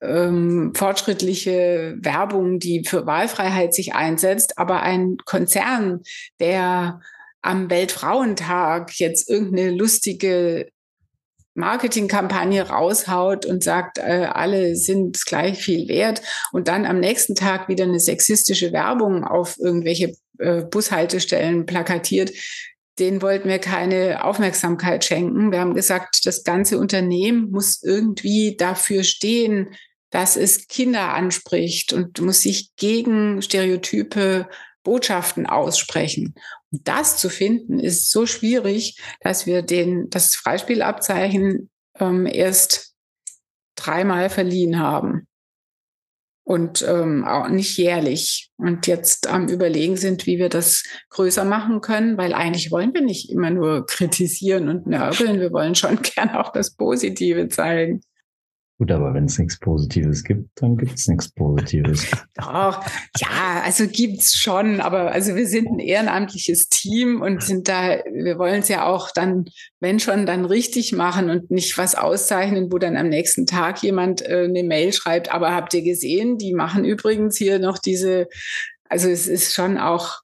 ähm, 0.00 0.72
fortschrittliche 0.76 1.96
Werbung, 1.98 2.60
die 2.60 2.84
für 2.84 3.06
Wahlfreiheit 3.06 3.74
sich 3.74 3.94
einsetzt, 3.94 4.58
aber 4.58 4.82
ein 4.82 5.16
Konzern, 5.24 6.02
der 6.38 7.00
am 7.42 7.68
Weltfrauentag 7.70 8.98
jetzt 8.98 9.28
irgendeine 9.28 9.70
lustige 9.70 10.68
Marketingkampagne 11.54 12.68
raushaut 12.68 13.44
und 13.44 13.62
sagt, 13.62 13.98
äh, 13.98 14.28
alle 14.32 14.74
sind 14.74 15.24
gleich 15.26 15.62
viel 15.62 15.86
wert 15.88 16.22
und 16.52 16.68
dann 16.68 16.86
am 16.86 16.98
nächsten 16.98 17.34
Tag 17.34 17.68
wieder 17.68 17.84
eine 17.84 18.00
sexistische 18.00 18.72
Werbung 18.72 19.24
auf 19.24 19.58
irgendwelche 19.58 20.14
äh, 20.38 20.62
Bushaltestellen 20.62 21.66
plakatiert, 21.66 22.32
den 22.98 23.20
wollten 23.22 23.48
wir 23.48 23.58
keine 23.58 24.24
Aufmerksamkeit 24.24 25.04
schenken. 25.04 25.50
Wir 25.50 25.60
haben 25.60 25.74
gesagt, 25.74 26.24
das 26.24 26.44
ganze 26.44 26.78
Unternehmen 26.78 27.50
muss 27.50 27.82
irgendwie 27.82 28.56
dafür 28.56 29.02
stehen, 29.02 29.74
dass 30.10 30.36
es 30.36 30.68
Kinder 30.68 31.14
anspricht 31.14 31.92
und 31.92 32.20
muss 32.20 32.42
sich 32.42 32.70
gegen 32.76 33.40
Stereotype 33.40 34.46
Botschaften 34.82 35.46
aussprechen. 35.46 36.34
Und 36.70 36.88
das 36.88 37.16
zu 37.16 37.28
finden 37.28 37.78
ist 37.78 38.10
so 38.10 38.26
schwierig, 38.26 39.00
dass 39.20 39.46
wir 39.46 39.62
den, 39.62 40.10
das 40.10 40.34
Freispielabzeichen 40.34 41.70
ähm, 41.98 42.26
erst 42.26 42.94
dreimal 43.76 44.30
verliehen 44.30 44.78
haben. 44.78 45.26
Und 46.44 46.82
ähm, 46.82 47.24
auch 47.24 47.48
nicht 47.48 47.78
jährlich. 47.78 48.50
Und 48.56 48.88
jetzt 48.88 49.28
am 49.28 49.48
Überlegen 49.48 49.96
sind, 49.96 50.26
wie 50.26 50.38
wir 50.38 50.48
das 50.48 50.82
größer 51.10 51.44
machen 51.44 51.80
können, 51.80 52.18
weil 52.18 52.34
eigentlich 52.34 52.72
wollen 52.72 52.92
wir 52.94 53.00
nicht 53.00 53.30
immer 53.30 53.50
nur 53.50 53.86
kritisieren 53.86 54.68
und 54.68 54.86
nörgeln. 54.86 55.38
Wir 55.38 55.52
wollen 55.52 55.76
schon 55.76 56.02
gern 56.02 56.30
auch 56.30 56.52
das 56.52 56.74
Positive 56.74 57.48
zeigen. 57.48 58.00
Gut, 58.82 58.90
aber 58.90 59.14
wenn 59.14 59.26
es 59.26 59.38
nichts 59.38 59.60
Positives 59.60 60.24
gibt, 60.24 60.48
dann 60.56 60.76
gibt 60.76 60.98
es 60.98 61.06
nichts 61.06 61.28
Positives. 61.28 62.10
Doch, 62.34 62.84
ja, 63.16 63.62
also 63.64 63.86
gibt's 63.86 64.34
schon, 64.34 64.80
aber 64.80 65.12
also 65.12 65.36
wir 65.36 65.46
sind 65.46 65.68
ein 65.68 65.78
ehrenamtliches 65.78 66.68
Team 66.68 67.22
und 67.22 67.44
sind 67.44 67.68
da, 67.68 68.00
wir 68.12 68.40
wollen 68.40 68.58
es 68.62 68.66
ja 68.66 68.84
auch 68.84 69.12
dann, 69.12 69.44
wenn 69.78 70.00
schon, 70.00 70.26
dann 70.26 70.44
richtig 70.46 70.90
machen 70.90 71.30
und 71.30 71.48
nicht 71.48 71.78
was 71.78 71.94
auszeichnen, 71.94 72.72
wo 72.72 72.78
dann 72.78 72.96
am 72.96 73.08
nächsten 73.08 73.46
Tag 73.46 73.80
jemand 73.84 74.20
äh, 74.22 74.46
eine 74.48 74.64
Mail 74.64 74.92
schreibt, 74.92 75.32
aber 75.32 75.54
habt 75.54 75.74
ihr 75.74 75.82
gesehen, 75.82 76.36
die 76.36 76.52
machen 76.52 76.84
übrigens 76.84 77.36
hier 77.36 77.60
noch 77.60 77.78
diese, 77.78 78.26
also 78.88 79.08
es 79.08 79.28
ist 79.28 79.54
schon 79.54 79.78
auch 79.78 80.22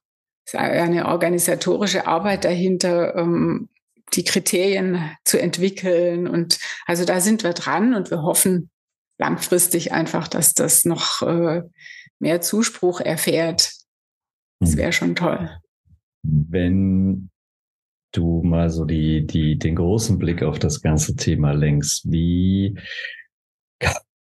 eine 0.51 1.05
organisatorische 1.05 2.07
Arbeit 2.07 2.43
dahinter, 2.43 3.15
ähm, 3.15 3.69
die 4.13 4.23
Kriterien 4.23 5.11
zu 5.23 5.39
entwickeln. 5.39 6.27
Und 6.27 6.59
also 6.85 7.05
da 7.05 7.19
sind 7.19 7.43
wir 7.43 7.53
dran 7.53 7.93
und 7.93 8.11
wir 8.11 8.23
hoffen 8.23 8.69
langfristig 9.19 9.91
einfach, 9.91 10.27
dass 10.27 10.53
das 10.53 10.85
noch 10.85 11.21
äh, 11.21 11.63
mehr 12.19 12.41
Zuspruch 12.41 13.01
erfährt. 13.01 13.71
Das 14.59 14.75
wäre 14.75 14.91
schon 14.91 15.15
toll. 15.15 15.49
Wenn 16.23 17.29
du 18.11 18.41
mal 18.43 18.69
so 18.69 18.85
die, 18.85 19.25
die, 19.25 19.57
den 19.57 19.75
großen 19.75 20.17
Blick 20.17 20.43
auf 20.43 20.59
das 20.59 20.81
ganze 20.81 21.15
Thema 21.15 21.51
lenkst, 21.51 22.11
wie 22.11 22.77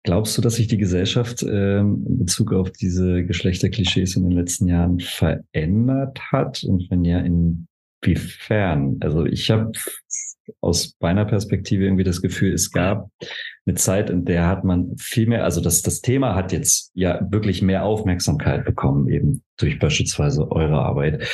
glaubst 0.04 0.38
du, 0.38 0.42
dass 0.42 0.56
sich 0.56 0.68
die 0.68 0.78
Gesellschaft 0.78 1.44
ähm, 1.44 2.06
in 2.08 2.20
Bezug 2.20 2.54
auf 2.54 2.72
diese 2.72 3.24
Geschlechterklischees 3.24 4.16
in 4.16 4.24
den 4.24 4.38
letzten 4.38 4.68
Jahren 4.68 5.00
verändert 5.00 6.20
hat? 6.32 6.64
Und 6.64 6.90
wenn 6.90 7.04
ja, 7.06 7.20
in 7.20 7.68
Inwiefern? 8.06 8.97
Also 9.01 9.26
ich 9.26 9.49
habe 9.49 9.72
aus 10.62 10.95
meiner 10.99 11.26
Perspektive 11.26 11.86
irgendwie 11.86 12.03
das 12.03 12.22
Gefühl, 12.22 12.53
es 12.53 12.72
gab 12.72 13.10
eine 13.66 13.76
Zeit, 13.76 14.10
in 14.10 14.26
der 14.26 14.47
hat 14.47 14.64
man 14.64 14.95
viel 14.97 15.28
mehr, 15.28 15.43
also 15.43 15.60
das, 15.60 15.82
das 15.82 16.01
Thema 16.01 16.36
hat 16.36 16.51
jetzt 16.51 16.91
ja 16.93 17.20
wirklich 17.32 17.62
mehr 17.62 17.84
Aufmerksamkeit 17.84 18.64
bekommen, 18.64 19.10
eben 19.10 19.43
durch 19.58 19.80
beispielsweise 19.80 20.51
eure 20.51 20.80
Arbeit. 20.80 21.28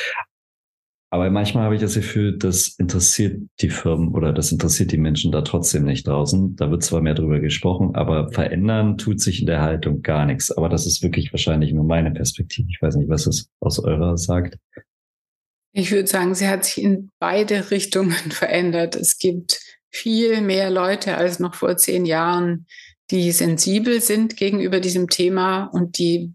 Aber 1.13 1.29
manchmal 1.29 1.65
habe 1.65 1.75
ich 1.75 1.81
das 1.81 1.95
Gefühl, 1.95 2.37
das 2.37 2.69
interessiert 2.77 3.41
die 3.59 3.69
Firmen 3.69 4.13
oder 4.13 4.31
das 4.31 4.53
interessiert 4.53 4.93
die 4.93 4.97
Menschen 4.97 5.33
da 5.33 5.41
trotzdem 5.41 5.83
nicht 5.83 6.07
draußen. 6.07 6.55
Da 6.55 6.71
wird 6.71 6.83
zwar 6.83 7.01
mehr 7.01 7.15
drüber 7.15 7.41
gesprochen, 7.41 7.95
aber 7.95 8.31
verändern 8.31 8.97
tut 8.97 9.19
sich 9.19 9.41
in 9.41 9.45
der 9.45 9.61
Haltung 9.61 10.03
gar 10.03 10.25
nichts. 10.25 10.51
Aber 10.53 10.69
das 10.69 10.85
ist 10.85 11.03
wirklich 11.03 11.33
wahrscheinlich 11.33 11.73
nur 11.73 11.83
meine 11.83 12.11
Perspektive. 12.11 12.69
Ich 12.71 12.81
weiß 12.81 12.95
nicht, 12.95 13.09
was 13.09 13.27
es 13.27 13.49
aus 13.59 13.79
eurer 13.79 14.17
sagt. 14.17 14.57
Ich 15.73 15.91
würde 15.91 16.07
sagen, 16.07 16.35
sie 16.35 16.47
hat 16.47 16.65
sich 16.65 16.83
in 16.83 17.11
beide 17.19 17.71
Richtungen 17.71 18.11
verändert. 18.31 18.95
Es 18.95 19.17
gibt 19.17 19.59
viel 19.89 20.41
mehr 20.41 20.69
Leute 20.69 21.17
als 21.17 21.39
noch 21.39 21.55
vor 21.55 21.77
zehn 21.77 22.05
Jahren, 22.05 22.67
die 23.09 23.31
sensibel 23.31 24.01
sind 24.01 24.37
gegenüber 24.37 24.79
diesem 24.79 25.09
Thema 25.09 25.65
und 25.65 25.97
die 25.97 26.33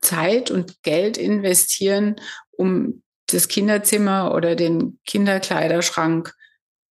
Zeit 0.00 0.50
und 0.50 0.82
Geld 0.82 1.16
investieren, 1.16 2.16
um 2.50 3.02
das 3.26 3.48
Kinderzimmer 3.48 4.34
oder 4.34 4.54
den 4.54 4.98
Kinderkleiderschrank 5.06 6.34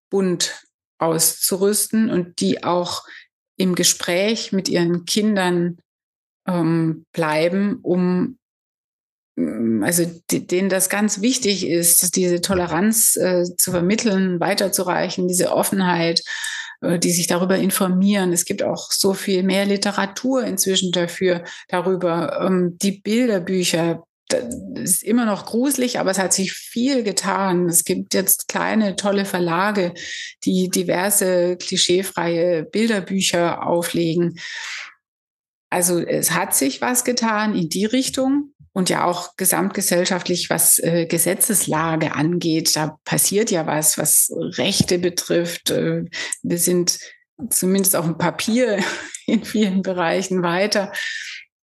bunt 0.09 0.63
auszurüsten 0.99 2.09
und 2.09 2.41
die 2.41 2.63
auch 2.63 3.03
im 3.57 3.75
Gespräch 3.75 4.51
mit 4.51 4.69
ihren 4.69 5.05
Kindern 5.05 5.77
ähm, 6.47 7.05
bleiben, 7.11 7.79
um 7.81 8.37
also 9.37 10.03
denen 10.31 10.69
das 10.69 10.89
ganz 10.89 11.21
wichtig 11.21 11.67
ist, 11.67 12.15
diese 12.15 12.41
Toleranz 12.41 13.15
äh, 13.17 13.43
zu 13.55 13.71
vermitteln, 13.71 14.39
weiterzureichen, 14.39 15.27
diese 15.27 15.51
Offenheit, 15.51 16.23
äh, 16.81 16.97
die 16.97 17.11
sich 17.11 17.27
darüber 17.27 17.55
informieren. 17.55 18.33
Es 18.33 18.45
gibt 18.45 18.63
auch 18.63 18.91
so 18.91 19.13
viel 19.13 19.43
mehr 19.43 19.65
Literatur 19.65 20.43
inzwischen 20.43 20.91
dafür, 20.91 21.43
darüber. 21.67 22.41
Ähm, 22.41 22.77
die 22.81 22.93
Bilderbücher, 22.93 24.03
das 24.27 24.43
ist 24.75 25.03
immer 25.03 25.25
noch 25.25 25.45
gruselig, 25.45 25.99
aber 25.99 26.11
es 26.11 26.19
hat 26.19 26.33
sich 26.33 26.53
viel 26.53 27.03
getan. 27.03 27.69
Es 27.69 27.83
gibt 27.83 28.15
jetzt 28.15 28.47
kleine, 28.47 28.95
tolle 28.95 29.25
Verlage, 29.25 29.93
die 30.45 30.69
diverse 30.69 31.57
klischeefreie 31.57 32.63
Bilderbücher 32.63 33.65
auflegen. 33.65 34.39
Also 35.69 35.99
es 35.99 36.31
hat 36.31 36.55
sich 36.55 36.81
was 36.81 37.03
getan 37.03 37.55
in 37.55 37.69
die 37.69 37.85
Richtung 37.85 38.53
und 38.73 38.89
ja 38.89 39.05
auch 39.05 39.35
gesamtgesellschaftlich, 39.37 40.49
was 40.49 40.79
äh, 40.79 41.07
Gesetzeslage 41.07 42.13
angeht. 42.13 42.75
Da 42.75 42.99
passiert 43.05 43.49
ja 43.49 43.65
was, 43.65 43.97
was 43.97 44.29
Rechte 44.31 44.99
betrifft. 44.99 45.71
Äh, 45.71 46.05
wir 46.43 46.57
sind 46.57 46.99
zumindest 47.49 47.95
auf 47.95 48.05
dem 48.05 48.17
Papier 48.17 48.79
in 49.25 49.43
vielen 49.43 49.81
Bereichen 49.81 50.43
weiter. 50.43 50.91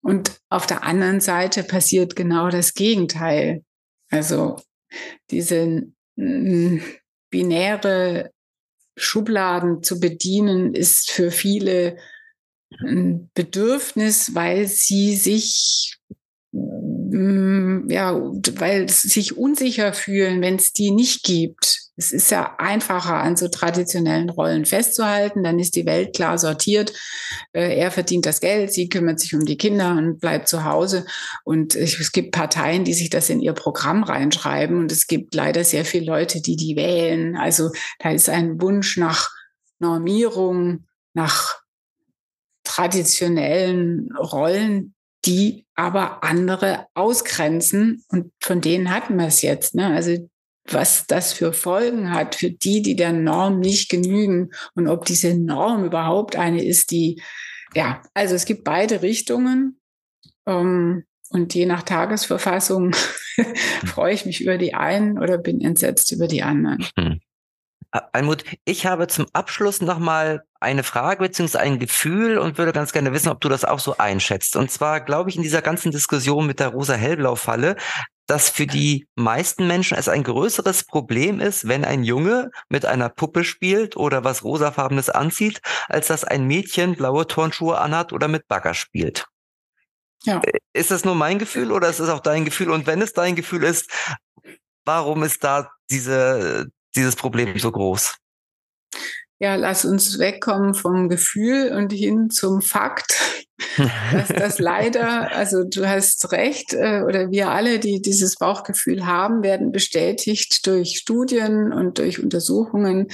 Und 0.01 0.39
auf 0.49 0.65
der 0.65 0.83
anderen 0.83 1.19
Seite 1.19 1.63
passiert 1.63 2.15
genau 2.15 2.49
das 2.49 2.73
Gegenteil. 2.73 3.63
Also 4.09 4.61
diese 5.29 5.83
binäre 7.29 8.31
Schubladen 8.97 9.83
zu 9.83 9.99
bedienen, 9.99 10.73
ist 10.73 11.11
für 11.11 11.31
viele 11.31 11.97
Bedürfnis, 13.33 14.33
weil 14.33 14.67
sie 14.67 15.15
sich 15.15 15.99
Mm, 16.53 17.89
ja, 17.89 18.13
weil 18.13 18.89
sie 18.89 19.09
sich 19.09 19.37
unsicher 19.37 19.93
fühlen, 19.93 20.41
wenn 20.41 20.55
es 20.55 20.71
die 20.71 20.91
nicht 20.91 21.23
gibt. 21.23 21.79
es 21.97 22.11
ist 22.13 22.31
ja 22.31 22.55
einfacher, 22.57 23.15
an 23.15 23.35
so 23.35 23.47
traditionellen 23.49 24.29
Rollen 24.29 24.65
festzuhalten. 24.65 25.43
Dann 25.43 25.59
ist 25.59 25.75
die 25.75 25.85
Welt 25.85 26.15
klar 26.15 26.37
sortiert. 26.37 26.93
Äh, 27.53 27.77
er 27.77 27.91
verdient 27.91 28.25
das 28.25 28.39
Geld, 28.39 28.73
sie 28.73 28.89
kümmert 28.89 29.19
sich 29.19 29.35
um 29.35 29.45
die 29.45 29.57
Kinder 29.57 29.91
und 29.91 30.19
bleibt 30.19 30.47
zu 30.47 30.63
Hause. 30.63 31.05
Und 31.43 31.75
es 31.75 32.11
gibt 32.11 32.31
Parteien, 32.31 32.85
die 32.85 32.93
sich 32.93 33.09
das 33.09 33.29
in 33.29 33.41
ihr 33.41 33.53
Programm 33.53 34.03
reinschreiben. 34.03 34.77
Und 34.79 34.91
es 34.91 35.05
gibt 35.07 35.35
leider 35.35 35.63
sehr 35.63 35.85
viele 35.85 36.05
Leute, 36.05 36.41
die 36.41 36.55
die 36.55 36.75
wählen. 36.75 37.35
Also 37.35 37.71
da 37.99 38.11
ist 38.11 38.29
ein 38.29 38.61
Wunsch 38.61 38.97
nach 38.97 39.29
Normierung, 39.79 40.85
nach 41.13 41.60
traditionellen 42.63 44.09
Rollen, 44.15 44.93
die 45.25 45.65
aber 45.75 46.23
andere 46.23 46.87
ausgrenzen. 46.93 48.03
Und 48.09 48.31
von 48.39 48.61
denen 48.61 48.89
hatten 48.89 49.17
wir 49.17 49.27
es 49.27 49.41
jetzt. 49.41 49.75
Ne? 49.75 49.87
Also 49.87 50.29
was 50.65 51.07
das 51.07 51.33
für 51.33 51.53
Folgen 51.53 52.13
hat 52.13 52.35
für 52.35 52.51
die, 52.51 52.81
die 52.81 52.95
der 52.95 53.13
Norm 53.13 53.59
nicht 53.59 53.89
genügen 53.89 54.51
und 54.75 54.87
ob 54.87 55.05
diese 55.05 55.35
Norm 55.35 55.85
überhaupt 55.85 56.35
eine 56.35 56.63
ist, 56.63 56.91
die, 56.91 57.21
ja, 57.73 58.01
also 58.13 58.35
es 58.35 58.45
gibt 58.45 58.63
beide 58.63 59.01
Richtungen. 59.01 59.79
Ähm, 60.45 61.05
und 61.29 61.53
je 61.53 61.65
nach 61.65 61.83
Tagesverfassung 61.83 62.93
freue 63.85 64.13
ich 64.13 64.25
mich 64.25 64.41
über 64.41 64.57
die 64.57 64.73
einen 64.73 65.17
oder 65.17 65.37
bin 65.37 65.61
entsetzt 65.61 66.11
über 66.11 66.27
die 66.27 66.43
anderen. 66.43 66.85
Hm. 66.97 67.21
Almut, 67.91 68.43
ich 68.65 68.85
habe 68.85 69.07
zum 69.07 69.25
Abschluss 69.33 69.81
nochmal 69.81 70.43
eine 70.61 70.83
Frage 70.83 71.23
bzw. 71.23 71.57
ein 71.57 71.79
Gefühl 71.79 72.37
und 72.37 72.57
würde 72.57 72.71
ganz 72.71 72.93
gerne 72.93 73.11
wissen, 73.11 73.29
ob 73.29 73.41
du 73.41 73.49
das 73.49 73.65
auch 73.65 73.79
so 73.79 73.97
einschätzt. 73.97 74.55
Und 74.55 74.71
zwar 74.71 75.01
glaube 75.01 75.29
ich 75.29 75.35
in 75.35 75.41
dieser 75.41 75.61
ganzen 75.61 75.91
Diskussion 75.91 76.45
mit 76.47 76.59
der 76.59 76.69
rosa-hellblau-Falle, 76.69 77.75
dass 78.27 78.49
für 78.49 78.67
die 78.67 79.07
meisten 79.15 79.67
Menschen 79.67 79.97
es 79.97 80.07
ein 80.07 80.23
größeres 80.23 80.85
Problem 80.85 81.39
ist, 81.41 81.67
wenn 81.67 81.83
ein 81.83 82.03
Junge 82.03 82.51
mit 82.69 82.85
einer 82.85 83.09
Puppe 83.09 83.43
spielt 83.43 83.97
oder 83.97 84.23
was 84.23 84.43
rosafarbenes 84.43 85.09
anzieht, 85.09 85.61
als 85.89 86.07
dass 86.07 86.23
ein 86.23 86.45
Mädchen 86.45 86.95
blaue 86.95 87.27
Turnschuhe 87.27 87.79
anhat 87.79 88.13
oder 88.13 88.27
mit 88.27 88.47
Bagger 88.47 88.73
spielt. 88.73 89.25
Ja. 90.23 90.39
Äh, 90.43 90.59
ist 90.73 90.91
das 90.91 91.03
nur 91.03 91.15
mein 91.15 91.39
Gefühl 91.39 91.71
oder 91.71 91.89
ist 91.89 91.99
es 91.99 92.09
auch 92.09 92.21
dein 92.21 92.45
Gefühl? 92.45 92.69
Und 92.69 92.85
wenn 92.85 93.01
es 93.01 93.13
dein 93.13 93.35
Gefühl 93.35 93.63
ist, 93.63 93.91
warum 94.85 95.23
ist 95.23 95.43
da 95.43 95.71
diese, 95.89 96.67
dieses 96.95 97.15
Problem 97.15 97.57
so 97.57 97.71
groß? 97.71 98.20
Ja, 99.41 99.55
lass 99.55 99.85
uns 99.85 100.19
wegkommen 100.19 100.75
vom 100.75 101.09
Gefühl 101.09 101.71
und 101.75 101.91
hin 101.91 102.29
zum 102.29 102.61
Fakt, 102.61 103.15
dass 104.13 104.27
das 104.27 104.59
leider, 104.59 105.31
also 105.31 105.63
du 105.63 105.89
hast 105.89 106.31
recht, 106.31 106.73
äh, 106.73 107.01
oder 107.01 107.31
wir 107.31 107.49
alle, 107.49 107.79
die 107.79 108.03
dieses 108.03 108.35
Bauchgefühl 108.35 109.07
haben, 109.07 109.41
werden 109.41 109.71
bestätigt 109.71 110.67
durch 110.67 110.95
Studien 110.99 111.73
und 111.73 111.97
durch 111.97 112.21
Untersuchungen 112.21 113.07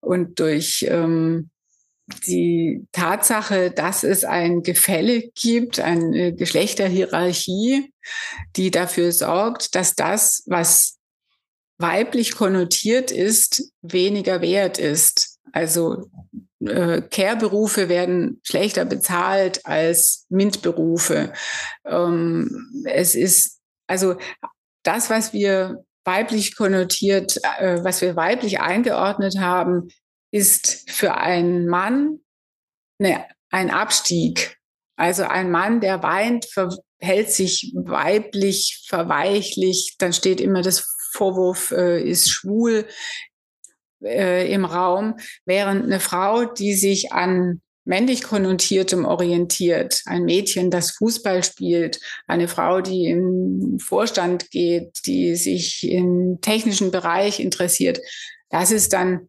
und 0.00 0.40
durch 0.40 0.84
ähm, 0.88 1.50
die 2.26 2.84
Tatsache, 2.90 3.70
dass 3.70 4.02
es 4.02 4.24
ein 4.24 4.62
Gefälle 4.62 5.30
gibt, 5.40 5.78
eine 5.78 6.34
Geschlechterhierarchie, 6.34 7.92
die 8.56 8.72
dafür 8.72 9.12
sorgt, 9.12 9.76
dass 9.76 9.94
das, 9.94 10.42
was 10.46 10.96
weiblich 11.78 12.34
konnotiert 12.34 13.12
ist, 13.12 13.70
weniger 13.80 14.40
wert 14.40 14.78
ist. 14.78 15.27
Also 15.52 16.10
äh, 16.60 17.02
Care-Berufe 17.02 17.88
werden 17.88 18.40
schlechter 18.42 18.84
bezahlt 18.84 19.64
als 19.64 20.26
MINT-Berufe. 20.28 21.32
Ähm, 21.84 22.84
es 22.84 23.14
ist 23.14 23.60
also 23.86 24.16
das, 24.82 25.10
was 25.10 25.32
wir 25.32 25.84
weiblich 26.04 26.56
konnotiert, 26.56 27.38
äh, 27.58 27.82
was 27.84 28.00
wir 28.00 28.16
weiblich 28.16 28.60
eingeordnet 28.60 29.38
haben, 29.38 29.88
ist 30.30 30.90
für 30.90 31.16
einen 31.16 31.66
Mann 31.66 32.20
ne, 32.98 33.24
ein 33.50 33.70
Abstieg. 33.70 34.58
Also 34.96 35.24
ein 35.24 35.50
Mann, 35.50 35.80
der 35.80 36.02
weint, 36.02 36.46
verhält 36.46 37.30
sich 37.30 37.72
weiblich, 37.76 38.84
verweichlich, 38.88 39.96
dann 39.98 40.12
steht 40.12 40.40
immer 40.40 40.62
das 40.62 40.94
Vorwurf 41.12 41.70
äh, 41.70 42.02
ist 42.02 42.30
schwul 42.30 42.86
äh, 44.02 44.52
im 44.52 44.64
Raum, 44.64 45.16
während 45.44 45.84
eine 45.84 46.00
Frau, 46.00 46.44
die 46.44 46.74
sich 46.74 47.12
an 47.12 47.60
männlich 47.88 48.22
konnotiertem 48.22 49.06
orientiert, 49.06 50.02
ein 50.04 50.24
Mädchen, 50.24 50.70
das 50.70 50.90
Fußball 50.92 51.42
spielt, 51.42 51.98
eine 52.26 52.46
Frau, 52.46 52.82
die 52.82 53.06
im 53.06 53.78
Vorstand 53.80 54.50
geht, 54.50 55.06
die 55.06 55.36
sich 55.36 55.88
im 55.88 56.38
technischen 56.42 56.90
Bereich 56.90 57.40
interessiert, 57.40 57.98
das 58.50 58.70
ist 58.70 58.92
dann, 58.92 59.28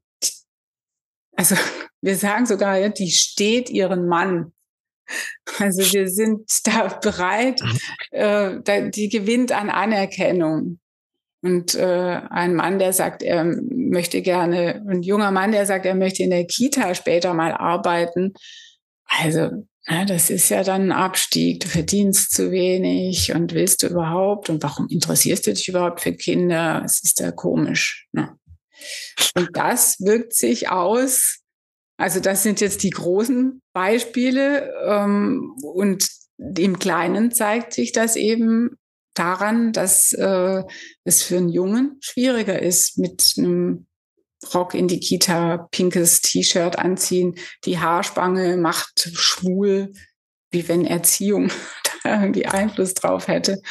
also 1.36 1.56
wir 2.02 2.18
sagen 2.18 2.46
sogar, 2.46 2.90
die 2.90 3.12
steht 3.12 3.70
ihren 3.70 4.08
Mann. 4.08 4.54
Also 5.58 5.82
wir 5.94 6.08
sind 6.10 6.46
da 6.66 6.88
bereit, 6.88 7.62
äh, 8.12 8.92
die 8.92 9.10
gewinnt 9.10 9.52
an 9.52 9.70
Anerkennung. 9.70 10.80
Und 11.42 11.76
äh, 11.76 12.22
ein 12.30 12.54
Mann, 12.54 12.80
der 12.80 12.92
sagt, 12.92 13.24
er 13.24 13.46
möchte 13.46 14.22
gerne, 14.22 14.84
ein 14.88 15.04
junger 15.04 15.32
Mann, 15.32 15.52
der 15.52 15.66
sagt, 15.66 15.86
er 15.86 15.96
möchte 15.96 16.24
in 16.24 16.32
der 16.32 16.46
Kita 16.46 16.94
später 16.96 17.34
mal 17.34 17.54
arbeiten. 17.54 18.34
Also, 19.06 19.66
ja, 19.88 20.06
das 20.06 20.30
ist 20.30 20.50
ja 20.50 20.64
dann 20.64 20.88
ein 20.88 20.92
Abstieg. 20.92 21.62
Du 21.62 21.68
verdienst 21.68 22.32
zu 22.32 22.52
wenig 22.52 23.34
und 23.34 23.54
willst 23.54 23.84
du 23.84 23.88
überhaupt? 23.88 24.50
Und 24.50 24.62
warum 24.62 24.88
interessierst 24.90 25.48
du 25.48 25.54
dich 25.54 25.68
überhaupt 25.70 26.02
für 26.02 26.14
Kinder? 26.14 26.84
Es 26.86 27.02
ist 27.04 27.20
ja 27.20 27.32
komisch. 27.32 28.08
Ne? 28.12 28.38
Und 29.36 29.50
das 29.54 30.00
wirkt 30.00 30.34
sich 30.34 30.70
aus. 30.70 31.40
Also 31.98 32.20
das 32.20 32.44
sind 32.44 32.62
jetzt 32.62 32.84
die 32.84 32.92
großen 32.92 33.62
Beispiele. 33.74 34.74
Ähm, 34.86 35.56
und 35.64 36.08
im 36.38 36.80
Kleinen 36.80 37.32
zeigt 37.32 37.74
sich 37.74 37.92
das 37.92 38.16
eben 38.16 38.78
daran, 39.20 39.74
dass 39.74 40.14
äh, 40.14 40.64
es 41.04 41.24
für 41.24 41.38
einen 41.38 41.50
Jungen 41.50 41.98
schwieriger 42.02 42.62
ist, 42.62 42.98
mit 42.98 43.34
einem 43.38 43.88
Rock 44.54 44.74
in 44.74 44.88
die 44.88 45.00
Kita, 45.00 45.68
pinkes 45.72 46.22
T-Shirt 46.22 46.80
anziehen, 46.80 47.36
die 47.66 47.80
Haarspange 47.80 48.58
macht 48.58 49.10
schwul, 49.14 49.92
wie 50.52 50.68
wenn 50.68 50.86
Erziehung 50.86 51.52
da 52.04 52.22
irgendwie 52.22 52.46
Einfluss 52.46 52.94
drauf 52.94 53.28
hätte. 53.28 53.62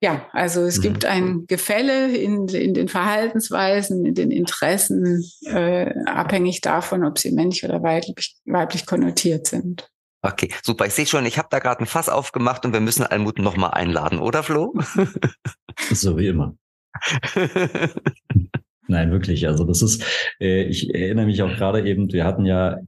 Ja, 0.00 0.28
also 0.32 0.62
es 0.62 0.78
mhm. 0.78 0.82
gibt 0.82 1.04
ein 1.04 1.46
Gefälle 1.46 2.16
in, 2.16 2.48
in 2.48 2.74
den 2.74 2.88
Verhaltensweisen, 2.88 4.04
in 4.04 4.14
den 4.14 4.32
Interessen, 4.32 5.24
äh, 5.44 5.94
abhängig 6.06 6.60
davon, 6.60 7.04
ob 7.04 7.20
sie 7.20 7.30
männlich 7.30 7.64
oder 7.64 7.82
weiblich, 7.84 8.36
weiblich 8.44 8.84
konnotiert 8.84 9.46
sind. 9.46 9.91
Okay, 10.24 10.50
super. 10.62 10.86
Ich 10.86 10.94
sehe 10.94 11.06
schon, 11.06 11.26
ich 11.26 11.36
habe 11.36 11.48
da 11.50 11.58
gerade 11.58 11.80
ein 11.80 11.86
Fass 11.86 12.08
aufgemacht 12.08 12.64
und 12.64 12.72
wir 12.72 12.80
müssen 12.80 13.04
Almut 13.04 13.40
nochmal 13.40 13.72
einladen, 13.72 14.20
oder 14.20 14.44
Flo? 14.44 14.72
so 15.90 16.16
wie 16.16 16.28
immer. 16.28 16.56
Nein, 18.86 19.10
wirklich. 19.10 19.48
Also 19.48 19.64
das 19.64 19.82
ist, 19.82 20.04
äh, 20.40 20.62
ich 20.64 20.94
erinnere 20.94 21.26
mich 21.26 21.42
auch 21.42 21.54
gerade 21.56 21.84
eben, 21.86 22.12
wir 22.12 22.24
hatten 22.24 22.44
ja, 22.44 22.78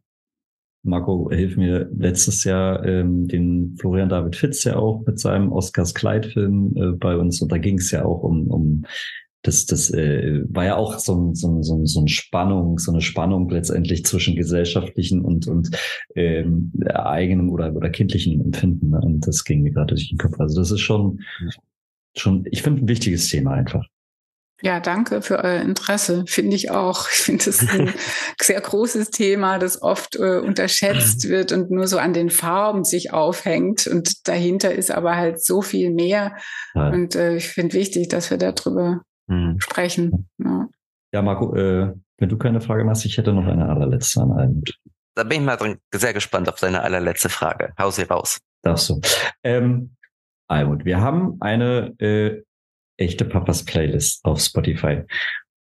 Marco, 0.85 1.31
hilf 1.33 1.57
mir, 1.57 1.89
letztes 1.97 2.45
Jahr 2.45 2.85
ähm, 2.85 3.27
den 3.27 3.77
Florian 3.81 4.09
David 4.09 4.37
Fitz 4.37 4.63
ja 4.65 4.77
auch 4.77 5.05
mit 5.05 5.19
seinem 5.19 5.51
Oscars 5.51 5.95
Kleid-Film 5.95 6.75
äh, 6.77 6.93
bei 6.93 7.17
uns 7.17 7.41
und 7.41 7.51
da 7.51 7.59
ging 7.59 7.79
es 7.79 7.91
ja 7.91 8.05
auch 8.05 8.23
um, 8.23 8.49
um 8.49 8.85
das, 9.45 9.67
das 9.67 9.91
äh, 9.91 10.43
war 10.49 10.65
ja 10.65 10.77
auch 10.77 10.99
so, 10.99 11.15
ein, 11.15 11.35
so, 11.35 11.63
so, 11.63 11.85
so 11.85 12.01
eine 12.01 12.09
Spannung, 12.09 12.79
so 12.79 12.91
eine 12.91 13.03
Spannung 13.03 13.49
letztendlich 13.51 14.05
zwischen 14.05 14.37
gesellschaftlichen 14.37 15.21
und, 15.21 15.47
und 15.47 15.71
ähm, 16.17 16.73
eigenem 16.89 17.51
oder, 17.51 17.75
oder 17.75 17.91
kindlichen 17.91 18.41
Empfinden. 18.41 18.91
Ne? 18.91 19.01
Und 19.03 19.27
das 19.27 19.45
ging 19.45 19.63
mir 19.63 19.71
gerade 19.71 19.95
durch 19.95 20.09
den 20.09 20.19
Kopf. 20.19 20.41
Also 20.41 20.61
das 20.61 20.71
ist 20.71 20.81
schon, 20.81 21.21
schon, 22.17 22.47
ich 22.51 22.63
finde, 22.63 22.85
ein 22.85 22.89
wichtiges 22.89 23.29
Thema 23.29 23.53
einfach. 23.53 23.85
Ja, 24.63 24.81
danke 24.81 25.21
für 25.21 25.45
euer 25.45 25.61
Interesse. 25.61 26.25
Finde 26.27 26.57
ich 26.57 26.71
auch. 26.71 27.11
Ich 27.11 27.19
finde 27.19 27.51
es 27.51 27.69
ein 27.69 27.93
sehr 28.41 28.63
großes 28.63 29.11
Thema, 29.11 29.59
das 29.59 29.83
oft 29.83 30.17
äh, 30.17 30.39
unterschätzt 30.39 31.29
wird 31.29 31.53
und 31.53 31.71
nur 31.71 31.87
so 31.87 31.99
an 31.99 32.15
den 32.15 32.31
Farben 32.31 32.85
sich 32.85 33.13
aufhängt. 33.13 33.87
Und 33.87 34.27
dahinter 34.27 34.75
ist 34.75 34.91
aber 34.91 35.17
halt 35.17 35.45
so 35.45 35.61
viel 35.61 35.91
mehr. 35.91 36.37
Ja. 36.75 36.89
Und 36.89 37.15
äh, 37.15 37.37
ich 37.37 37.49
finde 37.49 37.75
wichtig, 37.75 38.09
dass 38.09 38.31
wir 38.31 38.39
darüber 38.39 39.03
mhm. 39.27 39.61
sprechen. 39.61 40.29
Ja, 40.39 40.69
ja 41.13 41.23
Marco, 41.23 41.55
äh, 41.55 41.95
wenn 42.19 42.29
du 42.29 42.39
keine 42.39 42.61
Frage 42.61 42.89
hast, 42.89 43.05
ich 43.05 43.19
hätte 43.19 43.33
noch 43.33 43.47
eine 43.47 43.69
allerletzte 43.69 44.23
an 44.23 44.33
Almut. 44.33 44.79
Da 45.15 45.23
bin 45.25 45.41
ich 45.41 45.47
mal 45.47 45.57
drin, 45.57 45.79
sehr 45.93 46.13
gespannt 46.13 46.49
auf 46.49 46.59
deine 46.59 46.83
allerletzte 46.83 47.29
Frage. 47.29 47.73
Hau 47.79 47.91
sie 47.91 48.03
raus. 48.03 48.41
Darfst 48.63 48.91
du. 48.91 49.01
Ähm, 49.43 49.95
Almut, 50.49 50.85
wir 50.85 51.01
haben 51.01 51.37
eine 51.41 51.95
äh, 51.99 52.43
echte 52.97 53.25
Papas 53.25 53.65
Playlist 53.65 54.25
auf 54.25 54.41
Spotify. 54.41 55.03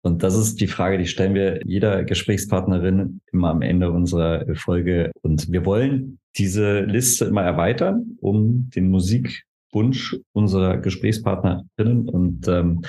Und 0.03 0.23
das 0.23 0.37
ist 0.37 0.61
die 0.61 0.69
Frage, 0.69 0.99
die 0.99 1.07
stellen 1.07 1.35
wir 1.35 1.61
jeder 1.65 2.05
Gesprächspartnerin 2.05 3.21
immer 3.33 3.51
am 3.51 3.63
Ende 3.63 3.91
unserer 3.91 4.47
Folge. 4.55 5.11
Und 5.23 5.51
wir 5.51 5.65
wollen 5.65 6.21
diese 6.37 6.81
Liste 6.81 7.25
immer 7.25 7.43
erweitern 7.43 8.17
um 8.21 8.71
den 8.71 8.89
Musik 8.89 9.45
Wunsch 9.73 10.17
unserer 10.33 10.79
Gesprächspartnerinnen 10.79 12.09
und 12.09 12.49
ähm, 12.49 12.83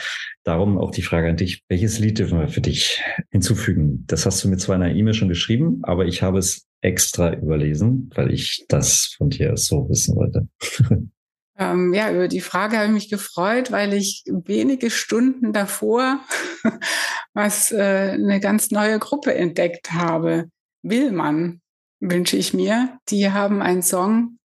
darum 0.43 0.77
auch 0.77 0.91
die 0.91 1.01
Frage 1.01 1.29
an 1.29 1.37
dich, 1.37 1.63
welches 1.67 1.99
Lied 1.99 2.19
dürfen 2.19 2.39
wir 2.39 2.47
für 2.47 2.61
dich 2.61 3.01
hinzufügen? 3.29 4.03
Das 4.07 4.25
hast 4.25 4.43
du 4.43 4.47
mir 4.47 4.57
zwar 4.57 4.75
in 4.75 4.83
einer 4.83 4.95
E-Mail 4.95 5.13
schon 5.13 5.29
geschrieben, 5.29 5.79
aber 5.83 6.05
ich 6.05 6.21
habe 6.21 6.39
es 6.39 6.67
extra 6.81 7.33
überlesen, 7.33 8.09
weil 8.15 8.31
ich 8.31 8.65
das 8.67 9.15
von 9.17 9.29
dir 9.29 9.57
so 9.57 9.89
wissen 9.89 10.15
wollte. 10.15 10.47
Ähm, 11.59 11.91
ja, 11.91 12.11
über 12.11 12.27
die 12.27 12.41
Frage 12.41 12.77
habe 12.77 12.85
ich 12.85 12.93
mich 12.93 13.09
gefreut, 13.09 13.71
weil 13.71 13.93
ich 13.93 14.23
wenige 14.27 14.91
Stunden 14.91 15.53
davor 15.53 16.19
was 17.33 17.71
äh, 17.71 18.11
eine 18.13 18.39
ganz 18.39 18.71
neue 18.71 18.99
Gruppe 18.99 19.33
entdeckt 19.33 19.91
habe. 19.91 20.49
Willmann 20.83 21.61
wünsche 21.99 22.37
ich 22.37 22.53
mir. 22.53 22.99
Die 23.09 23.31
haben 23.31 23.61
einen 23.61 23.81
Song. 23.81 24.37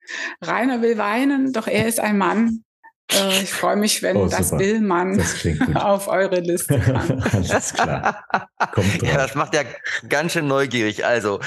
Rainer 0.40 0.82
will 0.82 0.98
weinen, 0.98 1.52
doch 1.52 1.66
er 1.66 1.86
ist 1.86 2.00
ein 2.00 2.18
Mann. 2.18 2.64
Äh, 3.12 3.42
ich 3.42 3.52
freue 3.52 3.76
mich, 3.76 4.02
wenn 4.02 4.16
oh, 4.16 4.26
das 4.26 4.52
Willmann 4.52 5.18
das 5.18 5.46
auf 5.74 6.08
eure 6.08 6.40
Liste 6.40 6.78
kann. 6.84 7.22
Alles 7.32 7.74
klar. 7.74 8.24
Kommt 8.72 9.02
drauf. 9.02 9.08
Ja, 9.08 9.16
das 9.16 9.34
macht 9.34 9.54
ja 9.54 9.62
ganz 10.08 10.32
schön 10.32 10.48
neugierig. 10.48 11.04
Also, 11.04 11.40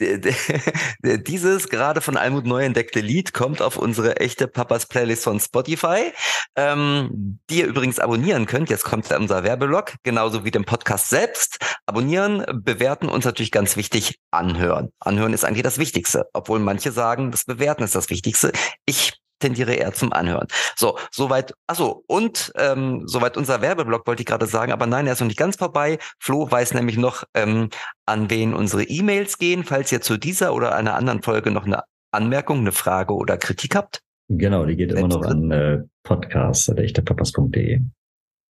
dieses 1.02 1.68
gerade 1.68 2.00
von 2.00 2.16
Almut 2.16 2.46
neu 2.46 2.64
entdeckte 2.64 3.00
Lied 3.00 3.34
kommt 3.34 3.60
auf 3.60 3.76
unsere 3.76 4.16
echte 4.16 4.48
Papas 4.48 4.86
Playlist 4.86 5.24
von 5.24 5.38
Spotify, 5.40 6.12
ähm, 6.56 7.38
die 7.50 7.60
ihr 7.60 7.66
übrigens 7.66 7.98
abonnieren 7.98 8.46
könnt. 8.46 8.70
Jetzt 8.70 8.84
kommt 8.84 9.10
unser 9.12 9.44
Werbelog, 9.44 9.94
genauso 10.02 10.44
wie 10.44 10.50
den 10.50 10.64
Podcast 10.64 11.10
selbst. 11.10 11.58
Abonnieren, 11.86 12.44
bewerten 12.52 13.08
und 13.08 13.24
natürlich 13.24 13.50
ganz 13.50 13.76
wichtig 13.76 14.18
anhören. 14.30 14.90
Anhören 15.00 15.32
ist 15.32 15.44
eigentlich 15.44 15.62
das 15.62 15.78
Wichtigste, 15.78 16.26
obwohl 16.32 16.58
manche 16.58 16.92
sagen, 16.92 17.30
das 17.30 17.44
Bewerten 17.44 17.82
ist 17.82 17.94
das 17.94 18.10
Wichtigste. 18.10 18.52
Ich 18.86 19.19
tendiere 19.40 19.74
eher 19.74 19.92
zum 19.92 20.12
Anhören. 20.12 20.46
So, 20.76 20.98
soweit, 21.10 21.54
achso, 21.66 22.04
und 22.06 22.52
ähm, 22.56 23.02
soweit 23.06 23.36
unser 23.36 23.60
Werbeblock 23.60 24.06
wollte 24.06 24.22
ich 24.22 24.26
gerade 24.26 24.46
sagen, 24.46 24.72
aber 24.72 24.86
nein, 24.86 25.06
er 25.06 25.14
ist 25.14 25.20
noch 25.20 25.26
nicht 25.26 25.38
ganz 25.38 25.56
vorbei. 25.56 25.98
Flo 26.18 26.50
weiß 26.50 26.74
nämlich 26.74 26.96
noch, 26.96 27.24
ähm, 27.34 27.70
an 28.06 28.30
wen 28.30 28.54
unsere 28.54 28.84
E-Mails 28.84 29.38
gehen, 29.38 29.64
falls 29.64 29.90
ihr 29.90 30.00
zu 30.00 30.16
dieser 30.16 30.54
oder 30.54 30.74
einer 30.74 30.94
anderen 30.94 31.22
Folge 31.22 31.50
noch 31.50 31.66
eine 31.66 31.82
Anmerkung, 32.12 32.58
eine 32.58 32.72
Frage 32.72 33.14
oder 33.14 33.36
Kritik 33.36 33.74
habt. 33.74 34.00
Genau, 34.28 34.64
die 34.64 34.76
geht 34.76 34.92
immer 34.92 35.08
noch 35.08 35.22
an 35.22 35.50
äh, 35.50 35.78
podcast.echtepapas.de. 36.04 37.80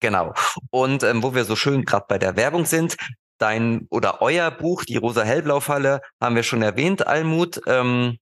Genau. 0.00 0.32
Und 0.70 1.02
ähm, 1.02 1.22
wo 1.22 1.34
wir 1.34 1.44
so 1.44 1.56
schön 1.56 1.84
gerade 1.84 2.06
bei 2.08 2.18
der 2.18 2.36
Werbung 2.36 2.64
sind, 2.64 2.96
dein 3.38 3.86
oder 3.90 4.20
euer 4.22 4.50
Buch, 4.50 4.84
die 4.84 4.96
rosa 4.96 5.22
hellblau 5.22 5.60
falle 5.60 6.00
haben 6.20 6.36
wir 6.36 6.42
schon 6.42 6.62
erwähnt, 6.62 7.06
Almut. 7.06 7.60
Ähm, 7.66 8.18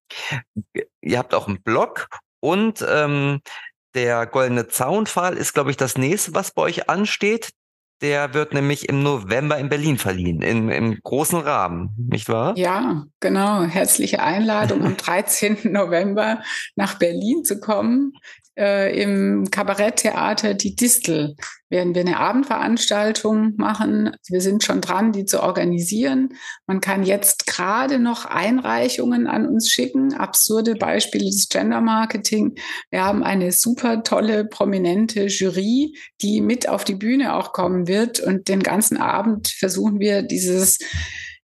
ihr 1.00 1.18
habt 1.18 1.34
auch 1.34 1.48
einen 1.48 1.62
Blog 1.62 2.08
und 2.40 2.84
ähm, 2.88 3.40
der 3.94 4.26
Goldene 4.26 4.68
Zaunpfahl 4.68 5.36
ist, 5.36 5.54
glaube 5.54 5.70
ich, 5.70 5.76
das 5.76 5.96
nächste, 5.96 6.34
was 6.34 6.52
bei 6.52 6.62
euch 6.62 6.88
ansteht. 6.88 7.50
Der 8.00 8.32
wird 8.32 8.54
nämlich 8.54 8.88
im 8.88 9.02
November 9.02 9.58
in 9.58 9.68
Berlin 9.68 9.98
verliehen, 9.98 10.40
im, 10.40 10.68
im 10.70 11.00
großen 11.02 11.40
Rahmen, 11.40 11.96
nicht 11.96 12.28
wahr? 12.28 12.56
Ja, 12.56 13.06
genau. 13.18 13.62
Herzliche 13.62 14.22
Einladung 14.22 14.84
am 14.84 14.96
13. 14.96 15.72
November 15.72 16.40
nach 16.76 16.94
Berlin 16.94 17.44
zu 17.44 17.58
kommen 17.58 18.12
äh, 18.58 19.00
im 19.00 19.50
Kabaretttheater 19.50 20.54
Die 20.54 20.74
Distel 20.74 21.36
werden 21.70 21.94
wir 21.94 22.00
eine 22.00 22.18
Abendveranstaltung 22.18 23.54
machen. 23.56 24.10
Wir 24.28 24.40
sind 24.40 24.64
schon 24.64 24.80
dran, 24.80 25.12
die 25.12 25.26
zu 25.26 25.42
organisieren. 25.42 26.30
Man 26.66 26.80
kann 26.80 27.04
jetzt 27.04 27.46
gerade 27.46 27.98
noch 27.98 28.24
Einreichungen 28.24 29.26
an 29.26 29.46
uns 29.46 29.70
schicken, 29.70 30.14
absurde 30.14 30.74
Beispiele 30.74 31.26
des 31.26 31.48
Gender 31.48 31.80
Marketing. 31.80 32.56
Wir 32.90 33.04
haben 33.04 33.22
eine 33.22 33.52
super 33.52 34.02
tolle, 34.02 34.44
prominente 34.44 35.26
Jury, 35.26 35.94
die 36.20 36.40
mit 36.40 36.68
auf 36.68 36.84
die 36.84 36.96
Bühne 36.96 37.34
auch 37.34 37.52
kommen 37.52 37.86
wird. 37.86 38.18
Und 38.18 38.48
den 38.48 38.62
ganzen 38.62 38.96
Abend 38.96 39.48
versuchen 39.48 40.00
wir 40.00 40.22
dieses 40.22 40.78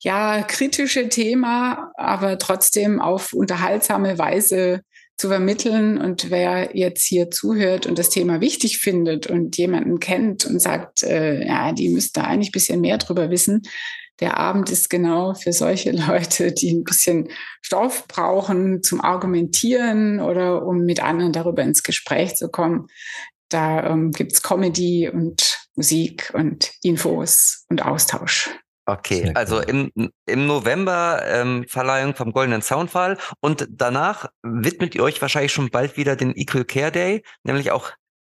ja, 0.02 0.42
kritische 0.42 1.08
Thema, 1.08 1.92
aber 1.96 2.38
trotzdem 2.38 3.00
auf 3.00 3.32
unterhaltsame 3.32 4.18
Weise 4.18 4.80
zu 5.20 5.28
vermitteln. 5.28 5.98
Und 5.98 6.30
wer 6.30 6.76
jetzt 6.76 7.04
hier 7.04 7.30
zuhört 7.30 7.86
und 7.86 7.98
das 7.98 8.08
Thema 8.08 8.40
wichtig 8.40 8.78
findet 8.78 9.26
und 9.26 9.56
jemanden 9.58 10.00
kennt 10.00 10.46
und 10.46 10.60
sagt, 10.60 11.02
äh, 11.02 11.46
ja, 11.46 11.72
die 11.72 11.90
müsste 11.90 12.24
eigentlich 12.24 12.48
ein 12.48 12.52
bisschen 12.52 12.80
mehr 12.80 12.98
drüber 12.98 13.30
wissen, 13.30 13.62
der 14.20 14.38
Abend 14.38 14.70
ist 14.70 14.90
genau 14.90 15.34
für 15.34 15.52
solche 15.52 15.92
Leute, 16.08 16.52
die 16.52 16.72
ein 16.72 16.84
bisschen 16.84 17.28
Stoff 17.60 18.06
brauchen 18.08 18.82
zum 18.82 19.00
Argumentieren 19.00 20.20
oder 20.20 20.66
um 20.66 20.84
mit 20.84 21.02
anderen 21.02 21.32
darüber 21.32 21.62
ins 21.62 21.82
Gespräch 21.82 22.36
zu 22.36 22.48
kommen. 22.48 22.86
Da 23.50 23.90
ähm, 23.90 24.12
gibt's 24.12 24.42
Comedy 24.42 25.08
und 25.08 25.58
Musik 25.74 26.30
und 26.34 26.72
Infos 26.82 27.66
und 27.68 27.84
Austausch. 27.84 28.50
Okay, 28.90 29.30
also 29.34 29.60
im, 29.60 29.92
im 30.26 30.46
November 30.46 31.22
ähm, 31.24 31.64
Verleihung 31.68 32.16
vom 32.16 32.32
Goldenen 32.32 32.60
Soundfall 32.60 33.18
und 33.40 33.68
danach 33.70 34.26
widmet 34.42 34.96
ihr 34.96 35.04
euch 35.04 35.22
wahrscheinlich 35.22 35.52
schon 35.52 35.70
bald 35.70 35.96
wieder 35.96 36.16
den 36.16 36.34
Equal 36.36 36.64
Care 36.64 36.90
Day, 36.90 37.22
nämlich 37.44 37.70
auch 37.70 37.92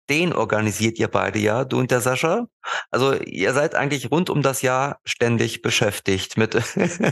den 0.09 0.33
organisiert 0.33 0.97
ihr 0.97 1.09
beide 1.09 1.37
ja, 1.37 1.63
du 1.63 1.77
und 1.79 1.91
der 1.91 2.01
Sascha. 2.01 2.47
Also 2.89 3.13
ihr 3.13 3.53
seid 3.53 3.75
eigentlich 3.75 4.09
rund 4.09 4.31
um 4.31 4.41
das 4.41 4.63
Jahr 4.63 4.99
ständig 5.05 5.61
beschäftigt 5.61 6.37
mit 6.37 6.55
äh, 6.75 7.11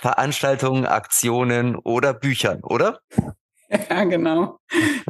Veranstaltungen, 0.00 0.84
Aktionen 0.84 1.76
oder 1.76 2.12
Büchern, 2.12 2.60
oder? 2.62 3.00
Ja, 3.90 4.04
genau. 4.04 4.58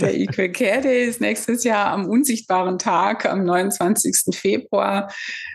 Der 0.00 0.14
Equal 0.14 0.50
Care 0.50 0.80
Day 0.80 1.04
ist 1.04 1.20
nächstes 1.20 1.64
Jahr 1.64 1.88
am 1.88 2.06
unsichtbaren 2.06 2.78
Tag, 2.78 3.26
am 3.26 3.44
29. 3.44 4.34
Februar, 4.34 5.12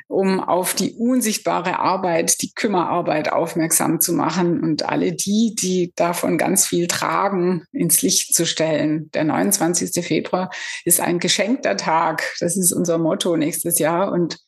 um 0.08 0.40
auf 0.40 0.74
die 0.74 0.94
unsichtbare 0.94 1.80
Arbeit, 1.80 2.42
die 2.42 2.54
Kümmerarbeit 2.54 3.32
aufmerksam 3.32 4.02
zu 4.02 4.14
machen 4.14 4.62
und 4.62 4.88
alle 4.88 5.14
die, 5.14 5.56
die 5.60 5.92
davon 5.96 6.38
ganz 6.38 6.68
viel 6.68 6.88
tragen, 6.88 7.66
ins 7.72 8.02
Licht 8.02 8.34
zu 8.34 8.46
stellen. 8.46 9.10
Der 9.12 9.24
29. 9.24 10.06
Februar 10.06 10.50
ist 10.86 11.00
ein 11.00 11.20
geschenkter 11.20 11.78
Tag. 11.78 12.24
Das 12.40 12.58
ist 12.58 12.72
unser 12.72 12.98
Motto 12.98 13.38
nächstes 13.38 13.80
Jahr. 13.80 14.12
Und 14.12 14.40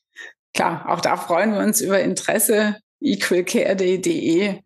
klar, 0.53 0.85
auch 0.87 1.01
da 1.01 1.17
freuen 1.17 1.53
wir 1.53 1.59
uns 1.59 1.81
über 1.81 1.99
Interesse. 1.99 2.77
equalcareday.de 3.01 4.59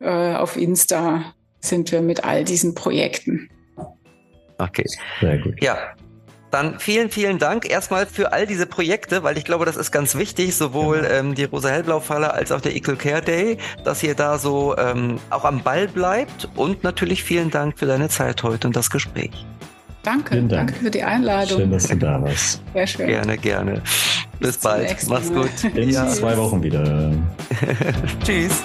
äh, 0.00 0.34
auf 0.34 0.56
Insta 0.56 1.34
sind 1.60 1.92
wir 1.92 2.00
mit 2.00 2.24
all 2.24 2.44
diesen 2.44 2.74
Projekten. 2.74 3.48
Okay. 4.58 4.84
Sehr 5.20 5.38
gut. 5.38 5.62
Ja, 5.62 5.94
dann 6.50 6.80
vielen, 6.80 7.10
vielen 7.10 7.38
Dank 7.38 7.68
erstmal 7.68 8.06
für 8.06 8.32
all 8.32 8.46
diese 8.46 8.66
Projekte, 8.66 9.22
weil 9.22 9.38
ich 9.38 9.44
glaube, 9.44 9.64
das 9.64 9.76
ist 9.76 9.92
ganz 9.92 10.16
wichtig, 10.16 10.56
sowohl 10.56 11.02
genau. 11.02 11.14
ähm, 11.14 11.34
die 11.34 11.44
Rosa-Hellblau-Falle 11.44 12.32
als 12.34 12.50
auch 12.50 12.60
der 12.60 12.74
Equal 12.74 12.96
Care 12.96 13.22
Day, 13.22 13.58
dass 13.84 14.02
ihr 14.02 14.14
da 14.14 14.38
so 14.38 14.76
ähm, 14.76 15.18
auch 15.30 15.44
am 15.44 15.62
Ball 15.62 15.86
bleibt 15.86 16.48
und 16.56 16.82
natürlich 16.82 17.22
vielen 17.22 17.50
Dank 17.50 17.78
für 17.78 17.86
deine 17.86 18.08
Zeit 18.08 18.42
heute 18.42 18.66
und 18.66 18.74
das 18.74 18.90
Gespräch. 18.90 19.46
Danke, 20.02 20.36
Dank. 20.36 20.48
danke 20.48 20.74
für 20.74 20.90
die 20.90 21.02
Einladung. 21.02 21.58
Schön, 21.58 21.70
dass 21.70 21.86
du 21.86 21.96
da 21.96 22.20
warst. 22.22 22.62
Sehr 22.72 22.86
schön. 22.86 23.06
Gerne, 23.06 23.38
gerne. 23.38 23.82
Bis, 24.40 24.56
Bis 24.56 24.58
bald. 24.58 25.08
Mach's 25.08 25.32
gut. 25.32 25.64
In 25.74 25.90
ja. 25.90 26.08
zwei 26.08 26.36
Wochen 26.36 26.62
wieder. 26.62 27.12
Tschüss. 28.24 28.64